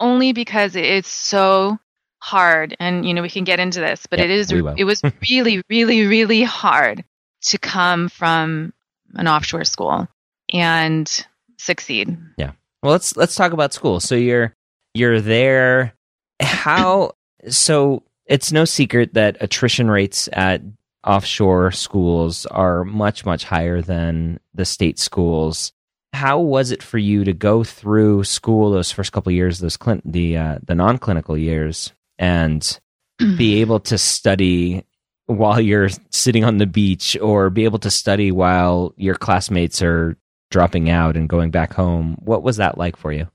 only 0.00 0.32
because 0.32 0.74
it's 0.76 1.08
so 1.08 1.78
hard 2.22 2.76
and 2.78 3.04
you 3.04 3.14
know 3.14 3.22
we 3.22 3.28
can 3.28 3.42
get 3.42 3.58
into 3.58 3.80
this 3.80 4.06
but 4.06 4.20
it 4.20 4.30
is 4.30 4.52
it 4.52 4.84
was 4.84 5.02
really 5.30 5.60
really 5.68 6.06
really 6.06 6.42
hard 6.44 7.04
to 7.40 7.58
come 7.58 8.08
from 8.08 8.72
an 9.14 9.26
offshore 9.26 9.64
school 9.64 10.06
and 10.52 11.26
succeed 11.58 12.16
yeah 12.36 12.52
well 12.80 12.92
let's 12.92 13.16
let's 13.16 13.34
talk 13.34 13.52
about 13.52 13.72
school 13.72 13.98
so 13.98 14.14
you're 14.14 14.54
you're 14.94 15.20
there 15.20 15.94
how 16.40 17.10
so 17.48 18.04
it's 18.32 18.50
no 18.50 18.64
secret 18.64 19.12
that 19.12 19.36
attrition 19.40 19.90
rates 19.90 20.26
at 20.32 20.62
offshore 21.06 21.70
schools 21.70 22.46
are 22.46 22.82
much 22.82 23.26
much 23.26 23.44
higher 23.44 23.82
than 23.82 24.40
the 24.54 24.64
state 24.64 24.98
schools. 24.98 25.70
How 26.14 26.40
was 26.40 26.70
it 26.70 26.82
for 26.82 26.96
you 26.96 27.24
to 27.24 27.34
go 27.34 27.62
through 27.62 28.24
school 28.24 28.70
those 28.70 28.90
first 28.90 29.12
couple 29.12 29.32
years 29.32 29.58
those 29.58 29.76
clin- 29.76 30.00
the 30.06 30.38
uh, 30.38 30.58
the 30.66 30.74
non-clinical 30.74 31.36
years 31.36 31.92
and 32.18 32.80
be 33.18 33.60
able 33.60 33.80
to 33.80 33.98
study 33.98 34.86
while 35.26 35.60
you're 35.60 35.90
sitting 36.10 36.42
on 36.42 36.56
the 36.56 36.66
beach 36.66 37.18
or 37.20 37.50
be 37.50 37.64
able 37.64 37.80
to 37.80 37.90
study 37.90 38.32
while 38.32 38.94
your 38.96 39.14
classmates 39.14 39.82
are 39.82 40.16
dropping 40.50 40.88
out 40.88 41.18
and 41.18 41.28
going 41.28 41.50
back 41.50 41.74
home? 41.74 42.16
What 42.20 42.42
was 42.42 42.56
that 42.56 42.78
like 42.78 42.96
for 42.96 43.12
you? 43.12 43.28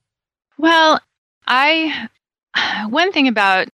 Well 0.57 0.99
i 1.45 2.09
one 2.89 3.11
thing 3.11 3.27
about 3.27 3.67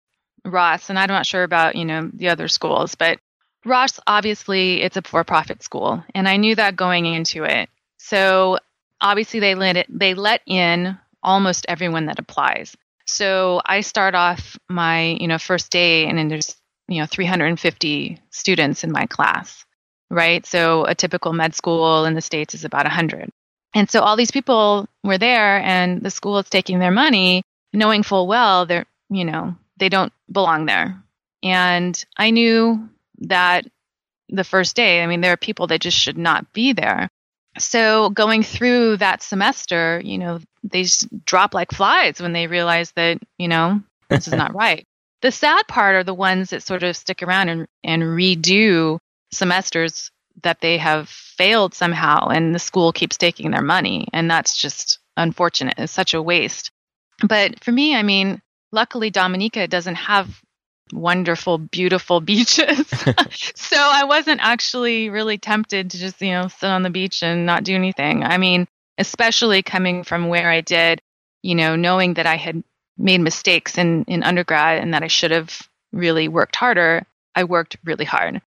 ross 0.46 0.90
and 0.90 0.98
i'm 0.98 1.08
not 1.08 1.26
sure 1.26 1.44
about 1.44 1.76
you 1.76 1.86
know 1.86 2.10
the 2.14 2.30
other 2.30 2.48
schools 2.48 2.96
but 2.96 3.20
ross 3.66 4.00
obviously 4.08 4.82
it's 4.82 4.98
a 4.98 5.02
for-profit 5.02 5.62
school 5.62 6.04
and 6.16 6.28
i 6.28 6.38
knew 6.38 6.56
that 6.56 6.76
going 6.76 7.06
into 7.06 7.44
it 7.44 7.70
so 7.98 8.58
obviously 9.00 9.40
they 9.40 9.56
let 9.56 9.78
it 9.78 9.88
they 9.90 10.14
let 10.14 10.42
in 10.48 10.98
almost 11.24 11.66
everyone 11.70 12.08
that 12.08 12.20
applies 12.20 12.76
so 13.12 13.62
I 13.66 13.82
start 13.82 14.16
off 14.16 14.58
my, 14.70 15.18
you 15.20 15.28
know, 15.28 15.38
first 15.38 15.72
day 15.72 16.08
and 16.08 16.18
then 16.18 16.30
there's, 16.30 16.56
you 16.88 17.02
know, 17.02 17.06
350 17.06 18.20
students 18.30 18.84
in 18.84 18.92
my 18.92 19.06
class, 19.06 19.66
right? 20.10 20.46
So 20.46 20.86
a 20.86 20.96
typical 20.96 21.34
med 21.34 21.54
school 21.54 22.06
in 22.06 22.14
the 22.14 22.22
States 22.22 22.54
is 22.54 22.64
about 22.64 22.86
100. 22.86 23.30
And 23.74 23.90
so 23.90 24.02
all 24.02 24.16
these 24.16 24.32
people 24.32 24.88
were 25.04 25.18
there 25.18 25.60
and 25.60 26.02
the 26.02 26.10
school 26.10 26.40
is 26.40 26.50
taking 26.50 26.80
their 26.80 26.92
money 26.92 27.44
knowing 27.74 28.04
full 28.04 28.28
well 28.28 28.66
they're, 28.66 28.86
you 29.10 29.26
know, 29.26 29.56
they 29.82 29.89
don't 29.89 30.13
belong 30.32 30.67
there. 30.67 31.04
And 31.44 32.06
I 32.15 32.30
knew 32.30 32.88
that 33.22 33.65
the 34.30 34.44
first 34.44 34.76
day, 34.76 35.04
I 35.04 35.08
mean, 35.08 35.22
there 35.22 35.34
are 35.34 35.38
people 35.38 35.67
that 35.67 35.82
just 35.82 35.98
should 35.98 36.20
not 36.20 36.54
be 36.54 36.72
there. 36.72 37.10
So 37.58 38.12
going 38.12 38.44
through 38.44 38.98
that 38.98 39.24
semester, 39.24 40.00
you 40.06 40.20
know, 40.20 40.39
they 40.63 40.86
drop 41.26 41.56
like 41.56 41.72
flies 41.72 42.22
when 42.22 42.32
they 42.32 42.46
realize 42.46 42.91
that, 42.91 43.20
you 43.39 43.48
know, 43.48 43.82
this 44.08 44.28
is 44.28 44.34
not 44.34 44.54
right. 44.56 44.86
The 45.24 45.32
sad 45.32 45.67
part 45.67 45.96
are 45.96 46.04
the 46.04 46.13
ones 46.13 46.52
that 46.52 46.62
sort 46.62 46.84
of 46.84 46.96
stick 46.96 47.24
around 47.24 47.50
and, 47.50 47.67
and 47.84 48.04
redo 48.04 49.00
semesters 49.32 50.12
that 50.44 50.62
they 50.62 50.78
have 50.78 51.10
failed 51.10 51.74
somehow 51.74 52.28
and 52.28 52.54
the 52.54 52.60
school 52.60 52.94
keeps 52.94 53.17
taking 53.17 53.50
their 53.50 53.63
money. 53.63 54.08
And 54.13 54.30
that's 54.30 54.56
just 54.56 55.00
unfortunate. 55.17 55.80
It's 55.80 55.91
such 55.91 56.13
a 56.13 56.22
waste. 56.22 56.70
But 57.24 57.63
for 57.63 57.72
me, 57.72 57.96
I 57.96 58.04
mean, 58.04 58.41
luckily 58.72 59.10
Dominica 59.10 59.68
doesn't 59.68 59.96
have 59.96 60.42
wonderful, 60.92 61.58
beautiful 61.58 62.20
beaches. 62.22 62.88
so 63.56 63.78
I 63.78 64.06
wasn't 64.06 64.42
actually 64.42 65.10
really 65.10 65.38
tempted 65.38 65.92
to 65.92 65.98
just, 65.98 66.22
you 66.22 66.32
know, 66.32 66.48
sit 66.48 66.70
on 66.70 66.84
the 66.84 66.90
beach 66.90 67.24
and 67.24 67.46
not 67.46 67.64
do 67.64 67.76
anything. 67.76 68.24
I 68.24 68.38
mean, 68.38 68.68
especially 68.98 69.64
coming 69.64 70.04
from 70.04 70.28
where 70.28 70.50
I 70.50 70.62
did, 70.62 71.02
you 71.42 71.56
know, 71.56 71.76
knowing 71.76 72.16
that 72.16 72.26
I 72.26 72.36
had 72.36 72.64
made 72.98 73.22
mistakes 73.22 73.78
in, 73.78 74.04
in 74.06 74.24
undergrad 74.24 74.82
and 74.82 74.94
that 74.94 75.04
I 75.04 75.08
should 75.08 75.32
have 75.32 75.62
really 75.92 76.28
worked 76.28 76.56
harder, 76.56 77.04
I 77.36 77.46
worked 77.46 77.78
really 77.84 78.06
hard. 78.06 78.42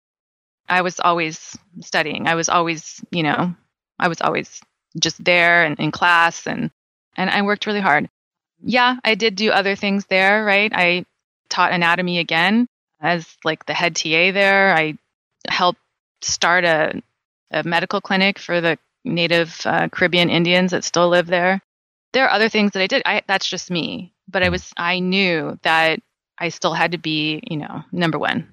I 0.68 0.83
was 0.83 1.00
always 1.00 1.59
studying. 1.80 2.26
I 2.26 2.35
was 2.35 2.48
always, 2.48 3.00
you 3.11 3.22
know, 3.22 3.54
I 3.98 4.09
was 4.09 4.20
always 4.20 4.61
just 4.98 5.22
there 5.22 5.64
and 5.64 5.78
in 5.78 5.90
class 5.90 6.46
and 6.46 6.70
and 7.16 7.28
I 7.28 7.42
worked 7.42 7.66
really 7.66 7.80
hard. 7.80 8.09
Yeah, 8.62 8.96
I 9.04 9.14
did 9.14 9.36
do 9.36 9.50
other 9.50 9.74
things 9.74 10.06
there, 10.06 10.44
right? 10.44 10.72
I 10.74 11.06
taught 11.48 11.72
anatomy 11.72 12.18
again 12.18 12.68
as 13.00 13.26
like 13.44 13.66
the 13.66 13.74
head 13.74 13.96
TA 13.96 14.32
there. 14.32 14.74
I 14.74 14.98
helped 15.48 15.80
start 16.20 16.64
a, 16.64 17.02
a 17.50 17.62
medical 17.62 18.00
clinic 18.00 18.38
for 18.38 18.60
the 18.60 18.78
native 19.04 19.60
uh, 19.64 19.88
Caribbean 19.88 20.30
Indians 20.30 20.72
that 20.72 20.84
still 20.84 21.08
live 21.08 21.26
there. 21.26 21.60
There 22.12 22.26
are 22.26 22.30
other 22.32 22.48
things 22.48 22.72
that 22.72 22.82
I 22.82 22.86
did. 22.86 23.02
I, 23.06 23.22
that's 23.26 23.48
just 23.48 23.70
me, 23.70 24.12
but 24.28 24.42
I 24.42 24.48
mm. 24.48 24.52
was 24.52 24.72
I 24.76 24.98
knew 25.00 25.58
that 25.62 26.00
I 26.38 26.48
still 26.48 26.74
had 26.74 26.92
to 26.92 26.98
be, 26.98 27.42
you 27.48 27.56
know, 27.56 27.82
number 27.92 28.18
one, 28.18 28.52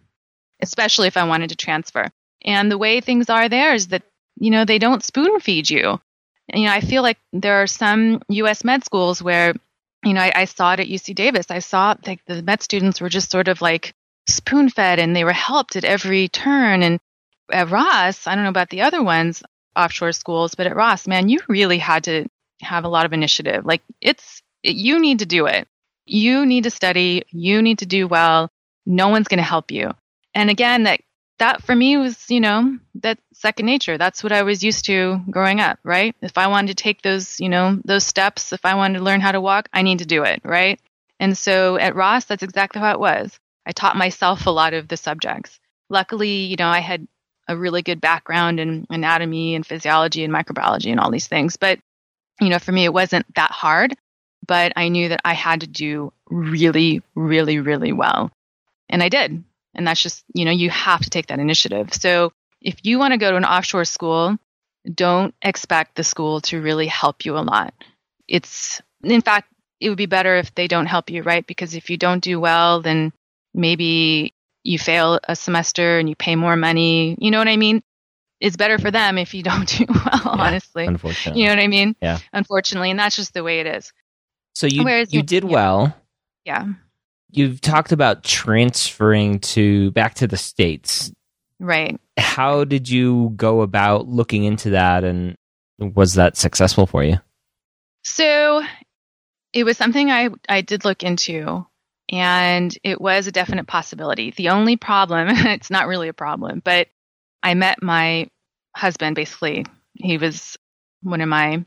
especially 0.62 1.08
if 1.08 1.18
I 1.18 1.28
wanted 1.28 1.50
to 1.50 1.56
transfer. 1.56 2.08
And 2.46 2.72
the 2.72 2.78
way 2.78 3.02
things 3.02 3.30
are 3.30 3.50
there 3.50 3.74
is 3.74 3.88
that 3.88 4.04
you 4.40 4.52
know 4.52 4.66
they 4.66 4.80
don't 4.80 5.04
spoon 5.04 5.40
feed 5.40 5.70
you. 5.70 6.00
You 6.54 6.66
know, 6.66 6.72
I 6.72 6.82
feel 6.82 7.02
like 7.02 7.18
there 7.34 7.62
are 7.62 7.68
some 7.68 8.22
U.S. 8.30 8.64
med 8.64 8.86
schools 8.86 9.22
where, 9.22 9.54
you 10.04 10.14
know, 10.14 10.22
I, 10.22 10.32
I 10.36 10.46
saw 10.46 10.74
it 10.74 10.80
at 10.80 10.88
UC 10.88 11.16
Davis. 11.16 11.48
I 11.50 11.60
saw 11.60 11.96
like 12.06 12.24
the 12.26 12.42
med 12.42 12.62
students 12.62 13.02
were 13.02 13.10
just 13.10 13.32
sort 13.32 13.48
of 13.48 13.62
like 13.62 13.94
spoon 14.28 14.70
fed 14.70 15.00
and 15.00 15.16
they 15.16 15.24
were 15.24 15.34
helped 15.34 15.76
at 15.76 15.86
every 15.86 16.28
turn. 16.28 16.84
And 16.84 17.00
at 17.52 17.70
Ross, 17.70 18.28
I 18.28 18.36
don't 18.36 18.44
know 18.44 18.50
about 18.50 18.70
the 18.70 18.82
other 18.82 19.04
ones, 19.04 19.44
offshore 19.76 20.12
schools, 20.12 20.56
but 20.56 20.68
at 20.68 20.76
Ross, 20.76 21.08
man, 21.08 21.30
you 21.30 21.40
really 21.48 21.78
had 21.78 22.04
to 22.06 22.28
have 22.62 22.84
a 22.84 22.90
lot 22.90 23.06
of 23.06 23.14
initiative. 23.14 23.66
Like 23.66 23.82
it's, 24.02 24.42
it, 24.64 24.76
you 24.76 25.00
need 25.00 25.20
to 25.20 25.26
do 25.26 25.46
it. 25.46 25.68
You 26.06 26.46
need 26.46 26.64
to 26.64 26.72
study. 26.72 27.24
You 27.32 27.62
need 27.62 27.80
to 27.80 27.86
do 27.86 28.08
well. 28.08 28.50
No 28.86 29.10
one's 29.10 29.28
going 29.28 29.40
to 29.40 29.44
help 29.44 29.72
you. 29.72 29.92
And 30.34 30.50
again, 30.50 30.84
that, 30.84 31.02
that 31.40 31.64
for 31.64 31.76
me 31.76 31.98
was, 31.98 32.30
you 32.30 32.40
know, 32.40 32.78
that 32.96 33.20
second 33.34 33.66
nature. 33.66 33.98
That's 33.98 34.24
what 34.24 34.32
I 34.32 34.44
was 34.44 34.64
used 34.64 34.86
to 34.86 35.20
growing 35.30 35.60
up, 35.60 35.80
right? 35.84 36.16
If 36.22 36.38
I 36.38 36.48
wanted 36.48 36.76
to 36.76 36.84
take 36.84 37.02
those, 37.02 37.40
you 37.40 37.50
know, 37.50 37.80
those 37.86 38.04
steps, 38.04 38.54
if 38.54 38.66
I 38.66 38.76
wanted 38.76 39.00
to 39.00 39.04
learn 39.04 39.22
how 39.22 39.32
to 39.32 39.42
walk, 39.42 39.70
I 39.74 39.82
need 39.82 40.00
to 40.00 40.06
do 40.06 40.24
it, 40.24 40.42
right? 40.44 40.80
And 41.20 41.38
so 41.38 41.78
at 41.78 41.96
Ross, 41.96 42.26
that's 42.26 42.44
exactly 42.44 42.82
how 42.82 42.92
it 42.92 43.00
was. 43.00 43.40
I 43.66 43.72
taught 43.72 43.98
myself 43.98 44.46
a 44.46 44.52
lot 44.52 44.74
of 44.74 44.88
the 44.88 44.98
subjects. 44.98 45.60
Luckily, 45.90 46.46
you 46.46 46.56
know, 46.56 46.68
I 46.68 46.80
had 46.80 47.08
a 47.48 47.58
really 47.58 47.82
good 47.82 48.02
background 48.02 48.60
in 48.60 48.88
anatomy 48.90 49.56
and 49.56 49.66
physiology 49.66 50.24
and 50.24 50.34
microbiology 50.34 50.92
and 50.92 51.00
all 51.00 51.12
these 51.12 51.28
things. 51.28 51.58
But, 51.58 51.80
you 52.42 52.50
know, 52.50 52.60
for 52.60 52.72
me, 52.72 52.86
it 52.86 52.94
wasn't 52.94 53.26
that 53.36 53.52
hard, 53.52 53.96
but 54.46 54.74
I 54.76 54.90
knew 54.90 55.10
that 55.10 55.22
I 55.24 55.34
had 55.34 55.62
to 55.62 55.68
do 55.68 56.12
really, 56.30 57.02
really, 57.16 57.60
really 57.60 57.94
well. 57.94 58.32
And 58.90 59.02
I 59.02 59.10
did. 59.10 59.44
And 59.78 59.88
that's 59.88 60.02
just, 60.02 60.24
you 60.34 60.44
know, 60.44 60.52
you 60.52 60.70
have 60.70 61.02
to 61.02 61.10
take 61.10 61.28
that 61.28 61.40
initiative. 61.40 61.94
So 61.94 62.34
if 62.62 62.80
you 62.84 63.00
want 63.00 63.14
to 63.14 63.18
go 63.18 63.32
to 63.32 63.38
an 63.38 63.46
offshore 63.46 63.86
school, 63.86 64.38
don't 64.92 65.34
expect 65.42 65.96
the 65.96 66.04
school 66.04 66.42
to 66.42 66.62
really 66.62 66.88
help 66.88 67.26
you 67.26 67.38
a 67.38 67.40
lot. 67.40 67.74
It's, 68.28 68.82
in 69.04 69.22
fact, 69.22 69.52
it 69.80 69.90
would 69.90 69.98
be 69.98 70.08
better 70.08 70.36
if 70.36 70.54
they 70.56 70.68
don't 70.68 70.88
help 70.88 71.10
you, 71.10 71.22
right? 71.22 71.46
Because 71.46 71.76
if 71.76 71.90
you 71.90 71.98
don't 71.98 72.24
do 72.24 72.40
well, 72.40 72.82
then 72.82 73.14
maybe 73.54 74.34
you 74.64 74.80
fail 74.80 75.20
a 75.28 75.36
semester 75.36 76.00
and 76.00 76.10
you 76.10 76.16
pay 76.16 76.36
more 76.36 76.56
money. 76.56 77.16
You 77.20 77.32
know 77.32 77.38
what 77.38 77.48
I 77.48 77.58
mean? 77.58 77.84
It's 78.40 78.56
better 78.58 78.78
for 78.80 78.92
them 78.92 79.18
if 79.18 79.34
you 79.34 79.44
don't 79.52 79.68
do 79.68 79.86
well, 79.88 80.02
yeah, 80.04 80.22
honestly. 80.26 80.86
Unfortunately. 80.86 81.42
You 81.42 81.48
know 81.48 81.56
what 81.56 81.64
I 81.64 81.68
mean? 81.68 81.96
Yeah. 82.02 82.20
Unfortunately. 82.34 82.90
And 82.90 83.00
that's 83.00 83.16
just 83.16 83.34
the 83.34 83.44
way 83.44 83.60
it 83.60 83.68
is. 83.68 83.94
So 84.56 84.66
you 84.68 84.84
Whereas- 84.84 85.14
you 85.14 85.22
did 85.22 85.44
yeah. 85.44 85.50
well. 85.50 85.96
Yeah. 86.46 86.66
You've 87.38 87.62
talked 87.62 87.92
about 87.92 88.24
transferring 88.24 89.40
to 89.40 89.92
back 89.92 90.16
to 90.16 90.28
the 90.28 90.38
states. 90.38 91.12
Right. 91.60 92.00
How 92.18 92.64
did 92.64 92.90
you 92.90 93.34
go 93.36 93.62
about 93.62 94.08
looking 94.08 94.44
into 94.44 94.72
that, 94.72 95.04
and 95.04 95.36
was 95.80 96.16
that 96.16 96.36
successful 96.36 96.88
for 96.88 97.04
you? 97.04 97.18
So 98.04 98.64
it 99.54 99.64
was 99.64 99.78
something 99.78 100.10
I, 100.10 100.30
I 100.50 100.62
did 100.62 100.84
look 100.84 101.04
into, 101.04 101.66
and 102.10 102.76
it 102.84 103.00
was 103.00 103.28
a 103.28 103.32
definite 103.32 103.68
possibility. 103.68 104.32
The 104.32 104.50
only 104.50 104.76
problem, 104.76 105.28
it's 105.32 105.70
not 105.70 105.88
really 105.88 106.08
a 106.08 106.14
problem, 106.14 106.62
but 106.64 106.88
I 107.44 107.54
met 107.54 107.84
my 107.84 108.30
husband 108.76 109.16
basically. 109.16 109.66
He 109.94 110.18
was 110.18 110.58
one 111.02 111.22
of 111.22 111.30
my 111.30 111.66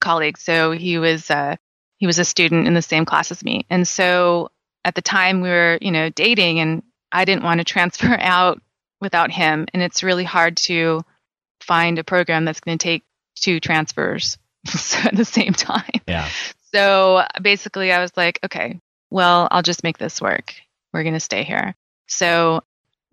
colleagues. 0.00 0.42
So 0.42 0.72
he 0.72 0.98
was 0.98 1.30
uh, 1.30 1.56
he 1.98 2.06
was 2.06 2.18
a 2.18 2.24
student 2.24 2.66
in 2.66 2.74
the 2.74 2.82
same 2.82 3.04
class 3.04 3.30
as 3.30 3.44
me. 3.44 3.66
And 3.70 3.86
so 3.86 4.50
at 4.86 4.94
the 4.94 5.02
time 5.02 5.40
we 5.40 5.48
were, 5.48 5.78
you 5.82 5.90
know, 5.90 6.08
dating 6.10 6.60
and 6.60 6.80
I 7.10 7.24
didn't 7.24 7.42
want 7.42 7.58
to 7.58 7.64
transfer 7.64 8.16
out 8.20 8.62
without 9.00 9.32
him. 9.32 9.66
And 9.74 9.82
it's 9.82 10.04
really 10.04 10.22
hard 10.24 10.56
to 10.58 11.02
find 11.60 11.98
a 11.98 12.04
program 12.04 12.44
that's 12.44 12.60
going 12.60 12.78
to 12.78 12.82
take 12.82 13.02
two 13.34 13.58
transfers 13.58 14.38
at 15.04 15.16
the 15.16 15.24
same 15.24 15.52
time. 15.52 16.00
Yeah. 16.06 16.28
So 16.72 17.24
basically, 17.42 17.90
I 17.90 18.00
was 18.00 18.12
like, 18.16 18.38
okay, 18.44 18.80
well, 19.10 19.48
I'll 19.50 19.62
just 19.62 19.82
make 19.82 19.98
this 19.98 20.22
work. 20.22 20.54
We're 20.92 21.02
going 21.02 21.14
to 21.14 21.20
stay 21.20 21.42
here. 21.42 21.74
So 22.06 22.62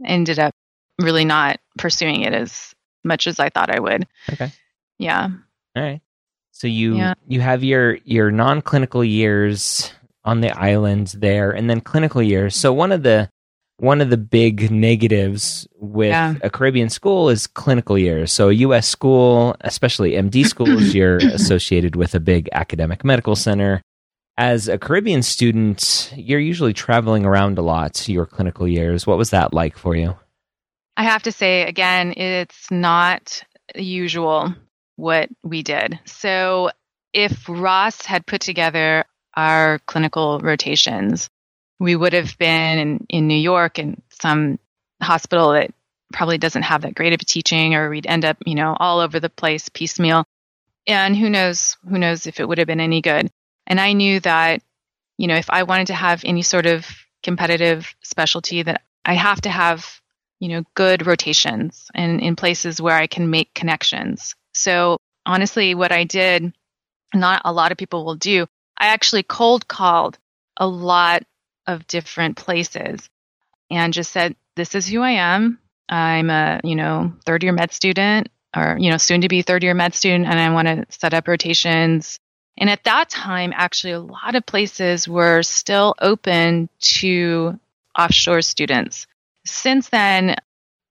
ended 0.06 0.38
up 0.38 0.54
really 1.02 1.26
not 1.26 1.60
pursuing 1.80 2.22
it 2.22 2.34
as 2.34 2.76
much 3.04 3.26
as 3.26 3.40
I 3.40 3.50
thought 3.50 3.72
I 3.76 3.80
would. 3.80 4.08
Okay. 4.32 4.52
Yeah. 5.00 5.30
All 5.76 5.84
right. 5.84 6.02
So 6.52 6.68
you 6.68 6.98
Yeah. 6.98 7.14
you 7.28 7.42
have 7.42 7.64
your 7.64 7.96
your 8.06 8.30
non 8.30 8.62
clinical 8.62 9.04
years 9.04 9.92
on 10.26 10.42
the 10.42 10.52
island 10.58 11.14
there, 11.18 11.52
and 11.52 11.70
then 11.70 11.82
clinical 11.82 12.22
years. 12.22 12.56
So 12.56 12.72
one 12.74 12.92
of 12.92 13.04
the 13.04 13.30
one 13.78 14.02
of 14.02 14.10
the 14.12 14.18
big 14.18 14.70
negatives 14.72 15.68
with 15.80 16.10
Yeah. 16.12 16.36
a 16.42 16.50
Caribbean 16.50 16.90
school 16.90 17.30
is 17.30 17.48
clinical 17.48 17.98
years. 17.98 18.32
So 18.32 18.50
a 18.50 18.54
U.S. 18.54 18.88
school, 18.88 19.56
especially 19.62 20.12
MD 20.12 20.46
schools, 20.46 20.94
you're 20.96 21.18
associated 21.18 21.96
with 21.96 22.14
a 22.16 22.20
big 22.20 22.48
academic 22.54 23.04
medical 23.04 23.36
center. 23.36 23.82
As 24.38 24.68
a 24.68 24.78
Caribbean 24.78 25.22
student, 25.24 26.14
you're 26.16 26.40
usually 26.40 26.74
traveling 26.74 27.26
around 27.26 27.58
a 27.58 27.62
lot. 27.62 28.08
Your 28.08 28.26
clinical 28.26 28.68
years. 28.68 29.06
What 29.06 29.18
was 29.18 29.32
that 29.32 29.54
like 29.54 29.78
for 29.78 29.96
you? 29.96 30.16
I 30.96 31.04
have 31.04 31.24
to 31.24 31.32
say 31.32 31.64
again, 31.64 32.14
it's 32.16 32.70
not 32.72 33.44
usual 33.76 34.54
what 34.96 35.30
we 35.44 35.64
did. 35.64 36.00
So 36.06 36.70
if 37.12 37.50
Ross 37.50 38.06
had 38.06 38.26
put 38.26 38.42
together 38.42 39.04
our 39.36 39.80
clinical 39.80 40.40
rotations, 40.40 41.30
we 41.80 41.96
would 41.96 42.14
have 42.14 42.38
been 42.38 42.78
in, 42.78 43.06
in 43.10 43.28
New 43.28 43.38
York 43.38 43.80
in 43.80 44.02
some 44.22 44.60
hospital 45.02 45.54
that 45.54 45.72
probably 46.12 46.38
doesn't 46.38 46.62
have 46.64 46.84
that 46.84 46.96
great 46.96 47.14
of 47.14 47.22
a 47.22 47.26
teaching, 47.26 47.76
or 47.76 47.90
we'd 47.90 48.08
end 48.08 48.26
up, 48.26 48.38
you 48.46 48.56
know, 48.56 48.76
all 48.80 49.00
over 49.00 49.20
the 49.20 49.30
place 49.30 49.70
piecemeal. 49.70 50.26
And 50.86 51.16
who 51.16 51.30
knows, 51.30 51.78
who 51.88 51.98
knows 51.98 52.28
if 52.28 52.40
it 52.40 52.48
would 52.48 52.58
have 52.58 52.68
been 52.68 52.80
any 52.80 53.02
good. 53.02 53.30
And 53.66 53.80
I 53.80 53.94
knew 53.94 54.20
that, 54.22 54.62
you 55.18 55.28
know, 55.28 55.36
if 55.36 55.50
I 55.50 55.64
wanted 55.64 55.88
to 55.88 55.94
have 55.94 56.22
any 56.26 56.42
sort 56.42 56.66
of 56.66 56.86
competitive 57.24 57.96
specialty, 58.04 58.64
that 58.64 58.82
I 59.06 59.14
have 59.14 59.42
to 59.42 59.50
have 59.50 60.02
you 60.44 60.50
know, 60.50 60.64
good 60.76 61.08
rotations 61.08 61.90
and 61.96 62.20
in 62.20 62.36
places 62.36 62.82
where 62.82 62.98
I 62.98 63.08
can 63.08 63.30
make 63.30 63.54
connections. 63.54 64.36
So 64.54 64.98
honestly, 65.26 65.74
what 65.74 65.94
I 65.94 66.04
did, 66.04 66.54
not 67.14 67.42
a 67.46 67.54
lot 67.54 67.72
of 67.72 67.78
people 67.78 68.04
will 68.04 68.16
do, 68.16 68.46
I 68.84 68.88
actually 68.88 69.24
cold 69.24 69.68
called 69.68 70.18
a 70.58 70.68
lot 70.68 71.24
of 71.66 71.88
different 71.88 72.36
places 72.36 73.10
and 73.72 73.94
just 73.94 74.12
said, 74.12 74.36
this 74.58 74.76
is 74.76 74.88
who 74.88 75.02
I 75.02 75.12
am. 75.12 75.58
I'm 75.88 76.30
a, 76.30 76.60
you 76.66 76.76
know, 76.76 77.14
third 77.26 77.44
year 77.44 77.54
med 77.54 77.72
student 77.72 78.28
or, 78.56 78.76
you 78.78 78.92
know, 78.92 78.98
soon 78.98 79.22
to 79.22 79.30
be 79.30 79.42
third 79.42 79.64
year 79.64 79.74
med 79.74 79.96
student 79.96 80.28
and 80.28 80.38
I 80.38 80.52
want 80.52 80.68
to 80.68 80.86
set 80.90 81.14
up 81.14 81.30
rotations. 81.30 82.20
And 82.58 82.70
at 82.70 82.84
that 82.84 83.10
time, 83.10 83.54
actually, 83.56 83.94
a 83.94 84.02
lot 84.02 84.36
of 84.36 84.46
places 84.46 85.08
were 85.08 85.44
still 85.44 85.96
open 86.02 86.68
to 86.82 87.58
offshore 87.98 88.42
students 88.42 89.08
since 89.46 89.88
then 89.90 90.36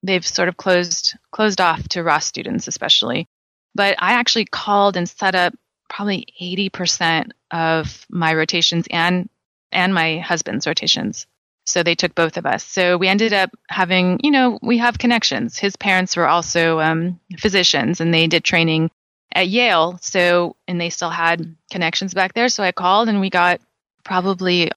they've 0.03 0.27
sort 0.27 0.49
of 0.49 0.57
closed 0.57 1.17
closed 1.31 1.61
off 1.61 1.89
to 1.91 2.03
Ross 2.03 2.25
students 2.27 2.69
especially. 2.69 3.29
But 3.75 3.97
I 3.99 4.13
actually 4.13 4.45
called 4.47 4.97
and 4.97 5.09
set 5.09 5.35
up 5.35 5.55
probably 5.89 6.27
80% 6.41 7.33
of 7.53 8.07
my 8.09 8.35
rotations 8.35 8.87
and 8.91 9.29
and 9.71 9.95
my 9.95 10.19
husband's 10.19 10.67
rotations. 10.67 11.27
So 11.65 11.83
they 11.83 11.95
took 11.95 12.15
both 12.15 12.37
of 12.37 12.47
us. 12.47 12.65
So 12.65 12.97
we 12.97 13.09
ended 13.09 13.33
up 13.33 13.51
having, 13.69 14.21
you 14.23 14.31
know, 14.31 14.59
we 14.63 14.79
have 14.79 14.99
connections. 14.99 15.57
His 15.57 15.77
parents 15.77 16.17
were 16.17 16.29
also 16.29 16.81
um, 16.81 17.21
physicians 17.39 18.01
and 18.01 18.13
they 18.13 18.27
did 18.27 18.45
training 18.45 18.91
at 19.33 19.49
Yale. 19.49 19.99
So, 20.03 20.57
and 20.67 20.81
they 20.81 20.91
still 20.91 21.11
had 21.11 21.55
connections 21.71 22.15
back 22.15 22.35
there. 22.35 22.49
So 22.49 22.65
I 22.65 22.73
called 22.73 23.09
and 23.09 23.21
we 23.21 23.31
got 23.31 23.61
probably 24.05 24.73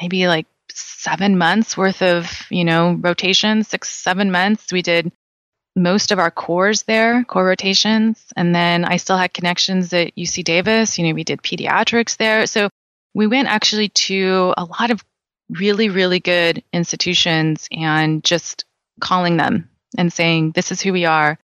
maybe 0.00 0.26
like 0.26 0.46
seven 0.68 1.38
months 1.38 1.76
worth 1.76 2.02
of, 2.02 2.28
you 2.50 2.64
know, 2.64 2.92
rotation, 3.00 3.62
six, 3.62 3.88
seven 3.88 4.30
months. 4.30 4.72
We 4.72 4.82
did 4.82 5.12
most 5.76 6.10
of 6.10 6.18
our 6.18 6.30
cores 6.30 6.82
there, 6.82 7.22
core 7.24 7.44
rotations. 7.44 8.24
And 8.34 8.54
then 8.54 8.84
I 8.84 8.96
still 8.96 9.18
had 9.18 9.34
connections 9.34 9.92
at 9.92 10.16
UC 10.16 10.42
Davis. 10.42 10.98
You 10.98 11.06
know, 11.06 11.14
we 11.14 11.22
did 11.22 11.42
pediatrics 11.42 12.16
there. 12.16 12.46
So 12.46 12.70
we 13.14 13.26
went 13.26 13.48
actually 13.48 13.90
to 13.90 14.54
a 14.56 14.64
lot 14.64 14.90
of 14.90 15.04
really, 15.50 15.90
really 15.90 16.18
good 16.18 16.64
institutions 16.72 17.68
and 17.70 18.24
just 18.24 18.64
calling 19.00 19.36
them 19.36 19.68
and 19.96 20.12
saying, 20.12 20.52
this 20.52 20.72
is 20.72 20.80
who 20.80 20.92
we 20.92 21.04
are. 21.04 21.38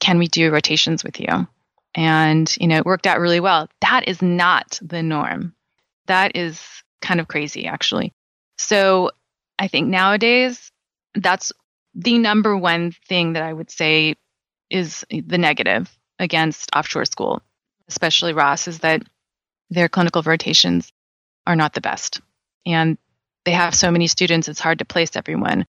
Can 0.00 0.18
we 0.18 0.28
do 0.28 0.52
rotations 0.52 1.02
with 1.02 1.18
you? 1.18 1.48
And, 1.94 2.54
you 2.60 2.68
know, 2.68 2.76
it 2.76 2.86
worked 2.86 3.06
out 3.06 3.20
really 3.20 3.40
well. 3.40 3.68
That 3.80 4.06
is 4.06 4.22
not 4.22 4.78
the 4.82 5.02
norm. 5.02 5.54
That 6.06 6.36
is 6.36 6.62
kind 7.00 7.20
of 7.20 7.26
crazy, 7.26 7.66
actually. 7.66 8.12
So 8.58 9.10
I 9.58 9.68
think 9.68 9.88
nowadays 9.88 10.70
that's 11.14 11.52
the 11.98 12.18
number 12.18 12.56
one 12.56 12.92
thing 13.08 13.32
that 13.32 13.42
I 13.42 13.52
would 13.52 13.70
say 13.70 14.14
is 14.70 15.04
the 15.10 15.36
negative 15.36 15.90
against 16.20 16.70
offshore 16.74 17.04
school, 17.06 17.42
especially 17.88 18.32
Ross, 18.32 18.68
is 18.68 18.78
that 18.80 19.02
their 19.68 19.88
clinical 19.88 20.22
rotations 20.22 20.92
are 21.46 21.56
not 21.56 21.74
the 21.74 21.80
best. 21.80 22.20
And 22.64 22.98
they 23.44 23.50
have 23.50 23.74
so 23.74 23.90
many 23.90 24.06
students, 24.06 24.48
it's 24.48 24.60
hard 24.60 24.78
to 24.78 24.84
place 24.84 25.16
everyone. 25.16 25.66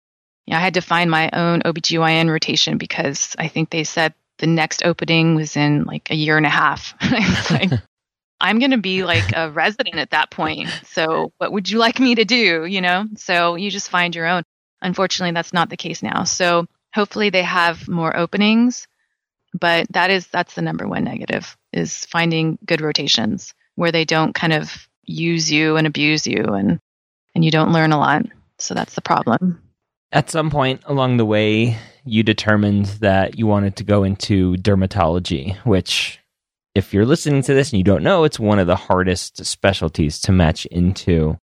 You 0.48 0.52
know, 0.52 0.58
I 0.58 0.62
had 0.62 0.74
to 0.76 0.82
find 0.82 1.12
my 1.12 1.30
own 1.32 1.62
OBGYN 1.62 2.30
rotation 2.30 2.80
because 2.80 3.36
I 3.38 3.48
think 3.48 3.70
they 3.70 3.84
said 3.84 4.14
the 4.40 4.48
next 4.48 4.84
opening 4.84 5.36
was 5.36 5.56
in 5.56 5.84
like 5.84 6.10
a 6.10 6.16
year 6.16 6.38
and 6.38 6.46
a 6.46 6.50
half. 6.50 6.96
Like, 7.52 7.72
I'm 8.42 8.60
going 8.60 8.72
to 8.72 8.78
be 8.78 9.04
like 9.04 9.36
a 9.36 9.50
resident 9.50 9.96
at 9.96 10.10
that 10.10 10.30
point. 10.30 10.70
So, 10.88 11.32
what 11.38 11.52
would 11.52 11.70
you 11.70 11.78
like 11.78 12.00
me 12.00 12.16
to 12.16 12.26
do? 12.26 12.66
You 12.66 12.82
know, 12.82 13.06
so 13.16 13.56
you 13.56 13.70
just 13.70 13.90
find 13.90 14.16
your 14.16 14.26
own. 14.26 14.44
Unfortunately, 14.82 15.34
that's 15.34 15.54
not 15.54 15.70
the 15.70 15.78
case 15.78 16.04
now. 16.04 16.24
So, 16.24 16.68
hopefully, 16.94 17.30
they 17.30 17.44
have 17.44 17.88
more 17.88 18.16
openings, 18.16 18.88
but 19.60 19.88
that 19.92 20.10
is 20.10 20.28
that's 20.28 20.56
the 20.56 20.62
number 20.62 20.88
one 20.88 21.04
negative 21.04 21.58
is 21.72 22.06
finding 22.06 22.58
good 22.66 22.82
rotations 22.82 23.54
where 23.76 23.92
they 23.92 24.06
don't 24.06 24.34
kind 24.34 24.54
of 24.54 24.88
use 25.04 25.52
you 25.52 25.78
and 25.78 25.88
abuse 25.88 26.26
you 26.26 26.44
and 26.44 26.80
and 27.34 27.46
you 27.46 27.52
don't 27.52 27.74
learn 27.74 27.92
a 27.92 28.00
lot. 28.00 28.24
So 28.58 28.74
that's 28.74 28.96
the 28.96 29.02
problem. 29.02 29.62
At 30.12 30.30
some 30.30 30.50
point 30.50 30.82
along 30.86 31.18
the 31.18 31.26
way, 31.26 31.78
you 32.06 32.24
determined 32.24 32.86
that 33.02 33.38
you 33.38 33.48
wanted 33.48 33.76
to 33.78 33.84
go 33.84 34.04
into 34.04 34.56
dermatology, 34.56 35.58
which, 35.66 36.20
if 36.74 36.94
you're 36.94 37.06
listening 37.06 37.42
to 37.44 37.54
this 37.54 37.72
and 37.72 37.78
you 37.78 37.84
don't 37.84 38.04
know, 38.04 38.24
it's 38.24 38.40
one 38.40 38.60
of 38.60 38.68
the 38.68 38.76
hardest 38.76 39.44
specialties 39.46 40.20
to 40.22 40.32
match 40.32 40.66
into. 40.68 41.38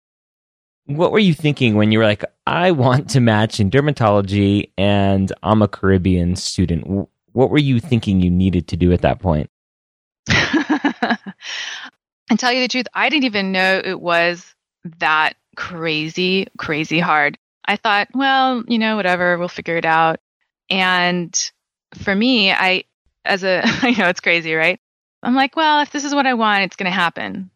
What 0.87 1.13
were 1.13 1.19
you 1.19 1.35
thinking 1.35 1.77
when 1.77 1.93
you 1.93 1.99
were 1.99 2.05
like, 2.05 2.25
I 2.47 2.73
want 2.73 3.11
to 3.11 3.21
match 3.21 3.61
in 3.61 3.71
dermatology 3.71 4.71
and 4.77 5.33
I'm 5.43 5.63
a 5.63 5.69
Caribbean 5.69 6.37
student? 6.37 7.09
What 7.33 7.51
were 7.51 7.59
you 7.59 7.81
thinking 7.81 8.21
you 8.21 8.31
needed 8.31 8.69
to 8.69 8.77
do 8.77 8.93
at 8.93 9.03
that 9.03 9.21
point? 9.21 9.51
and 10.29 11.19
tell 12.39 12.53
you 12.53 12.61
the 12.61 12.69
truth, 12.69 12.87
I 12.95 13.09
didn't 13.09 13.25
even 13.25 13.53
know 13.53 13.81
it 13.85 14.01
was 14.01 14.55
that 14.99 15.35
crazy, 15.57 16.47
crazy 16.59 16.99
hard. 16.99 17.39
I 17.65 17.77
thought, 17.77 18.09
well, 18.13 18.65
you 18.67 18.79
know, 18.79 18.97
whatever, 18.97 19.39
we'll 19.39 19.49
figure 19.49 19.77
it 19.77 19.85
out. 19.85 20.19
And 20.69 21.51
for 21.95 22.15
me, 22.15 22.53
I, 22.53 22.85
as 23.25 23.45
a, 23.45 23.63
I 23.65 23.93
know 23.93 24.09
it's 24.09 24.21
crazy, 24.21 24.55
right? 24.55 24.81
I'm 25.23 25.37
like, 25.37 25.55
well, 25.55 25.81
if 25.81 25.93
this 25.93 26.05
is 26.05 26.15
what 26.15 26.27
I 26.27 26.35
want, 26.35 26.65
it's 26.65 26.77
going 26.77 26.91
to 26.91 26.95
happen. 26.95 27.52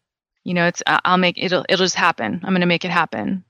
You 0.47 0.53
know, 0.53 0.67
it's, 0.67 0.81
I'll 0.87 1.17
make 1.17 1.37
it'll, 1.37 1.65
it'll 1.67 1.83
just 1.83 1.95
happen. 1.95 2.39
I'm 2.41 2.53
going 2.53 2.61
to 2.61 2.67
make 2.67 2.85
it 2.85 2.91
happen. 2.91 3.43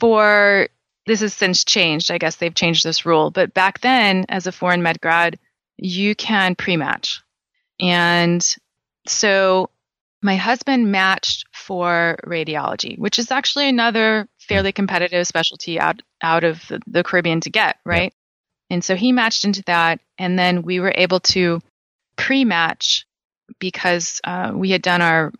For 0.00 0.68
this 1.06 1.20
has 1.20 1.32
since 1.32 1.62
changed. 1.62 2.10
I 2.10 2.18
guess 2.18 2.34
they've 2.34 2.52
changed 2.52 2.84
this 2.84 3.06
rule. 3.06 3.30
But 3.30 3.54
back 3.54 3.80
then, 3.82 4.26
as 4.28 4.48
a 4.48 4.52
foreign 4.52 4.82
med 4.82 5.00
grad, 5.00 5.38
you 5.76 6.16
can 6.16 6.56
pre 6.56 6.76
match. 6.76 7.22
And 7.78 8.44
so 9.06 9.70
my 10.22 10.34
husband 10.34 10.90
matched 10.90 11.46
for 11.52 12.18
radiology, 12.26 12.98
which 12.98 13.20
is 13.20 13.30
actually 13.30 13.68
another 13.68 14.26
fairly 14.40 14.72
competitive 14.72 15.28
specialty 15.28 15.78
out 15.78 16.02
out 16.20 16.42
of 16.42 16.66
the, 16.66 16.80
the 16.88 17.04
Caribbean 17.04 17.42
to 17.42 17.50
get, 17.50 17.76
right? 17.86 18.12
And 18.70 18.82
so 18.82 18.96
he 18.96 19.12
matched 19.12 19.44
into 19.44 19.62
that, 19.66 20.00
and 20.18 20.36
then 20.36 20.62
we 20.62 20.80
were 20.80 20.92
able 20.96 21.20
to 21.20 21.60
pre-match 22.16 23.06
because 23.60 24.20
uh, 24.24 24.50
we 24.52 24.70
had 24.70 24.82
done 24.82 25.00
our 25.00 25.32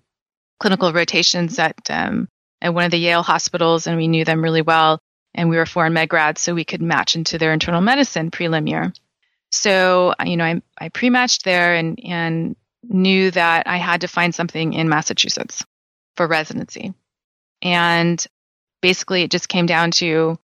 clinical 0.61 0.93
rotations 0.93 1.59
at 1.59 1.77
um, 1.91 2.29
at 2.61 2.75
one 2.75 2.85
of 2.85 2.91
the 2.91 2.99
Yale 2.99 3.23
hospitals, 3.23 3.87
and 3.87 3.97
we 3.97 4.09
knew 4.09 4.25
them 4.25 4.43
really 4.43 4.63
well, 4.63 4.99
and 5.35 5.51
we 5.51 5.57
were 5.57 5.67
foreign 5.67 5.93
med 5.93 6.09
grads, 6.09 6.41
so 6.41 6.55
we 6.55 6.65
could 6.65 6.83
match 6.83 7.17
into 7.17 7.39
their 7.39 7.53
internal 7.53 7.81
medicine 7.81 8.31
prelim 8.31 8.69
year. 8.69 8.93
So 9.51 10.15
you 10.25 10.37
know, 10.37 10.45
I 10.45 10.63
I 10.79 10.89
pre-matched 10.89 11.45
there, 11.45 11.75
and 11.75 11.99
and 12.05 12.57
knew 12.83 13.31
that 13.31 13.67
I 13.67 13.77
had 13.77 14.03
to 14.03 14.09
find 14.09 14.35
something 14.35 14.73
in 14.73 14.89
Massachusetts 14.89 15.65
for 16.17 16.27
residency. 16.27 16.95
And 17.63 18.25
basically, 18.83 19.23
it 19.23 19.31
just 19.31 19.49
came 19.49 19.67
down 19.67 19.91
to 19.93 20.39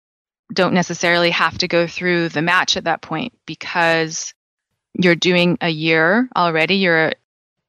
don't 0.53 0.73
necessarily 0.73 1.29
have 1.29 1.57
to 1.59 1.67
go 1.67 1.85
through 1.85 2.29
the 2.29 2.41
match 2.41 2.75
at 2.77 2.85
that 2.85 3.01
point 3.01 3.33
because 3.45 4.33
you're 4.93 5.15
doing 5.15 5.57
a 5.61 5.69
year 5.69 6.27
already. 6.35 6.75
You're 6.75 7.13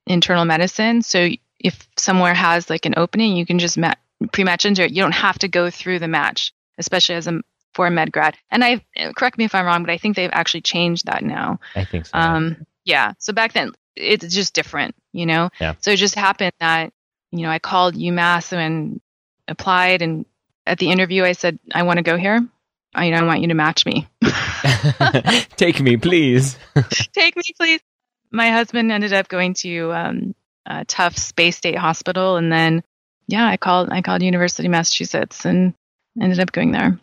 internal 0.06 0.44
medicine. 0.44 1.02
So 1.02 1.28
if 1.60 1.86
somewhere 1.96 2.34
has 2.34 2.68
like 2.68 2.86
an 2.86 2.94
opening, 2.96 3.36
you 3.36 3.46
can 3.46 3.58
just 3.58 3.78
ma- 3.78 3.94
pre-match 4.32 4.64
into 4.64 4.82
it. 4.82 4.90
You 4.90 5.02
don't 5.02 5.12
have 5.12 5.38
to 5.40 5.48
go 5.48 5.70
through 5.70 5.98
the 5.98 6.08
match, 6.08 6.52
especially 6.78 7.14
as 7.14 7.26
a 7.26 7.40
for 7.74 7.86
a 7.86 7.90
med 7.90 8.10
grad. 8.10 8.36
And 8.50 8.64
I 8.64 8.84
correct 9.14 9.38
me 9.38 9.44
if 9.44 9.54
I'm 9.54 9.64
wrong, 9.64 9.82
but 9.82 9.92
I 9.92 9.98
think 9.98 10.16
they've 10.16 10.30
actually 10.32 10.62
changed 10.62 11.06
that 11.06 11.22
now. 11.22 11.60
I 11.76 11.84
think 11.84 12.06
so. 12.06 12.18
Um, 12.18 12.66
yeah. 12.84 13.12
So 13.18 13.32
back 13.32 13.52
then, 13.52 13.72
it's 13.96 14.34
just 14.34 14.54
different, 14.54 14.94
you 15.12 15.26
know? 15.26 15.50
Yeah. 15.60 15.74
So 15.80 15.90
it 15.92 15.96
just 15.96 16.14
happened 16.14 16.52
that, 16.60 16.92
you 17.30 17.42
know, 17.42 17.50
I 17.50 17.58
called 17.58 17.94
UMass 17.94 18.52
and 18.52 19.00
applied. 19.46 20.02
And 20.02 20.24
at 20.66 20.78
the 20.78 20.90
interview, 20.90 21.24
I 21.24 21.32
said, 21.32 21.58
I 21.72 21.82
want 21.82 21.98
to 21.98 22.02
go 22.02 22.16
here. 22.16 22.40
I, 22.94 23.12
I 23.12 23.22
want 23.22 23.40
you 23.40 23.48
to 23.48 23.54
match 23.54 23.86
me. 23.86 24.08
Take 25.56 25.80
me, 25.80 25.96
please. 25.96 26.58
Take 27.12 27.36
me, 27.36 27.42
please. 27.56 27.80
My 28.32 28.50
husband 28.50 28.90
ended 28.90 29.12
up 29.12 29.28
going 29.28 29.54
to 29.54 29.92
um, 29.92 30.34
uh, 30.66 30.84
Tufts 30.86 31.32
Bay 31.32 31.50
State 31.50 31.78
Hospital. 31.78 32.36
And 32.36 32.52
then, 32.52 32.82
yeah, 33.26 33.46
I 33.46 33.56
called, 33.56 33.90
I 33.90 34.02
called 34.02 34.22
University 34.22 34.66
of 34.66 34.72
Massachusetts 34.72 35.44
and 35.44 35.74
ended 36.20 36.40
up 36.40 36.52
going 36.52 36.72
there. 36.72 36.98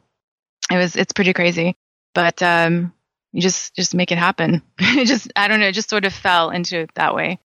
It 0.72 0.78
was, 0.78 0.95
it's 0.95 1.14
pretty 1.14 1.34
crazy. 1.34 1.76
But, 2.14 2.41
um, 2.41 2.93
you 3.38 3.41
just 3.41 3.76
just 3.76 3.93
make 3.93 4.12
it 4.12 4.18
happen. 4.18 4.64
it 4.80 5.05
just 5.05 5.32
I 5.36 5.47
don't 5.47 5.60
know, 5.60 5.68
it 5.68 5.74
just 5.74 5.89
sort 5.89 6.05
of 6.05 6.14
fell 6.14 6.49
into 6.49 6.80
it 6.80 6.91
that 6.95 7.16
way. 7.16 7.39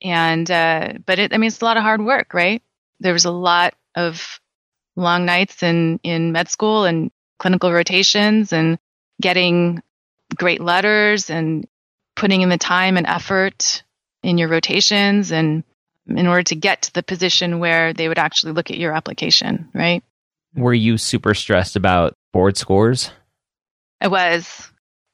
And 0.00 0.48
uh, 0.50 0.94
but 1.04 1.18
it 1.18 1.34
I 1.34 1.38
mean 1.38 1.48
it's 1.48 1.60
a 1.60 1.64
lot 1.64 1.76
of 1.76 1.82
hard 1.82 2.04
work, 2.04 2.32
right? 2.32 2.62
There 3.00 3.12
was 3.12 3.24
a 3.24 3.30
lot 3.30 3.74
of 3.96 4.40
long 4.94 5.24
nights 5.24 5.62
in 5.62 5.98
in 6.02 6.30
med 6.32 6.48
school 6.48 6.84
and 6.84 7.10
clinical 7.38 7.72
rotations 7.72 8.52
and 8.52 8.78
getting 9.20 9.82
great 10.36 10.60
letters 10.60 11.28
and 11.30 11.66
putting 12.14 12.42
in 12.42 12.48
the 12.48 12.58
time 12.58 12.96
and 12.96 13.06
effort 13.06 13.82
in 14.22 14.38
your 14.38 14.48
rotations 14.48 15.32
and 15.32 15.64
in 16.06 16.26
order 16.26 16.42
to 16.42 16.54
get 16.54 16.82
to 16.82 16.92
the 16.92 17.02
position 17.02 17.58
where 17.58 17.92
they 17.92 18.08
would 18.08 18.18
actually 18.18 18.52
look 18.52 18.70
at 18.70 18.78
your 18.78 18.92
application, 18.92 19.68
right? 19.74 20.02
Were 20.54 20.74
you 20.74 20.98
super 20.98 21.34
stressed 21.34 21.76
about 21.76 22.14
board 22.32 22.56
scores? 22.56 23.10
I 24.00 24.08
was. 24.08 24.68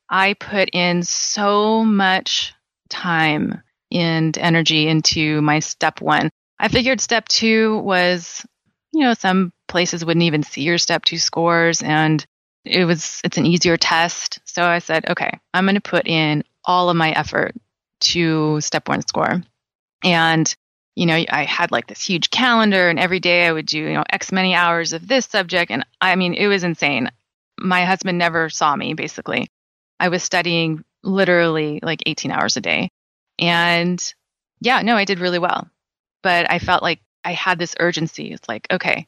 I 0.09 0.35
put 0.35 0.71
in 0.73 1.03
so 1.03 1.85
much 1.85 2.55
time 2.89 3.63
and 3.93 4.37
energy 4.39 4.89
into 4.89 5.43
my 5.43 5.59
step 5.59 6.01
one. 6.01 6.31
I 6.59 6.69
figured 6.69 7.01
step 7.01 7.29
two 7.29 7.79
was, 7.79 8.45
you 8.93 9.01
know, 9.01 9.15
some 9.15 9.53
places 9.69 10.05
wouldn't 10.05 10.25
even 10.25 10.43
see 10.43 10.63
your 10.63 10.79
step 10.79 11.05
two 11.05 11.19
scores 11.19 11.83
and 11.83 12.25
it 12.65 12.85
was, 12.85 13.21
it's 13.23 13.39
an 13.39 13.47
easier 13.47 13.77
test. 13.77 14.41
So 14.45 14.65
I 14.65 14.79
said, 14.79 15.09
okay, 15.09 15.31
I'm 15.55 15.65
going 15.65 15.77
to 15.77 15.81
put 15.81 16.07
in 16.07 16.43
all 16.65 16.91
of 16.91 16.97
my 16.97 17.11
effort 17.13 17.55
to 18.01 18.61
step 18.61 18.89
one 18.89 19.03
score. 19.07 19.43
And, 20.05 20.55
you 20.95 21.07
know, 21.07 21.15
I 21.29 21.45
had 21.45 21.71
like 21.71 21.87
this 21.87 22.05
huge 22.05 22.31
calendar 22.31 22.89
and 22.89 22.99
every 22.99 23.21
day 23.21 23.47
I 23.47 23.53
would 23.53 23.67
do, 23.67 23.79
you 23.79 23.95
know, 23.95 24.05
X 24.09 24.33
many 24.33 24.55
hours 24.55 24.93
of 24.93 25.07
this 25.07 25.27
subject. 25.27 25.71
And 25.71 25.85
I 26.01 26.17
mean, 26.17 26.35
it 26.35 26.47
was 26.47 26.65
insane. 26.65 27.11
My 27.59 27.85
husband 27.85 28.19
never 28.19 28.51
saw 28.51 28.75
me 28.75 28.95
basically. 28.95 29.49
I 30.01 30.09
was 30.09 30.23
studying 30.23 30.85
literally 31.03 31.81
like 31.83 32.03
18 32.07 32.31
hours 32.31 32.57
a 32.57 32.61
day. 32.61 32.91
And 33.39 34.03
yeah, 34.61 34.83
no, 34.83 34.97
I 34.97 35.05
did 35.05 35.21
really 35.21 35.39
well. 35.39 35.69
But 36.23 36.51
I 36.51 36.59
felt 36.59 36.83
like 36.83 37.01
I 37.25 37.33
had 37.33 37.59
this 37.59 37.77
urgency. 37.79 38.33
It's 38.33 38.49
like, 38.49 38.67
okay, 38.71 39.07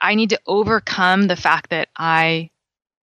I 0.00 0.14
need 0.14 0.30
to 0.30 0.40
overcome 0.46 1.26
the 1.26 1.36
fact 1.36 1.70
that 1.70 1.88
I 1.96 2.50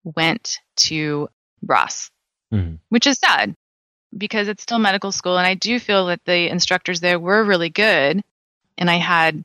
went 0.03 0.59
to 0.77 1.29
Ross, 1.65 2.11
mm-hmm. 2.53 2.75
which 2.89 3.07
is 3.07 3.17
sad 3.17 3.55
because 4.17 4.47
it's 4.47 4.63
still 4.63 4.79
medical 4.79 5.11
school. 5.11 5.37
And 5.37 5.47
I 5.47 5.53
do 5.53 5.79
feel 5.79 6.07
that 6.07 6.23
the 6.25 6.49
instructors 6.49 6.99
there 6.99 7.19
were 7.19 7.43
really 7.43 7.69
good. 7.69 8.21
And 8.77 8.89
I 8.89 8.95
had, 8.97 9.43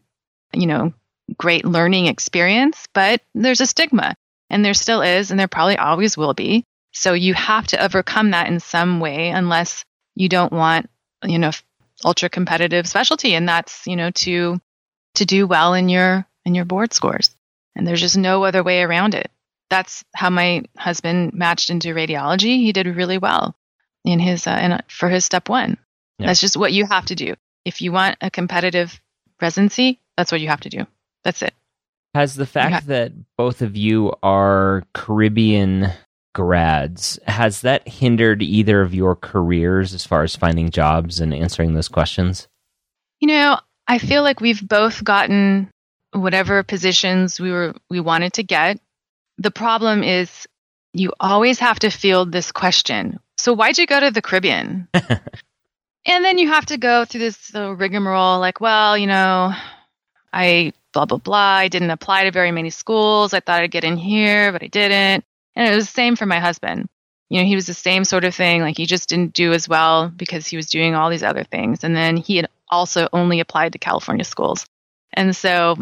you 0.53 0.67
know, 0.67 0.93
great 1.37 1.65
learning 1.65 2.07
experience, 2.07 2.87
but 2.93 3.23
there's 3.35 3.61
a 3.61 3.67
stigma 3.67 4.15
and 4.49 4.65
there 4.65 4.75
still 4.75 5.03
is, 5.03 5.31
and 5.31 5.39
there 5.39 5.49
probably 5.49 5.77
always 5.77 6.17
will 6.17 6.35
be 6.35 6.65
so 6.93 7.13
you 7.13 7.35
have 7.35 7.67
to 7.69 7.83
overcome 7.83 8.33
that 8.33 8.49
in 8.49 8.61
some 8.61 9.01
way 9.01 9.31
unless 9.31 9.85
you 10.15 10.29
don't 10.29 10.53
want, 10.53 10.91
you 11.25 11.39
know, 11.39 11.53
ultra 12.05 12.29
competitive 12.29 12.89
specialty 12.89 13.35
and 13.35 13.49
that's, 13.49 13.87
you 13.87 13.97
know, 13.97 14.11
to 14.11 14.61
to 15.15 15.25
do 15.25 15.47
well 15.47 15.75
in 15.75 15.89
your 15.89 16.27
in 16.45 16.55
your 16.55 16.65
board 16.65 16.93
scores. 16.93 17.31
And 17.77 17.87
there's 17.87 18.01
just 18.01 18.17
no 18.17 18.45
other 18.45 18.63
way 18.63 18.83
around 18.83 19.15
it. 19.15 19.31
That's 19.69 20.05
how 20.15 20.31
my 20.31 20.65
husband 20.77 21.33
matched 21.33 21.71
into 21.71 21.95
radiology. 21.95 22.57
He 22.57 22.73
did 22.73 22.87
really 22.87 23.19
well 23.19 23.55
in 24.05 24.19
his 24.19 24.47
uh, 24.47 24.59
in, 24.63 24.81
for 24.89 25.09
his 25.09 25.25
step 25.25 25.49
1. 25.49 25.77
Yeah. 26.19 26.27
That's 26.27 26.41
just 26.41 26.57
what 26.57 26.73
you 26.73 26.87
have 26.87 27.07
to 27.07 27.15
do. 27.15 27.35
If 27.65 27.83
you 27.83 27.93
want 27.93 28.17
a 28.21 28.31
competitive 28.31 29.01
residency, 29.41 30.01
that's 30.17 30.33
what 30.33 30.41
you 30.41 30.49
have 30.49 30.61
to 30.61 30.69
do. 30.69 30.87
That's 31.25 31.43
it. 31.43 31.55
Has 32.15 32.35
the 32.35 32.47
fact 32.47 32.89
that 32.89 33.13
both 33.37 33.63
of 33.63 33.77
you 33.77 34.13
are 34.23 34.83
Caribbean 34.95 35.93
grads. 36.35 37.19
Has 37.27 37.63
that 37.63 37.87
hindered 37.87 38.43
either 38.43 38.83
of 38.83 38.95
your 38.95 39.17
careers 39.17 39.95
as 39.95 40.07
far 40.07 40.23
as 40.23 40.37
finding 40.37 40.71
jobs 40.71 41.21
and 41.21 41.35
answering 41.35 41.75
those 41.75 41.89
questions? 41.89 42.49
You 43.21 43.29
know, 43.29 43.59
I 43.87 43.99
feel 43.99 44.23
like 44.23 44.41
we've 44.41 44.67
both 44.67 45.03
gotten 45.05 45.71
whatever 46.13 46.63
positions 46.63 47.41
we 47.41 47.51
were 47.51 47.75
we 47.89 48.01
wanted 48.01 48.35
to 48.35 48.43
get. 48.43 48.81
The 49.39 49.51
problem 49.51 50.03
is 50.03 50.47
you 50.93 51.13
always 51.21 51.59
have 51.61 51.79
to 51.81 51.91
field 51.91 52.33
this 52.33 52.53
question. 52.53 53.21
So 53.41 53.55
why'd 53.55 53.79
you 53.79 53.87
go 53.87 53.99
to 53.99 54.11
the 54.11 54.21
Caribbean? 54.21 54.87
and 54.93 56.25
then 56.25 56.37
you 56.37 56.49
have 56.49 56.67
to 56.67 56.77
go 56.77 57.07
through 57.07 57.21
this 57.21 57.55
uh, 57.55 57.75
rigmarole 57.75 58.39
like, 58.39 58.61
well, 58.61 58.99
you 58.99 59.07
know, 59.07 59.55
I 60.31 60.75
blah 60.93 61.07
blah 61.07 61.17
blah. 61.17 61.57
I 61.57 61.69
didn't 61.69 61.91
apply 61.91 62.25
to 62.25 62.33
very 62.33 62.53
many 62.53 62.69
schools. 62.69 63.33
I 63.33 63.41
thought 63.41 63.63
I'd 63.63 63.71
get 63.71 63.83
in 63.83 63.97
here, 63.97 64.53
but 64.53 64.63
I 64.63 64.67
didn't. 64.67 65.25
And 65.57 65.73
it 65.73 65.75
was 65.75 65.87
the 65.87 65.93
same 65.93 66.17
for 66.17 66.27
my 66.27 66.39
husband. 66.39 66.91
You 67.31 67.41
know, 67.41 67.47
he 67.47 67.55
was 67.55 67.67
the 67.67 67.73
same 67.73 68.05
sort 68.05 68.27
of 68.27 68.35
thing. 68.35 68.61
Like 68.61 68.77
he 68.77 68.85
just 68.85 69.09
didn't 69.09 69.33
do 69.33 69.55
as 69.55 69.67
well 69.67 70.09
because 70.09 70.47
he 70.47 70.57
was 70.57 70.69
doing 70.69 70.95
all 70.95 71.09
these 71.09 71.23
other 71.23 71.45
things. 71.45 71.83
And 71.83 71.97
then 71.97 72.19
he 72.19 72.37
had 72.37 72.49
also 72.69 73.09
only 73.15 73.41
applied 73.41 73.73
to 73.73 73.79
California 73.79 74.25
schools. 74.25 74.67
And 75.15 75.35
so, 75.35 75.79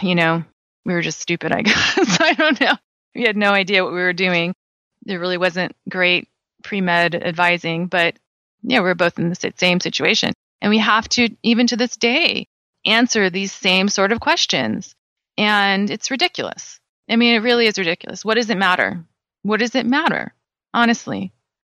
you 0.00 0.14
know, 0.14 0.42
we 0.86 0.94
were 0.94 1.02
just 1.02 1.20
stupid, 1.20 1.52
I 1.52 1.62
guess. 1.64 2.18
I 2.18 2.32
don't 2.32 2.58
know. 2.58 2.76
We 3.14 3.24
had 3.24 3.36
no 3.36 3.50
idea 3.50 3.84
what 3.84 3.92
we 3.92 4.00
were 4.00 4.14
doing. 4.14 4.54
There 5.02 5.20
really 5.20 5.36
wasn't 5.36 5.76
great 5.86 6.28
pre 6.68 6.82
med 6.82 7.14
advising, 7.14 7.86
but 7.86 8.18
yeah, 8.62 8.80
we're 8.80 8.94
both 8.94 9.18
in 9.18 9.30
the 9.30 9.52
same 9.56 9.80
situation. 9.80 10.32
And 10.60 10.70
we 10.70 10.78
have 10.78 11.08
to, 11.10 11.30
even 11.42 11.66
to 11.68 11.76
this 11.76 11.96
day, 11.96 12.46
answer 12.84 13.30
these 13.30 13.52
same 13.52 13.88
sort 13.88 14.12
of 14.12 14.20
questions. 14.20 14.94
And 15.38 15.90
it's 15.90 16.10
ridiculous. 16.10 16.78
I 17.08 17.16
mean, 17.16 17.34
it 17.34 17.42
really 17.42 17.66
is 17.66 17.78
ridiculous. 17.78 18.22
What 18.24 18.34
does 18.34 18.50
it 18.50 18.58
matter? 18.58 19.02
What 19.42 19.60
does 19.60 19.74
it 19.74 19.86
matter? 19.86 20.34
Honestly, 20.74 21.32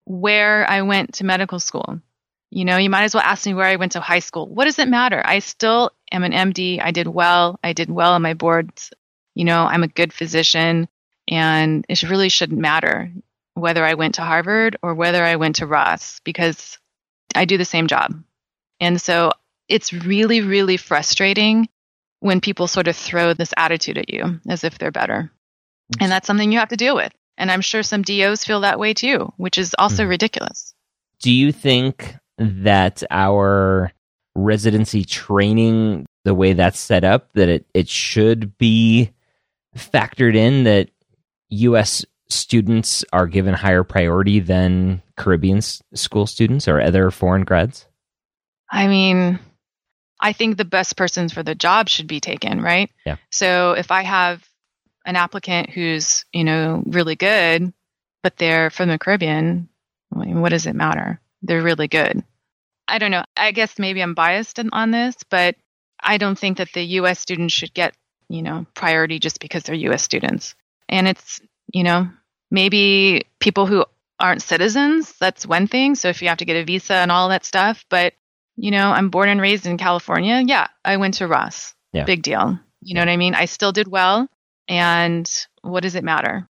where 0.07 0.68
I 0.68 0.82
went 0.82 1.14
to 1.14 1.24
medical 1.24 1.61
school. 1.61 2.01
You 2.51 2.64
know, 2.64 2.78
you 2.78 2.91
might 2.91 3.05
as 3.05 3.14
well 3.14 3.22
ask 3.22 3.47
me 3.47 3.55
where 3.55 3.66
I 3.66 3.76
went 3.76 3.93
to 3.93 4.01
high 4.01 4.18
school. 4.18 4.49
What 4.49 4.64
does 4.64 4.80
it 4.80 4.88
matter? 4.88 5.22
I 5.24 5.38
still 5.38 5.93
am 6.11 6.24
an 6.24 6.32
MD. 6.32 6.82
I 6.82 6.91
did 6.91 7.07
well. 7.07 7.61
I 7.62 7.74
did 7.74 7.91
well 7.91 8.14
on 8.14 8.22
my 8.22 8.34
boards. 8.34 8.93
You 9.36 9.45
know, 9.45 9.66
I'm 9.66 9.84
a 9.84 9.88
good 9.88 10.12
physician 10.12 10.88
and 11.28 11.86
it 11.88 12.03
really 12.03 12.28
shouldn't 12.28 12.61
matter 12.61 13.12
whether 13.61 13.84
I 13.84 13.94
went 13.94 14.16
to 14.16 14.22
Harvard 14.22 14.76
or 14.82 14.94
whether 14.94 15.24
I 15.24 15.36
went 15.36 15.56
to 15.56 15.66
Ross 15.66 16.20
because 16.24 16.78
I 17.34 17.44
do 17.44 17.58
the 17.58 17.64
same 17.64 17.86
job. 17.86 18.12
And 18.80 19.00
so 19.00 19.32
it's 19.68 19.92
really, 19.92 20.40
really 20.40 20.76
frustrating 20.76 21.68
when 22.20 22.40
people 22.40 22.66
sort 22.66 22.88
of 22.88 22.96
throw 22.96 23.34
this 23.34 23.54
attitude 23.56 23.98
at 23.98 24.12
you 24.12 24.40
as 24.48 24.64
if 24.64 24.78
they're 24.78 24.90
better. 24.90 25.30
And 26.00 26.11
that's 26.11 26.26
something 26.26 26.52
you 26.52 26.58
have 26.58 26.68
to 26.68 26.76
deal 26.76 26.94
with. 26.94 27.12
And 27.38 27.50
I'm 27.50 27.62
sure 27.62 27.82
some 27.82 28.02
DOs 28.02 28.44
feel 28.44 28.61
that 28.61 28.78
way 28.78 28.92
too, 28.94 29.32
which 29.36 29.58
is 29.58 29.74
also 29.78 30.04
mm 30.04 30.08
ridiculous. 30.11 30.74
Do 31.20 31.30
you 31.30 31.52
think 31.52 32.16
that 32.38 33.02
our 33.11 33.92
residency 34.34 35.04
training 35.04 36.06
the 36.24 36.34
way 36.34 36.52
that's 36.52 36.78
set 36.78 37.04
up 37.04 37.32
that 37.34 37.48
it, 37.48 37.66
it 37.74 37.88
should 37.88 38.56
be 38.58 39.11
factored 39.76 40.34
in 40.34 40.64
that 40.64 40.90
U.S. 41.50 42.04
students 42.30 43.04
are 43.12 43.26
given 43.26 43.54
higher 43.54 43.84
priority 43.84 44.40
than 44.40 45.02
Caribbean 45.16 45.58
s- 45.58 45.82
school 45.94 46.26
students 46.26 46.68
or 46.68 46.80
other 46.80 47.10
foreign 47.10 47.44
grads? 47.44 47.86
I 48.70 48.86
mean, 48.86 49.38
I 50.20 50.32
think 50.32 50.56
the 50.56 50.64
best 50.64 50.96
persons 50.96 51.32
for 51.32 51.42
the 51.42 51.54
job 51.54 51.88
should 51.88 52.06
be 52.06 52.20
taken, 52.20 52.60
right? 52.62 52.90
Yeah. 53.04 53.16
So 53.30 53.72
if 53.72 53.90
I 53.90 54.02
have 54.02 54.46
an 55.04 55.16
applicant 55.16 55.70
who's, 55.70 56.24
you 56.32 56.44
know, 56.44 56.82
really 56.86 57.16
good, 57.16 57.72
but 58.22 58.36
they're 58.36 58.70
from 58.70 58.88
the 58.88 58.98
Caribbean, 58.98 59.68
I 60.14 60.18
mean, 60.18 60.40
what 60.40 60.50
does 60.50 60.66
it 60.66 60.74
matter? 60.74 61.20
They're 61.42 61.62
really 61.62 61.88
good. 61.88 62.22
I 62.86 62.98
don't 62.98 63.10
know. 63.10 63.24
I 63.36 63.52
guess 63.52 63.78
maybe 63.78 64.02
I'm 64.02 64.14
biased 64.14 64.58
in, 64.58 64.70
on 64.72 64.90
this, 64.90 65.16
but 65.30 65.56
I 66.02 66.18
don't 66.18 66.38
think 66.38 66.58
that 66.58 66.72
the 66.72 66.82
US 66.82 67.18
students 67.18 67.54
should 67.54 67.72
get, 67.72 67.94
you 68.28 68.42
know, 68.42 68.66
priority 68.74 69.18
just 69.18 69.40
because 69.40 69.62
they're 69.62 69.74
US 69.74 70.02
students. 70.02 70.54
And 70.88 71.08
it's, 71.08 71.40
you 71.72 71.82
know, 71.82 72.10
maybe 72.51 73.26
people 73.38 73.66
who 73.66 73.84
aren't 74.18 74.42
citizens, 74.42 75.14
that's 75.18 75.46
one 75.46 75.66
thing. 75.66 75.94
So 75.94 76.09
if 76.09 76.20
you 76.22 76.28
have 76.28 76.38
to 76.38 76.44
get 76.44 76.57
a 76.57 76.64
visa 76.64 76.94
and 76.94 77.11
all 77.11 77.28
that 77.30 77.44
stuff, 77.44 77.84
but 77.88 78.14
you 78.57 78.70
know, 78.70 78.90
I'm 78.90 79.09
born 79.09 79.28
and 79.28 79.40
raised 79.40 79.66
in 79.66 79.78
California. 79.78 80.42
Yeah, 80.44 80.66
I 80.84 80.98
went 80.98 81.14
to 81.14 81.26
Ross. 81.26 81.74
Yeah. 81.92 82.05
Big 82.05 82.22
deal. 82.22 82.59
You 82.82 82.94
know 82.94 83.01
what 83.01 83.09
I 83.09 83.16
mean? 83.16 83.34
I 83.34 83.46
still 83.46 83.72
did 83.72 83.88
well. 83.88 84.28
And 84.68 85.28
what 85.62 85.82
does 85.82 85.94
it 85.94 86.05
matter? 86.05 86.46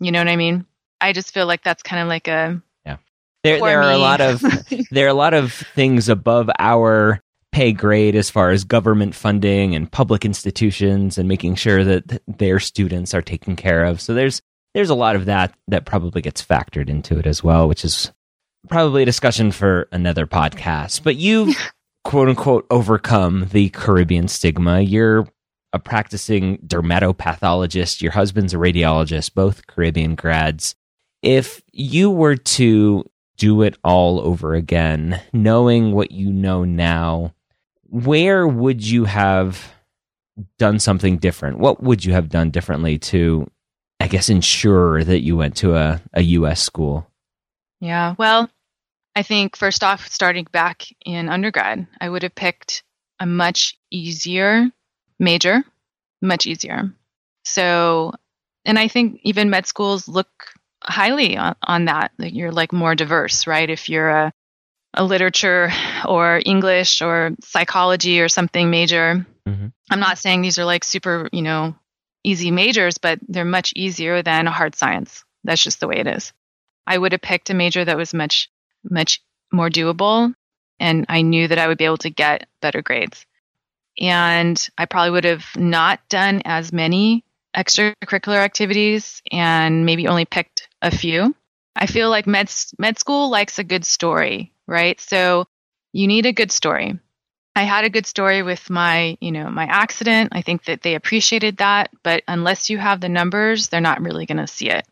You 0.00 0.12
know 0.12 0.20
what 0.20 0.28
I 0.28 0.36
mean? 0.36 0.66
I 1.00 1.12
just 1.12 1.32
feel 1.32 1.46
like 1.46 1.62
that's 1.64 1.82
kind 1.82 2.02
of 2.02 2.08
like 2.08 2.28
a 2.28 2.62
Yeah. 2.84 2.98
There, 3.42 3.58
there 3.60 3.82
are 3.82 3.92
a 3.92 3.98
lot 3.98 4.20
of 4.20 4.42
there 4.90 5.06
are 5.06 5.10
a 5.10 5.14
lot 5.14 5.34
of 5.34 5.52
things 5.52 6.08
above 6.08 6.50
our 6.58 7.20
pay 7.52 7.72
grade 7.72 8.16
as 8.16 8.30
far 8.30 8.50
as 8.50 8.64
government 8.64 9.14
funding 9.14 9.74
and 9.74 9.90
public 9.90 10.24
institutions 10.24 11.18
and 11.18 11.28
making 11.28 11.54
sure 11.54 11.84
that 11.84 12.20
their 12.26 12.58
students 12.58 13.14
are 13.14 13.22
taken 13.22 13.54
care 13.56 13.84
of. 13.84 14.00
So 14.00 14.12
there's 14.12 14.42
there's 14.74 14.90
a 14.90 14.94
lot 14.94 15.16
of 15.16 15.26
that 15.26 15.54
that 15.68 15.86
probably 15.86 16.20
gets 16.20 16.44
factored 16.44 16.88
into 16.88 17.18
it 17.18 17.26
as 17.26 17.42
well, 17.42 17.68
which 17.68 17.84
is 17.84 18.12
probably 18.68 19.02
a 19.02 19.06
discussion 19.06 19.52
for 19.52 19.88
another 19.92 20.26
podcast. 20.26 21.02
But 21.02 21.16
you've 21.16 21.56
quote 22.04 22.28
unquote 22.28 22.66
overcome 22.70 23.48
the 23.52 23.70
Caribbean 23.70 24.28
stigma. 24.28 24.80
You're 24.80 25.26
a 25.72 25.78
practicing 25.78 26.58
dermatopathologist. 26.58 28.00
Your 28.00 28.12
husband's 28.12 28.54
a 28.54 28.58
radiologist, 28.58 29.34
both 29.34 29.66
Caribbean 29.66 30.14
grads. 30.14 30.74
If 31.22 31.62
you 31.72 32.10
were 32.10 32.36
to 32.36 33.10
do 33.36 33.62
it 33.62 33.76
all 33.82 34.20
over 34.20 34.54
again, 34.54 35.20
knowing 35.32 35.92
what 35.92 36.12
you 36.12 36.32
know 36.32 36.64
now, 36.64 37.34
where 37.84 38.46
would 38.46 38.84
you 38.84 39.04
have 39.04 39.72
done 40.58 40.78
something 40.78 41.18
different? 41.18 41.58
What 41.58 41.82
would 41.82 42.04
you 42.04 42.12
have 42.12 42.28
done 42.28 42.50
differently 42.50 42.98
to, 42.98 43.50
I 44.04 44.06
guess, 44.06 44.28
ensure 44.28 45.02
that 45.02 45.20
you 45.20 45.34
went 45.34 45.56
to 45.56 45.76
a, 45.76 45.98
a 46.12 46.20
U.S. 46.20 46.60
school? 46.60 47.10
Yeah. 47.80 48.14
Well, 48.18 48.50
I 49.16 49.22
think 49.22 49.56
first 49.56 49.82
off, 49.82 50.08
starting 50.08 50.46
back 50.52 50.82
in 51.06 51.30
undergrad, 51.30 51.86
I 52.02 52.10
would 52.10 52.22
have 52.22 52.34
picked 52.34 52.82
a 53.18 53.24
much 53.24 53.78
easier 53.90 54.70
major, 55.18 55.64
much 56.20 56.46
easier. 56.46 56.92
So, 57.46 58.12
and 58.66 58.78
I 58.78 58.88
think 58.88 59.20
even 59.22 59.48
med 59.48 59.66
schools 59.66 60.06
look 60.06 60.28
highly 60.82 61.38
on, 61.38 61.56
on 61.62 61.86
that. 61.86 62.12
Like 62.18 62.34
you're 62.34 62.52
like 62.52 62.74
more 62.74 62.94
diverse, 62.94 63.46
right? 63.46 63.70
If 63.70 63.88
you're 63.88 64.10
a, 64.10 64.32
a 64.92 65.02
literature 65.02 65.72
or 66.06 66.42
English 66.44 67.00
or 67.00 67.30
psychology 67.42 68.20
or 68.20 68.28
something 68.28 68.70
major. 68.70 69.26
Mhm. 69.48 69.72
I'm 69.90 70.00
not 70.00 70.18
saying 70.18 70.42
these 70.42 70.58
are 70.58 70.66
like 70.66 70.84
super, 70.84 71.30
you 71.32 71.40
know, 71.40 71.74
easy 72.24 72.50
majors, 72.50 72.98
but 72.98 73.20
they're 73.28 73.44
much 73.44 73.72
easier 73.76 74.22
than 74.22 74.46
hard 74.46 74.74
science. 74.74 75.24
That's 75.44 75.62
just 75.62 75.80
the 75.80 75.88
way 75.88 75.96
it 75.96 76.06
is. 76.06 76.32
I 76.86 76.98
would 76.98 77.12
have 77.12 77.20
picked 77.20 77.50
a 77.50 77.54
major 77.54 77.84
that 77.84 77.96
was 77.96 78.12
much, 78.14 78.50
much 78.82 79.22
more 79.52 79.70
doable. 79.70 80.34
And 80.80 81.06
I 81.08 81.22
knew 81.22 81.46
that 81.46 81.58
I 81.58 81.68
would 81.68 81.78
be 81.78 81.84
able 81.84 81.98
to 81.98 82.10
get 82.10 82.48
better 82.60 82.82
grades. 82.82 83.24
And 84.00 84.68
I 84.76 84.86
probably 84.86 85.10
would 85.12 85.24
have 85.24 85.46
not 85.56 86.00
done 86.08 86.42
as 86.44 86.72
many 86.72 87.24
extracurricular 87.56 88.38
activities 88.38 89.22
and 89.30 89.86
maybe 89.86 90.08
only 90.08 90.24
picked 90.24 90.68
a 90.82 90.90
few. 90.90 91.34
I 91.76 91.86
feel 91.86 92.10
like 92.10 92.26
med, 92.26 92.50
med 92.78 92.98
school 92.98 93.30
likes 93.30 93.58
a 93.58 93.64
good 93.64 93.84
story, 93.84 94.52
right? 94.66 95.00
So 95.00 95.46
you 95.92 96.06
need 96.08 96.26
a 96.26 96.32
good 96.32 96.50
story. 96.50 96.98
I 97.56 97.62
had 97.62 97.84
a 97.84 97.90
good 97.90 98.06
story 98.06 98.42
with 98.42 98.68
my, 98.68 99.16
you 99.20 99.30
know, 99.30 99.48
my 99.48 99.64
accident. 99.64 100.30
I 100.32 100.42
think 100.42 100.64
that 100.64 100.82
they 100.82 100.96
appreciated 100.96 101.58
that, 101.58 101.90
but 102.02 102.24
unless 102.26 102.68
you 102.68 102.78
have 102.78 103.00
the 103.00 103.08
numbers, 103.08 103.68
they're 103.68 103.80
not 103.80 104.02
really 104.02 104.26
going 104.26 104.38
to 104.38 104.46
see 104.46 104.70
it. 104.70 104.86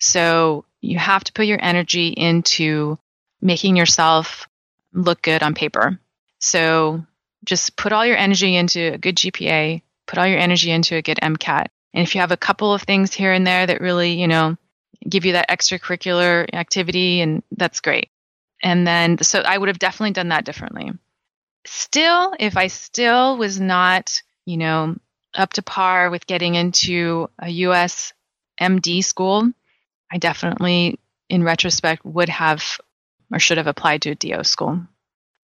So 0.00 0.64
you 0.80 0.98
have 0.98 1.24
to 1.24 1.32
put 1.32 1.46
your 1.46 1.62
energy 1.62 2.08
into 2.08 2.98
making 3.40 3.76
yourself 3.76 4.48
look 4.92 5.22
good 5.22 5.42
on 5.42 5.54
paper. 5.54 5.98
So 6.40 7.04
just 7.44 7.76
put 7.76 7.92
all 7.92 8.04
your 8.04 8.16
energy 8.16 8.56
into 8.56 8.94
a 8.94 8.98
good 8.98 9.16
GPA, 9.16 9.82
put 10.06 10.18
all 10.18 10.26
your 10.26 10.38
energy 10.38 10.70
into 10.70 10.96
a 10.96 11.02
good 11.02 11.18
MCAT. 11.22 11.66
And 11.94 12.02
if 12.02 12.14
you 12.14 12.20
have 12.20 12.32
a 12.32 12.36
couple 12.36 12.72
of 12.72 12.82
things 12.82 13.14
here 13.14 13.32
and 13.32 13.46
there 13.46 13.66
that 13.66 13.80
really, 13.80 14.20
you 14.20 14.28
know, 14.28 14.56
give 15.08 15.24
you 15.24 15.32
that 15.32 15.48
extracurricular 15.48 16.52
activity, 16.52 17.20
and 17.20 17.42
that's 17.52 17.80
great. 17.80 18.10
And 18.62 18.86
then, 18.86 19.18
so 19.22 19.40
I 19.40 19.56
would 19.56 19.68
have 19.68 19.78
definitely 19.78 20.12
done 20.12 20.28
that 20.28 20.44
differently. 20.44 20.92
Still, 21.66 22.34
if 22.38 22.56
I 22.56 22.68
still 22.68 23.36
was 23.36 23.60
not, 23.60 24.22
you 24.46 24.56
know, 24.56 24.96
up 25.34 25.52
to 25.54 25.62
par 25.62 26.10
with 26.10 26.26
getting 26.26 26.54
into 26.54 27.28
a 27.38 27.48
US 27.50 28.12
MD 28.60 29.04
school, 29.04 29.50
I 30.10 30.18
definitely, 30.18 30.98
in 31.28 31.44
retrospect, 31.44 32.04
would 32.04 32.28
have 32.28 32.80
or 33.32 33.38
should 33.38 33.58
have 33.58 33.66
applied 33.66 34.02
to 34.02 34.10
a 34.10 34.14
DO 34.14 34.44
school 34.44 34.80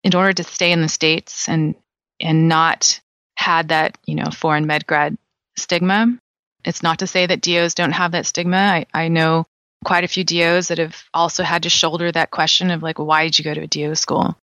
in 0.03 0.15
order 0.15 0.33
to 0.33 0.45
stay 0.45 0.73
in 0.73 0.81
the 0.81 0.89
states 0.89 1.49
and 1.49 1.75
and 2.21 2.49
not 2.49 3.01
had 3.37 3.69
that 3.69 3.99
you 4.07 4.15
know 4.15 4.31
foreign 4.31 4.67
med 4.67 4.87
grad 4.87 5.17
stigma. 5.57 6.19
It's 6.65 6.83
not 6.83 7.01
to 7.01 7.07
say 7.07 7.27
that 7.27 7.43
DOs 7.43 7.75
don't 7.75 7.93
have 7.93 8.13
that 8.13 8.27
stigma. 8.27 8.57
I, 8.57 8.87
I 8.95 9.09
know 9.09 9.47
quite 9.85 10.05
a 10.05 10.09
few 10.09 10.25
DOs 10.25 10.69
that 10.69 10.79
have 10.79 11.05
also 11.13 11.43
had 11.43 11.65
to 11.65 11.69
shoulder 11.69 12.11
that 12.11 12.31
question 12.31 12.71
of 12.71 12.83
like, 12.83 12.99
why 12.99 13.25
did 13.25 13.39
you 13.39 13.45
go 13.45 13.53
to 13.53 13.63
a 13.63 13.67
DO 13.67 13.95
school? 13.97 14.35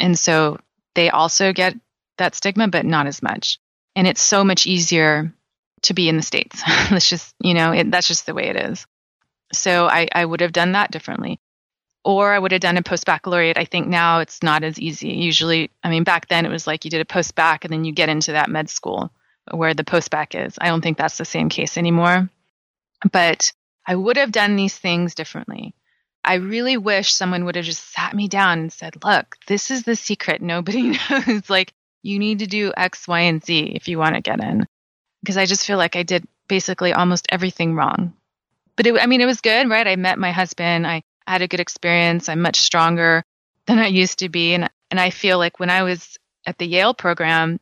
And 0.00 0.18
so 0.18 0.58
they 0.96 1.10
also 1.10 1.52
get 1.52 1.76
that 2.18 2.34
stigma, 2.34 2.66
but 2.66 2.84
not 2.84 3.06
as 3.06 3.22
much. 3.22 3.58
And 3.94 4.08
it's 4.08 4.20
so 4.20 4.42
much 4.42 4.66
easier 4.66 5.32
to 5.82 5.94
be 5.94 6.08
in 6.08 6.16
the 6.16 6.22
states. 6.22 6.60
That's 6.90 7.08
just 7.08 7.34
you 7.38 7.54
know 7.54 7.72
it, 7.72 7.90
that's 7.90 8.08
just 8.08 8.26
the 8.26 8.34
way 8.34 8.48
it 8.48 8.56
is. 8.56 8.86
So 9.52 9.86
I, 9.86 10.08
I 10.12 10.24
would 10.24 10.40
have 10.40 10.52
done 10.52 10.72
that 10.72 10.90
differently. 10.90 11.38
Or 12.04 12.32
I 12.32 12.38
would 12.38 12.52
have 12.52 12.60
done 12.60 12.76
a 12.76 12.82
post 12.82 13.04
baccalaureate. 13.04 13.58
I 13.58 13.64
think 13.64 13.88
now 13.88 14.20
it's 14.20 14.42
not 14.42 14.62
as 14.62 14.78
easy. 14.78 15.08
Usually, 15.08 15.70
I 15.82 15.90
mean, 15.90 16.04
back 16.04 16.28
then 16.28 16.46
it 16.46 16.50
was 16.50 16.66
like 16.66 16.84
you 16.84 16.90
did 16.90 17.00
a 17.00 17.04
post 17.04 17.34
bac 17.34 17.64
and 17.64 17.72
then 17.72 17.84
you 17.84 17.92
get 17.92 18.08
into 18.08 18.32
that 18.32 18.48
med 18.48 18.70
school 18.70 19.10
where 19.50 19.74
the 19.74 19.84
post 19.84 20.10
bac 20.10 20.34
is. 20.34 20.56
I 20.60 20.68
don't 20.68 20.82
think 20.82 20.98
that's 20.98 21.18
the 21.18 21.24
same 21.24 21.48
case 21.48 21.76
anymore. 21.76 22.28
But 23.10 23.52
I 23.84 23.94
would 23.94 24.16
have 24.16 24.32
done 24.32 24.56
these 24.56 24.76
things 24.76 25.14
differently. 25.14 25.74
I 26.26 26.34
really 26.34 26.76
wish 26.76 27.12
someone 27.12 27.44
would 27.44 27.56
have 27.56 27.64
just 27.64 27.92
sat 27.92 28.14
me 28.14 28.28
down 28.28 28.58
and 28.58 28.72
said, 28.72 29.02
look, 29.04 29.36
this 29.46 29.70
is 29.70 29.84
the 29.84 29.96
secret. 29.96 30.42
Nobody 30.42 30.98
knows. 31.10 31.48
like, 31.48 31.72
you 32.02 32.18
need 32.18 32.40
to 32.40 32.46
do 32.46 32.72
X, 32.76 33.08
Y, 33.08 33.20
and 33.20 33.44
Z 33.44 33.72
if 33.74 33.88
you 33.88 33.98
want 33.98 34.16
to 34.16 34.20
get 34.20 34.42
in. 34.42 34.66
Because 35.22 35.36
I 35.36 35.46
just 35.46 35.66
feel 35.66 35.78
like 35.78 35.96
I 35.96 36.02
did 36.02 36.26
basically 36.48 36.92
almost 36.92 37.26
everything 37.30 37.74
wrong 37.74 38.12
but 38.76 38.86
it, 38.86 38.94
I 39.00 39.06
mean, 39.06 39.20
it 39.20 39.26
was 39.26 39.40
good, 39.40 39.68
right? 39.68 39.86
I 39.86 39.96
met 39.96 40.18
my 40.18 40.30
husband. 40.30 40.86
I 40.86 41.02
had 41.26 41.42
a 41.42 41.48
good 41.48 41.60
experience. 41.60 42.28
I'm 42.28 42.42
much 42.42 42.60
stronger 42.60 43.24
than 43.66 43.78
I 43.78 43.86
used 43.86 44.20
to 44.20 44.28
be. 44.28 44.54
And, 44.54 44.70
and 44.90 45.00
I 45.00 45.10
feel 45.10 45.38
like 45.38 45.58
when 45.58 45.70
I 45.70 45.82
was 45.82 46.18
at 46.46 46.58
the 46.58 46.66
Yale 46.66 46.94
program, 46.94 47.58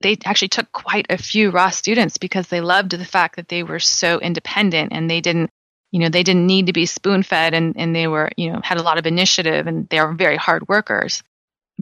they 0.00 0.16
actually 0.24 0.48
took 0.48 0.72
quite 0.72 1.06
a 1.10 1.18
few 1.18 1.50
Ross 1.50 1.76
students 1.76 2.18
because 2.18 2.48
they 2.48 2.60
loved 2.60 2.90
the 2.90 3.04
fact 3.04 3.36
that 3.36 3.48
they 3.48 3.62
were 3.62 3.78
so 3.78 4.18
independent 4.18 4.92
and 4.92 5.08
they 5.08 5.20
didn't, 5.20 5.50
you 5.94 6.00
know, 6.00 6.08
they 6.08 6.24
didn't 6.24 6.48
need 6.48 6.66
to 6.66 6.72
be 6.72 6.86
spoon 6.86 7.22
fed 7.22 7.54
and, 7.54 7.76
and 7.76 7.94
they 7.94 8.08
were, 8.08 8.28
you 8.36 8.52
know, 8.52 8.60
had 8.64 8.78
a 8.78 8.82
lot 8.82 8.98
of 8.98 9.06
initiative 9.06 9.68
and 9.68 9.88
they 9.90 10.00
were 10.00 10.12
very 10.12 10.36
hard 10.36 10.66
workers. 10.66 11.22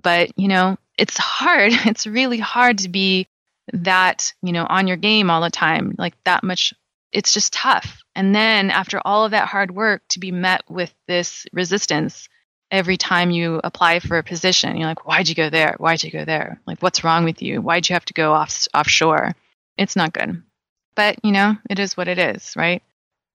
But, 0.03 0.39
you 0.39 0.49
know, 0.49 0.77
it's 0.99 1.17
hard. 1.17 1.73
It's 1.87 2.07
really 2.07 2.37
hard 2.37 2.77
to 2.81 2.91
be 2.91 3.27
that, 3.73 4.35
you 4.43 4.53
know, 4.53 4.67
on 4.69 4.87
your 4.87 4.99
game 4.99 5.31
all 5.31 5.41
the 5.41 5.49
time, 5.49 5.95
like 5.97 6.13
that 6.25 6.45
much. 6.45 6.75
It's 7.11 7.33
just 7.33 7.55
tough. 7.55 8.03
And 8.15 8.35
then 8.35 8.71
after 8.71 9.01
all 9.03 9.25
of 9.25 9.31
that 9.31 9.49
hard 9.49 9.71
work 9.75 10.03
to 10.11 10.21
be 10.21 10.31
met 10.31 10.61
with 10.69 10.93
this 11.09 11.47
resistance 11.55 12.29
every 12.71 12.99
time 12.99 13.31
you 13.31 13.63
apply 13.65 14.01
for 14.01 14.19
a 14.19 14.23
position, 14.23 14.77
you're 14.77 14.89
like, 14.89 15.07
why'd 15.07 15.31
you 15.31 15.35
go 15.35 15.49
there? 15.49 15.75
Why'd 15.79 16.05
you 16.05 16.11
go 16.11 16.27
there? 16.27 16.61
Like, 16.67 16.83
what's 16.83 17.03
wrong 17.03 17.25
with 17.25 17.41
you? 17.41 17.63
Why'd 17.63 17.89
you 17.89 17.95
have 17.95 18.05
to 18.05 18.13
go 18.13 18.35
off 18.35 18.69
offshore? 18.75 19.33
It's 19.79 19.97
not 19.97 20.13
good. 20.13 20.43
But, 20.95 21.17
you 21.25 21.33
know, 21.33 21.57
it 21.71 21.79
is 21.79 21.97
what 21.97 22.09
it 22.09 22.19
is, 22.19 22.53
right? 22.57 22.83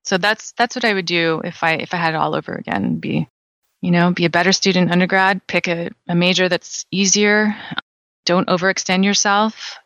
So 0.08 0.18
that's 0.18 0.54
that's 0.54 0.74
what 0.74 0.86
I 0.86 0.94
would 0.94 1.06
do 1.06 1.42
if 1.44 1.66
I 1.66 1.74
if 1.74 1.94
I 1.94 1.98
had 1.98 2.14
it 2.14 2.18
all 2.18 2.34
over 2.34 2.56
again. 2.56 2.96
Be, 2.96 3.28
you 3.82 3.92
know, 3.92 4.12
be 4.12 4.24
a 4.24 4.30
better 4.30 4.54
student 4.54 4.90
undergrad, 4.90 5.46
pick 5.48 5.68
a, 5.68 5.90
a 6.08 6.16
major 6.16 6.48
that's 6.48 6.86
easier. 6.92 7.54
Don't 8.26 8.48
overextend 8.48 9.04
yourself. 9.04 9.78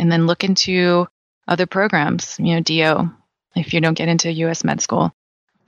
and 0.00 0.10
then 0.10 0.26
look 0.26 0.42
into 0.42 1.06
other 1.46 1.66
programs, 1.66 2.36
you 2.40 2.54
know, 2.54 2.60
DO, 2.60 3.08
if 3.54 3.72
you 3.72 3.80
don't 3.80 3.94
get 3.94 4.08
into 4.08 4.32
US 4.32 4.64
med 4.64 4.80
school, 4.80 5.12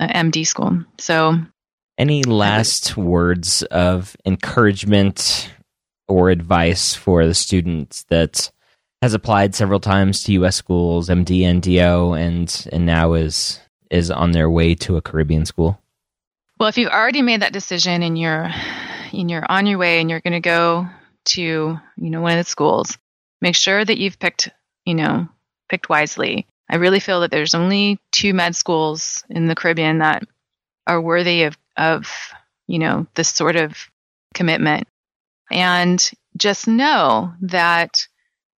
uh, 0.00 0.08
MD 0.08 0.44
school. 0.44 0.84
So, 0.98 1.38
any 1.96 2.24
last 2.24 2.96
words 2.96 3.62
of 3.62 4.16
encouragement 4.26 5.52
or 6.08 6.30
advice 6.30 6.96
for 6.96 7.24
the 7.26 7.34
student 7.34 8.04
that 8.08 8.50
has 9.02 9.14
applied 9.14 9.54
several 9.54 9.78
times 9.78 10.24
to 10.24 10.32
US 10.32 10.56
schools, 10.56 11.08
MD 11.08 11.44
and 11.44 11.62
DO, 11.62 12.14
and 12.14 12.66
and 12.72 12.86
now 12.86 13.12
is 13.12 13.60
is 13.94 14.10
on 14.10 14.32
their 14.32 14.50
way 14.50 14.74
to 14.74 14.96
a 14.96 15.02
Caribbean 15.02 15.46
school? 15.46 15.80
Well, 16.58 16.68
if 16.68 16.76
you've 16.76 16.90
already 16.90 17.22
made 17.22 17.42
that 17.42 17.52
decision 17.52 18.02
and 18.02 18.18
you're 18.18 18.50
and 19.12 19.30
you're 19.30 19.46
on 19.48 19.66
your 19.66 19.78
way 19.78 20.00
and 20.00 20.10
you're 20.10 20.20
going 20.20 20.32
to 20.32 20.40
go 20.40 20.88
to 21.26 21.42
you 21.42 21.80
know 21.96 22.20
one 22.20 22.32
of 22.32 22.44
the 22.44 22.50
schools, 22.50 22.98
make 23.40 23.54
sure 23.54 23.84
that 23.84 23.98
you've 23.98 24.18
picked 24.18 24.50
you 24.84 24.94
know 24.94 25.28
picked 25.68 25.88
wisely. 25.88 26.46
I 26.68 26.76
really 26.76 27.00
feel 27.00 27.20
that 27.20 27.30
there's 27.30 27.54
only 27.54 28.00
two 28.10 28.34
med 28.34 28.56
schools 28.56 29.24
in 29.30 29.46
the 29.46 29.54
Caribbean 29.54 29.98
that 29.98 30.24
are 30.86 31.00
worthy 31.00 31.44
of 31.44 31.56
of 31.76 32.10
you 32.66 32.78
know 32.78 33.06
this 33.14 33.28
sort 33.28 33.56
of 33.56 33.76
commitment, 34.34 34.88
and 35.50 36.10
just 36.36 36.66
know 36.66 37.32
that 37.42 38.06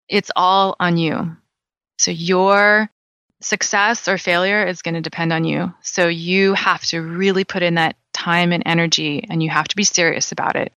it's 0.09 0.31
all 0.35 0.75
on 0.79 0.97
you. 0.97 1.37
So 1.99 2.11
your 2.11 2.89
success 3.41 4.07
or 4.07 4.17
failure 4.17 4.65
is 4.65 4.81
going 4.81 4.95
to 4.95 5.01
depend 5.01 5.31
on 5.31 5.43
you. 5.43 5.73
So 5.81 6.07
you 6.07 6.53
have 6.53 6.83
to 6.85 7.01
really 7.01 7.43
put 7.43 7.63
in 7.63 7.75
that 7.75 7.95
time 8.13 8.51
and 8.51 8.63
energy 8.65 9.25
and 9.29 9.43
you 9.43 9.49
have 9.49 9.67
to 9.67 9.75
be 9.75 9.83
serious 9.83 10.31
about 10.31 10.55
it. 10.55 10.73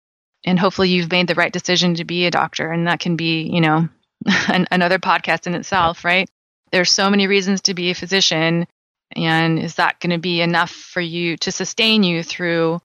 And 0.45 0.59
hopefully 0.59 0.89
you've 0.89 1.11
made 1.11 1.27
the 1.27 1.35
right 1.35 1.51
decision 1.51 1.95
to 1.95 2.05
be 2.05 2.25
a 2.25 2.31
doctor. 2.31 2.71
And 2.71 2.87
that 2.87 2.99
can 2.99 3.15
be, 3.15 3.43
you 3.43 3.61
know, 3.61 3.87
an, 4.47 4.67
another 4.71 4.99
podcast 4.99 5.47
in 5.47 5.55
itself, 5.55 6.03
right? 6.03 6.29
There's 6.71 6.91
so 6.91 7.09
many 7.09 7.27
reasons 7.27 7.61
to 7.61 7.73
be 7.73 7.91
a 7.91 7.95
physician. 7.95 8.67
And 9.15 9.59
is 9.59 9.75
that 9.75 9.99
going 9.99 10.11
to 10.11 10.19
be 10.19 10.41
enough 10.41 10.71
for 10.71 11.01
you 11.01 11.37
to 11.37 11.51
sustain 11.51 12.03
you 12.03 12.23
through 12.23 12.79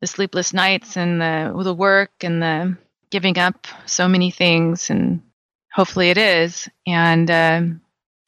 the 0.00 0.06
sleepless 0.06 0.52
nights 0.52 0.96
and 0.96 1.20
the, 1.20 1.54
the 1.62 1.74
work 1.74 2.10
and 2.22 2.42
the 2.42 2.76
giving 3.10 3.38
up 3.38 3.66
so 3.86 4.08
many 4.08 4.30
things? 4.30 4.90
And 4.90 5.22
hopefully 5.72 6.10
it 6.10 6.18
is. 6.18 6.68
And, 6.86 7.30
um, 7.30 7.80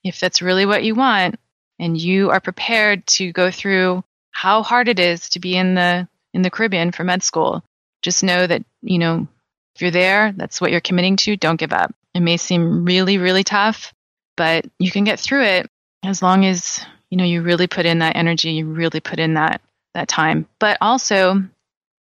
if 0.04 0.20
that's 0.20 0.42
really 0.42 0.66
what 0.66 0.84
you 0.84 0.94
want 0.94 1.38
and 1.78 2.00
you 2.00 2.30
are 2.30 2.40
prepared 2.40 3.06
to 3.06 3.32
go 3.32 3.50
through 3.50 4.04
how 4.30 4.62
hard 4.62 4.88
it 4.88 4.98
is 4.98 5.28
to 5.30 5.40
be 5.40 5.56
in 5.56 5.74
the 5.74 6.08
in 6.32 6.42
the 6.42 6.50
Caribbean 6.50 6.92
for 6.92 7.02
med 7.02 7.22
school, 7.22 7.64
just 8.02 8.22
know 8.22 8.46
that, 8.46 8.62
you 8.82 8.98
know, 8.98 9.26
if 9.74 9.82
you're 9.82 9.90
there, 9.90 10.32
that's 10.32 10.60
what 10.60 10.70
you're 10.70 10.80
committing 10.80 11.16
to, 11.16 11.36
don't 11.36 11.58
give 11.58 11.72
up. 11.72 11.92
It 12.14 12.20
may 12.20 12.36
seem 12.36 12.84
really 12.84 13.18
really 13.18 13.44
tough, 13.44 13.92
but 14.36 14.66
you 14.78 14.90
can 14.90 15.04
get 15.04 15.20
through 15.20 15.44
it 15.44 15.70
as 16.04 16.22
long 16.22 16.46
as, 16.46 16.84
you 17.10 17.18
know, 17.18 17.24
you 17.24 17.42
really 17.42 17.66
put 17.66 17.86
in 17.86 17.98
that 17.98 18.16
energy, 18.16 18.52
you 18.52 18.66
really 18.66 19.00
put 19.00 19.18
in 19.18 19.34
that 19.34 19.60
that 19.94 20.08
time. 20.08 20.46
But 20.58 20.78
also, 20.80 21.42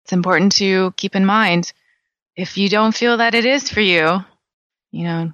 it's 0.03 0.13
important 0.13 0.53
to 0.53 0.93
keep 0.97 1.15
in 1.15 1.25
mind 1.25 1.73
if 2.35 2.57
you 2.57 2.69
don't 2.69 2.95
feel 2.95 3.17
that 3.17 3.35
it 3.35 3.45
is 3.45 3.69
for 3.69 3.81
you, 3.81 4.23
you 4.91 5.03
know, 5.03 5.31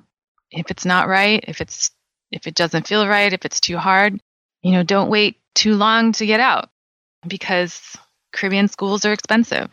if 0.51 0.71
it's 0.71 0.85
not 0.85 1.07
right, 1.07 1.43
if 1.47 1.61
it's 1.61 1.91
if 2.31 2.47
it 2.47 2.55
doesn't 2.55 2.87
feel 2.87 3.07
right, 3.07 3.33
if 3.33 3.45
it's 3.45 3.59
too 3.59 3.77
hard, 3.77 4.19
you 4.61 4.71
know, 4.71 4.83
don't 4.83 5.09
wait 5.09 5.37
too 5.55 5.75
long 5.75 6.11
to 6.13 6.25
get 6.25 6.39
out 6.39 6.69
because 7.27 7.95
Caribbean 8.33 8.67
schools 8.67 9.05
are 9.05 9.13
expensive. 9.13 9.69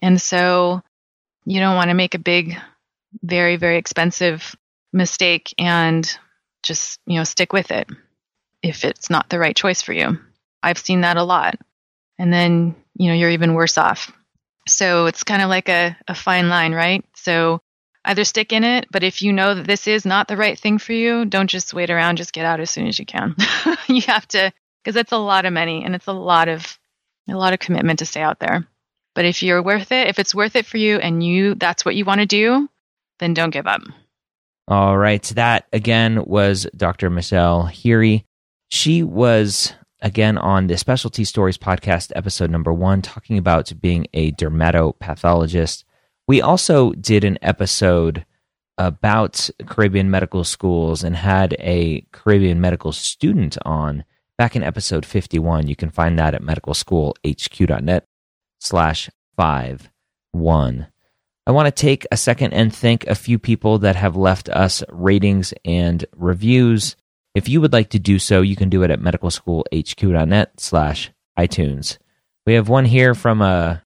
And 0.00 0.20
so 0.20 0.82
you 1.44 1.60
don't 1.60 1.76
want 1.76 1.90
to 1.90 1.94
make 1.94 2.14
a 2.14 2.18
big, 2.18 2.56
very, 3.22 3.56
very 3.56 3.78
expensive 3.78 4.54
mistake 4.92 5.54
and 5.58 6.18
just, 6.62 7.00
you 7.06 7.16
know, 7.16 7.24
stick 7.24 7.52
with 7.52 7.70
it 7.70 7.88
if 8.62 8.84
it's 8.84 9.10
not 9.10 9.28
the 9.28 9.38
right 9.38 9.56
choice 9.56 9.82
for 9.82 9.92
you. 9.92 10.18
I've 10.62 10.78
seen 10.78 11.02
that 11.02 11.16
a 11.16 11.22
lot. 11.22 11.56
And 12.18 12.32
then, 12.32 12.74
you 12.94 13.08
know, 13.08 13.14
you're 13.14 13.30
even 13.30 13.54
worse 13.54 13.78
off. 13.78 14.12
So 14.66 15.06
it's 15.06 15.24
kind 15.24 15.42
of 15.42 15.48
like 15.48 15.68
a, 15.68 15.96
a 16.06 16.14
fine 16.14 16.48
line, 16.48 16.74
right? 16.74 17.04
So 17.14 17.60
either 18.08 18.24
stick 18.24 18.52
in 18.52 18.64
it, 18.64 18.86
but 18.90 19.04
if 19.04 19.20
you 19.20 19.32
know 19.32 19.54
that 19.54 19.66
this 19.66 19.86
is 19.86 20.06
not 20.06 20.28
the 20.28 20.36
right 20.36 20.58
thing 20.58 20.78
for 20.78 20.94
you, 20.94 21.26
don't 21.26 21.50
just 21.50 21.74
wait 21.74 21.90
around, 21.90 22.16
just 22.16 22.32
get 22.32 22.46
out 22.46 22.58
as 22.58 22.70
soon 22.70 22.86
as 22.86 22.98
you 22.98 23.04
can. 23.04 23.36
you 23.86 24.00
have 24.02 24.26
to 24.28 24.50
because 24.82 24.96
it's 24.96 25.12
a 25.12 25.18
lot 25.18 25.44
of 25.44 25.52
money 25.52 25.84
and 25.84 25.94
it's 25.94 26.06
a 26.06 26.12
lot 26.12 26.48
of 26.48 26.78
a 27.28 27.34
lot 27.34 27.52
of 27.52 27.58
commitment 27.58 27.98
to 27.98 28.06
stay 28.06 28.22
out 28.22 28.40
there. 28.40 28.66
But 29.14 29.26
if 29.26 29.42
you're 29.42 29.62
worth 29.62 29.92
it, 29.92 30.08
if 30.08 30.18
it's 30.18 30.34
worth 30.34 30.56
it 30.56 30.64
for 30.64 30.78
you 30.78 30.96
and 30.96 31.22
you 31.22 31.54
that's 31.54 31.84
what 31.84 31.96
you 31.96 32.06
want 32.06 32.20
to 32.20 32.26
do, 32.26 32.68
then 33.18 33.34
don't 33.34 33.50
give 33.50 33.66
up. 33.66 33.82
All 34.66 34.96
right, 34.96 35.22
that 35.34 35.66
again 35.72 36.24
was 36.24 36.66
Dr. 36.74 37.10
Michelle 37.10 37.66
Hure. 37.66 38.20
She 38.70 39.02
was 39.02 39.74
again 40.00 40.38
on 40.38 40.66
the 40.66 40.78
Specialty 40.78 41.24
Stories 41.24 41.58
podcast 41.58 42.12
episode 42.16 42.50
number 42.50 42.72
1 42.72 43.02
talking 43.02 43.36
about 43.36 43.70
being 43.82 44.06
a 44.14 44.32
dermatopathologist 44.32 45.84
we 46.28 46.40
also 46.42 46.92
did 46.92 47.24
an 47.24 47.38
episode 47.42 48.24
about 48.76 49.50
Caribbean 49.66 50.10
medical 50.10 50.44
schools 50.44 51.02
and 51.02 51.16
had 51.16 51.56
a 51.58 52.06
Caribbean 52.12 52.60
medical 52.60 52.92
student 52.92 53.58
on 53.64 54.04
back 54.36 54.54
in 54.54 54.62
episode 54.62 55.04
51. 55.04 55.66
You 55.66 55.74
can 55.74 55.90
find 55.90 56.16
that 56.18 56.34
at 56.34 56.42
medicalschoolhq.net 56.42 58.04
slash 58.60 59.10
five 59.36 59.90
one. 60.32 60.86
I 61.46 61.50
want 61.50 61.66
to 61.66 61.72
take 61.72 62.06
a 62.12 62.16
second 62.16 62.52
and 62.52 62.74
thank 62.74 63.06
a 63.06 63.14
few 63.14 63.38
people 63.38 63.78
that 63.78 63.96
have 63.96 64.14
left 64.14 64.50
us 64.50 64.84
ratings 64.90 65.54
and 65.64 66.04
reviews. 66.14 66.94
If 67.34 67.48
you 67.48 67.62
would 67.62 67.72
like 67.72 67.88
to 67.90 67.98
do 67.98 68.18
so, 68.18 68.42
you 68.42 68.54
can 68.54 68.68
do 68.68 68.82
it 68.82 68.90
at 68.90 69.00
medicalschoolhq.net 69.00 70.60
slash 70.60 71.10
iTunes. 71.38 71.96
We 72.46 72.54
have 72.54 72.68
one 72.68 72.84
here 72.84 73.14
from 73.14 73.40
a 73.40 73.82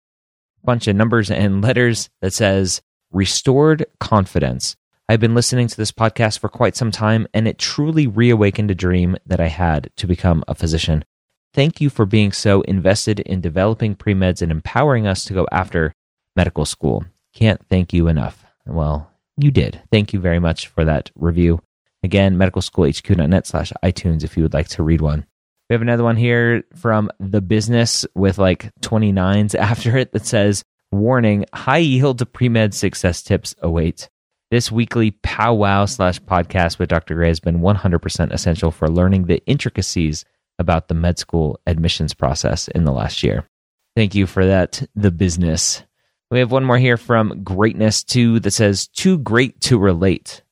bunch 0.65 0.87
of 0.87 0.97
numbers 0.97 1.31
and 1.31 1.63
letters 1.63 2.09
that 2.21 2.33
says 2.33 2.83
restored 3.11 3.87
confidence. 4.01 4.77
I've 5.09 5.21
been 5.21 5.35
listening 5.35 5.69
to 5.69 5.77
this 5.77 5.93
podcast 5.93 6.39
for 6.39 6.49
quite 6.49 6.77
some 6.77 6.91
time, 6.91 7.27
and 7.35 7.47
it 7.47 7.59
truly 7.59 8.07
reawakened 8.07 8.71
a 8.71 8.75
dream 8.75 9.17
that 9.27 9.41
I 9.41 9.49
had 9.49 9.91
to 9.97 10.07
become 10.07 10.43
a 10.49 10.55
physician. 10.55 11.05
Thank 11.53 11.81
you 11.81 11.91
for 11.91 12.07
being 12.07 12.33
so 12.33 12.63
invested 12.63 13.21
in 13.21 13.41
developing 13.41 13.95
pre 13.95 14.15
meds 14.15 14.41
and 14.41 14.51
empowering 14.51 15.07
us 15.07 15.25
to 15.27 15.35
go 15.35 15.47
after 15.53 15.93
medical 16.35 16.65
school. 16.65 17.05
Can't 17.35 17.61
thank 17.69 17.93
you 17.93 18.09
enough. 18.09 18.45
Well, 18.67 19.11
you 19.37 19.51
did. 19.51 19.83
Thank 19.91 20.13
you 20.13 20.21
very 20.21 20.39
much 20.39 20.69
for 20.69 20.85
that 20.85 21.11
review. 21.15 21.61
Again, 22.03 22.37
medicalschoolhq.net 22.37 23.47
slash 23.47 23.73
iTunes 23.85 24.25
if 24.25 24.37
you 24.37 24.43
would 24.43 24.55
like 24.55 24.69
to 24.69 24.83
read 24.83 25.01
one. 25.01 25.27
We 25.73 25.75
have 25.75 25.81
another 25.81 26.05
one 26.05 26.19
here 26.19 26.65
from 26.77 27.11
the 27.19 27.41
business 27.41 28.05
with 28.15 28.37
like 28.37 28.71
29s 28.83 29.55
after 29.59 29.97
it 29.97 30.13
that 30.13 30.27
says, 30.27 30.65
Warning, 30.91 31.47
high 31.55 31.79
yield 31.79 32.19
to 32.19 32.27
pre 32.27 32.51
med 32.51 32.75
success 32.75 33.23
tips 33.23 33.55
await. 33.63 34.11
This 34.51 34.71
weekly 34.71 35.13
powwow 35.13 35.87
slash 35.87 36.21
podcast 36.21 36.79
with 36.79 36.91
Dr. 36.91 37.15
Gray 37.15 37.29
has 37.29 37.41
been 37.41 37.61
100% 37.61 38.33
essential 38.33 38.71
for 38.71 38.87
learning 38.87 39.25
the 39.25 39.43
intricacies 39.47 40.27
about 40.59 40.89
the 40.89 40.95
med 40.95 41.19
school 41.19 41.59
admissions 41.67 42.13
process 42.13 42.69
in 42.69 42.85
the 42.85 42.93
last 42.93 43.23
year. 43.23 43.49
Thank 43.97 44.15
you 44.15 44.27
for 44.27 44.45
that, 44.45 44.87
the 44.95 45.11
business. 45.11 45.83
We 46.31 46.41
have 46.41 46.53
one 46.53 46.65
more 46.65 46.77
here 46.77 46.99
from 46.99 47.43
Greatness 47.45 48.05
2 48.05 48.41
that 48.41 48.51
says, 48.51 48.89
Too 48.89 49.17
great 49.17 49.59
to 49.63 49.79
relate. 49.79 50.43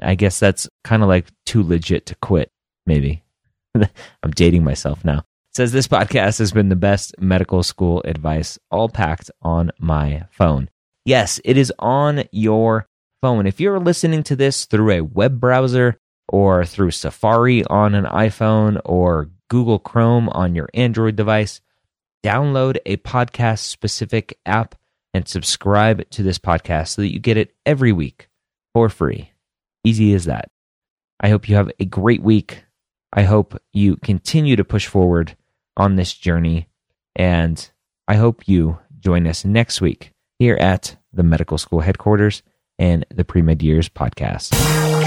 I 0.00 0.14
guess 0.14 0.38
that's 0.38 0.68
kind 0.84 1.02
of 1.02 1.08
like 1.08 1.26
too 1.46 1.64
legit 1.64 2.06
to 2.06 2.14
quit, 2.14 2.52
maybe. 2.86 3.24
I'm 4.22 4.30
dating 4.30 4.64
myself 4.64 5.04
now. 5.04 5.24
Says 5.54 5.72
this 5.72 5.88
podcast 5.88 6.38
has 6.38 6.52
been 6.52 6.68
the 6.68 6.76
best 6.76 7.14
medical 7.18 7.62
school 7.62 8.02
advice, 8.04 8.58
all 8.70 8.88
packed 8.88 9.30
on 9.42 9.70
my 9.78 10.26
phone. 10.30 10.70
Yes, 11.04 11.40
it 11.44 11.56
is 11.56 11.72
on 11.78 12.24
your 12.32 12.86
phone. 13.20 13.46
If 13.46 13.60
you're 13.60 13.80
listening 13.80 14.22
to 14.24 14.36
this 14.36 14.66
through 14.66 14.90
a 14.90 15.00
web 15.00 15.40
browser 15.40 15.98
or 16.28 16.64
through 16.64 16.90
Safari 16.92 17.64
on 17.64 17.94
an 17.94 18.04
iPhone 18.04 18.80
or 18.84 19.30
Google 19.48 19.78
Chrome 19.78 20.28
on 20.28 20.54
your 20.54 20.68
Android 20.74 21.16
device, 21.16 21.60
download 22.22 22.76
a 22.86 22.98
podcast 22.98 23.60
specific 23.60 24.38
app 24.44 24.74
and 25.14 25.26
subscribe 25.26 26.08
to 26.10 26.22
this 26.22 26.38
podcast 26.38 26.88
so 26.88 27.02
that 27.02 27.12
you 27.12 27.18
get 27.18 27.36
it 27.36 27.54
every 27.64 27.92
week 27.92 28.28
for 28.74 28.88
free. 28.88 29.32
Easy 29.84 30.12
as 30.14 30.26
that. 30.26 30.50
I 31.20 31.30
hope 31.30 31.48
you 31.48 31.56
have 31.56 31.70
a 31.80 31.84
great 31.84 32.22
week. 32.22 32.64
I 33.12 33.22
hope 33.22 33.60
you 33.72 33.96
continue 33.96 34.56
to 34.56 34.64
push 34.64 34.86
forward 34.86 35.36
on 35.76 35.96
this 35.96 36.12
journey. 36.12 36.68
And 37.16 37.70
I 38.06 38.16
hope 38.16 38.48
you 38.48 38.78
join 38.98 39.26
us 39.26 39.44
next 39.44 39.80
week 39.80 40.12
here 40.38 40.56
at 40.56 40.96
the 41.12 41.22
medical 41.22 41.58
school 41.58 41.80
headquarters 41.80 42.42
and 42.78 43.04
the 43.10 43.24
Pre 43.24 43.42
Med 43.42 43.62
Years 43.62 43.88
podcast. 43.88 44.97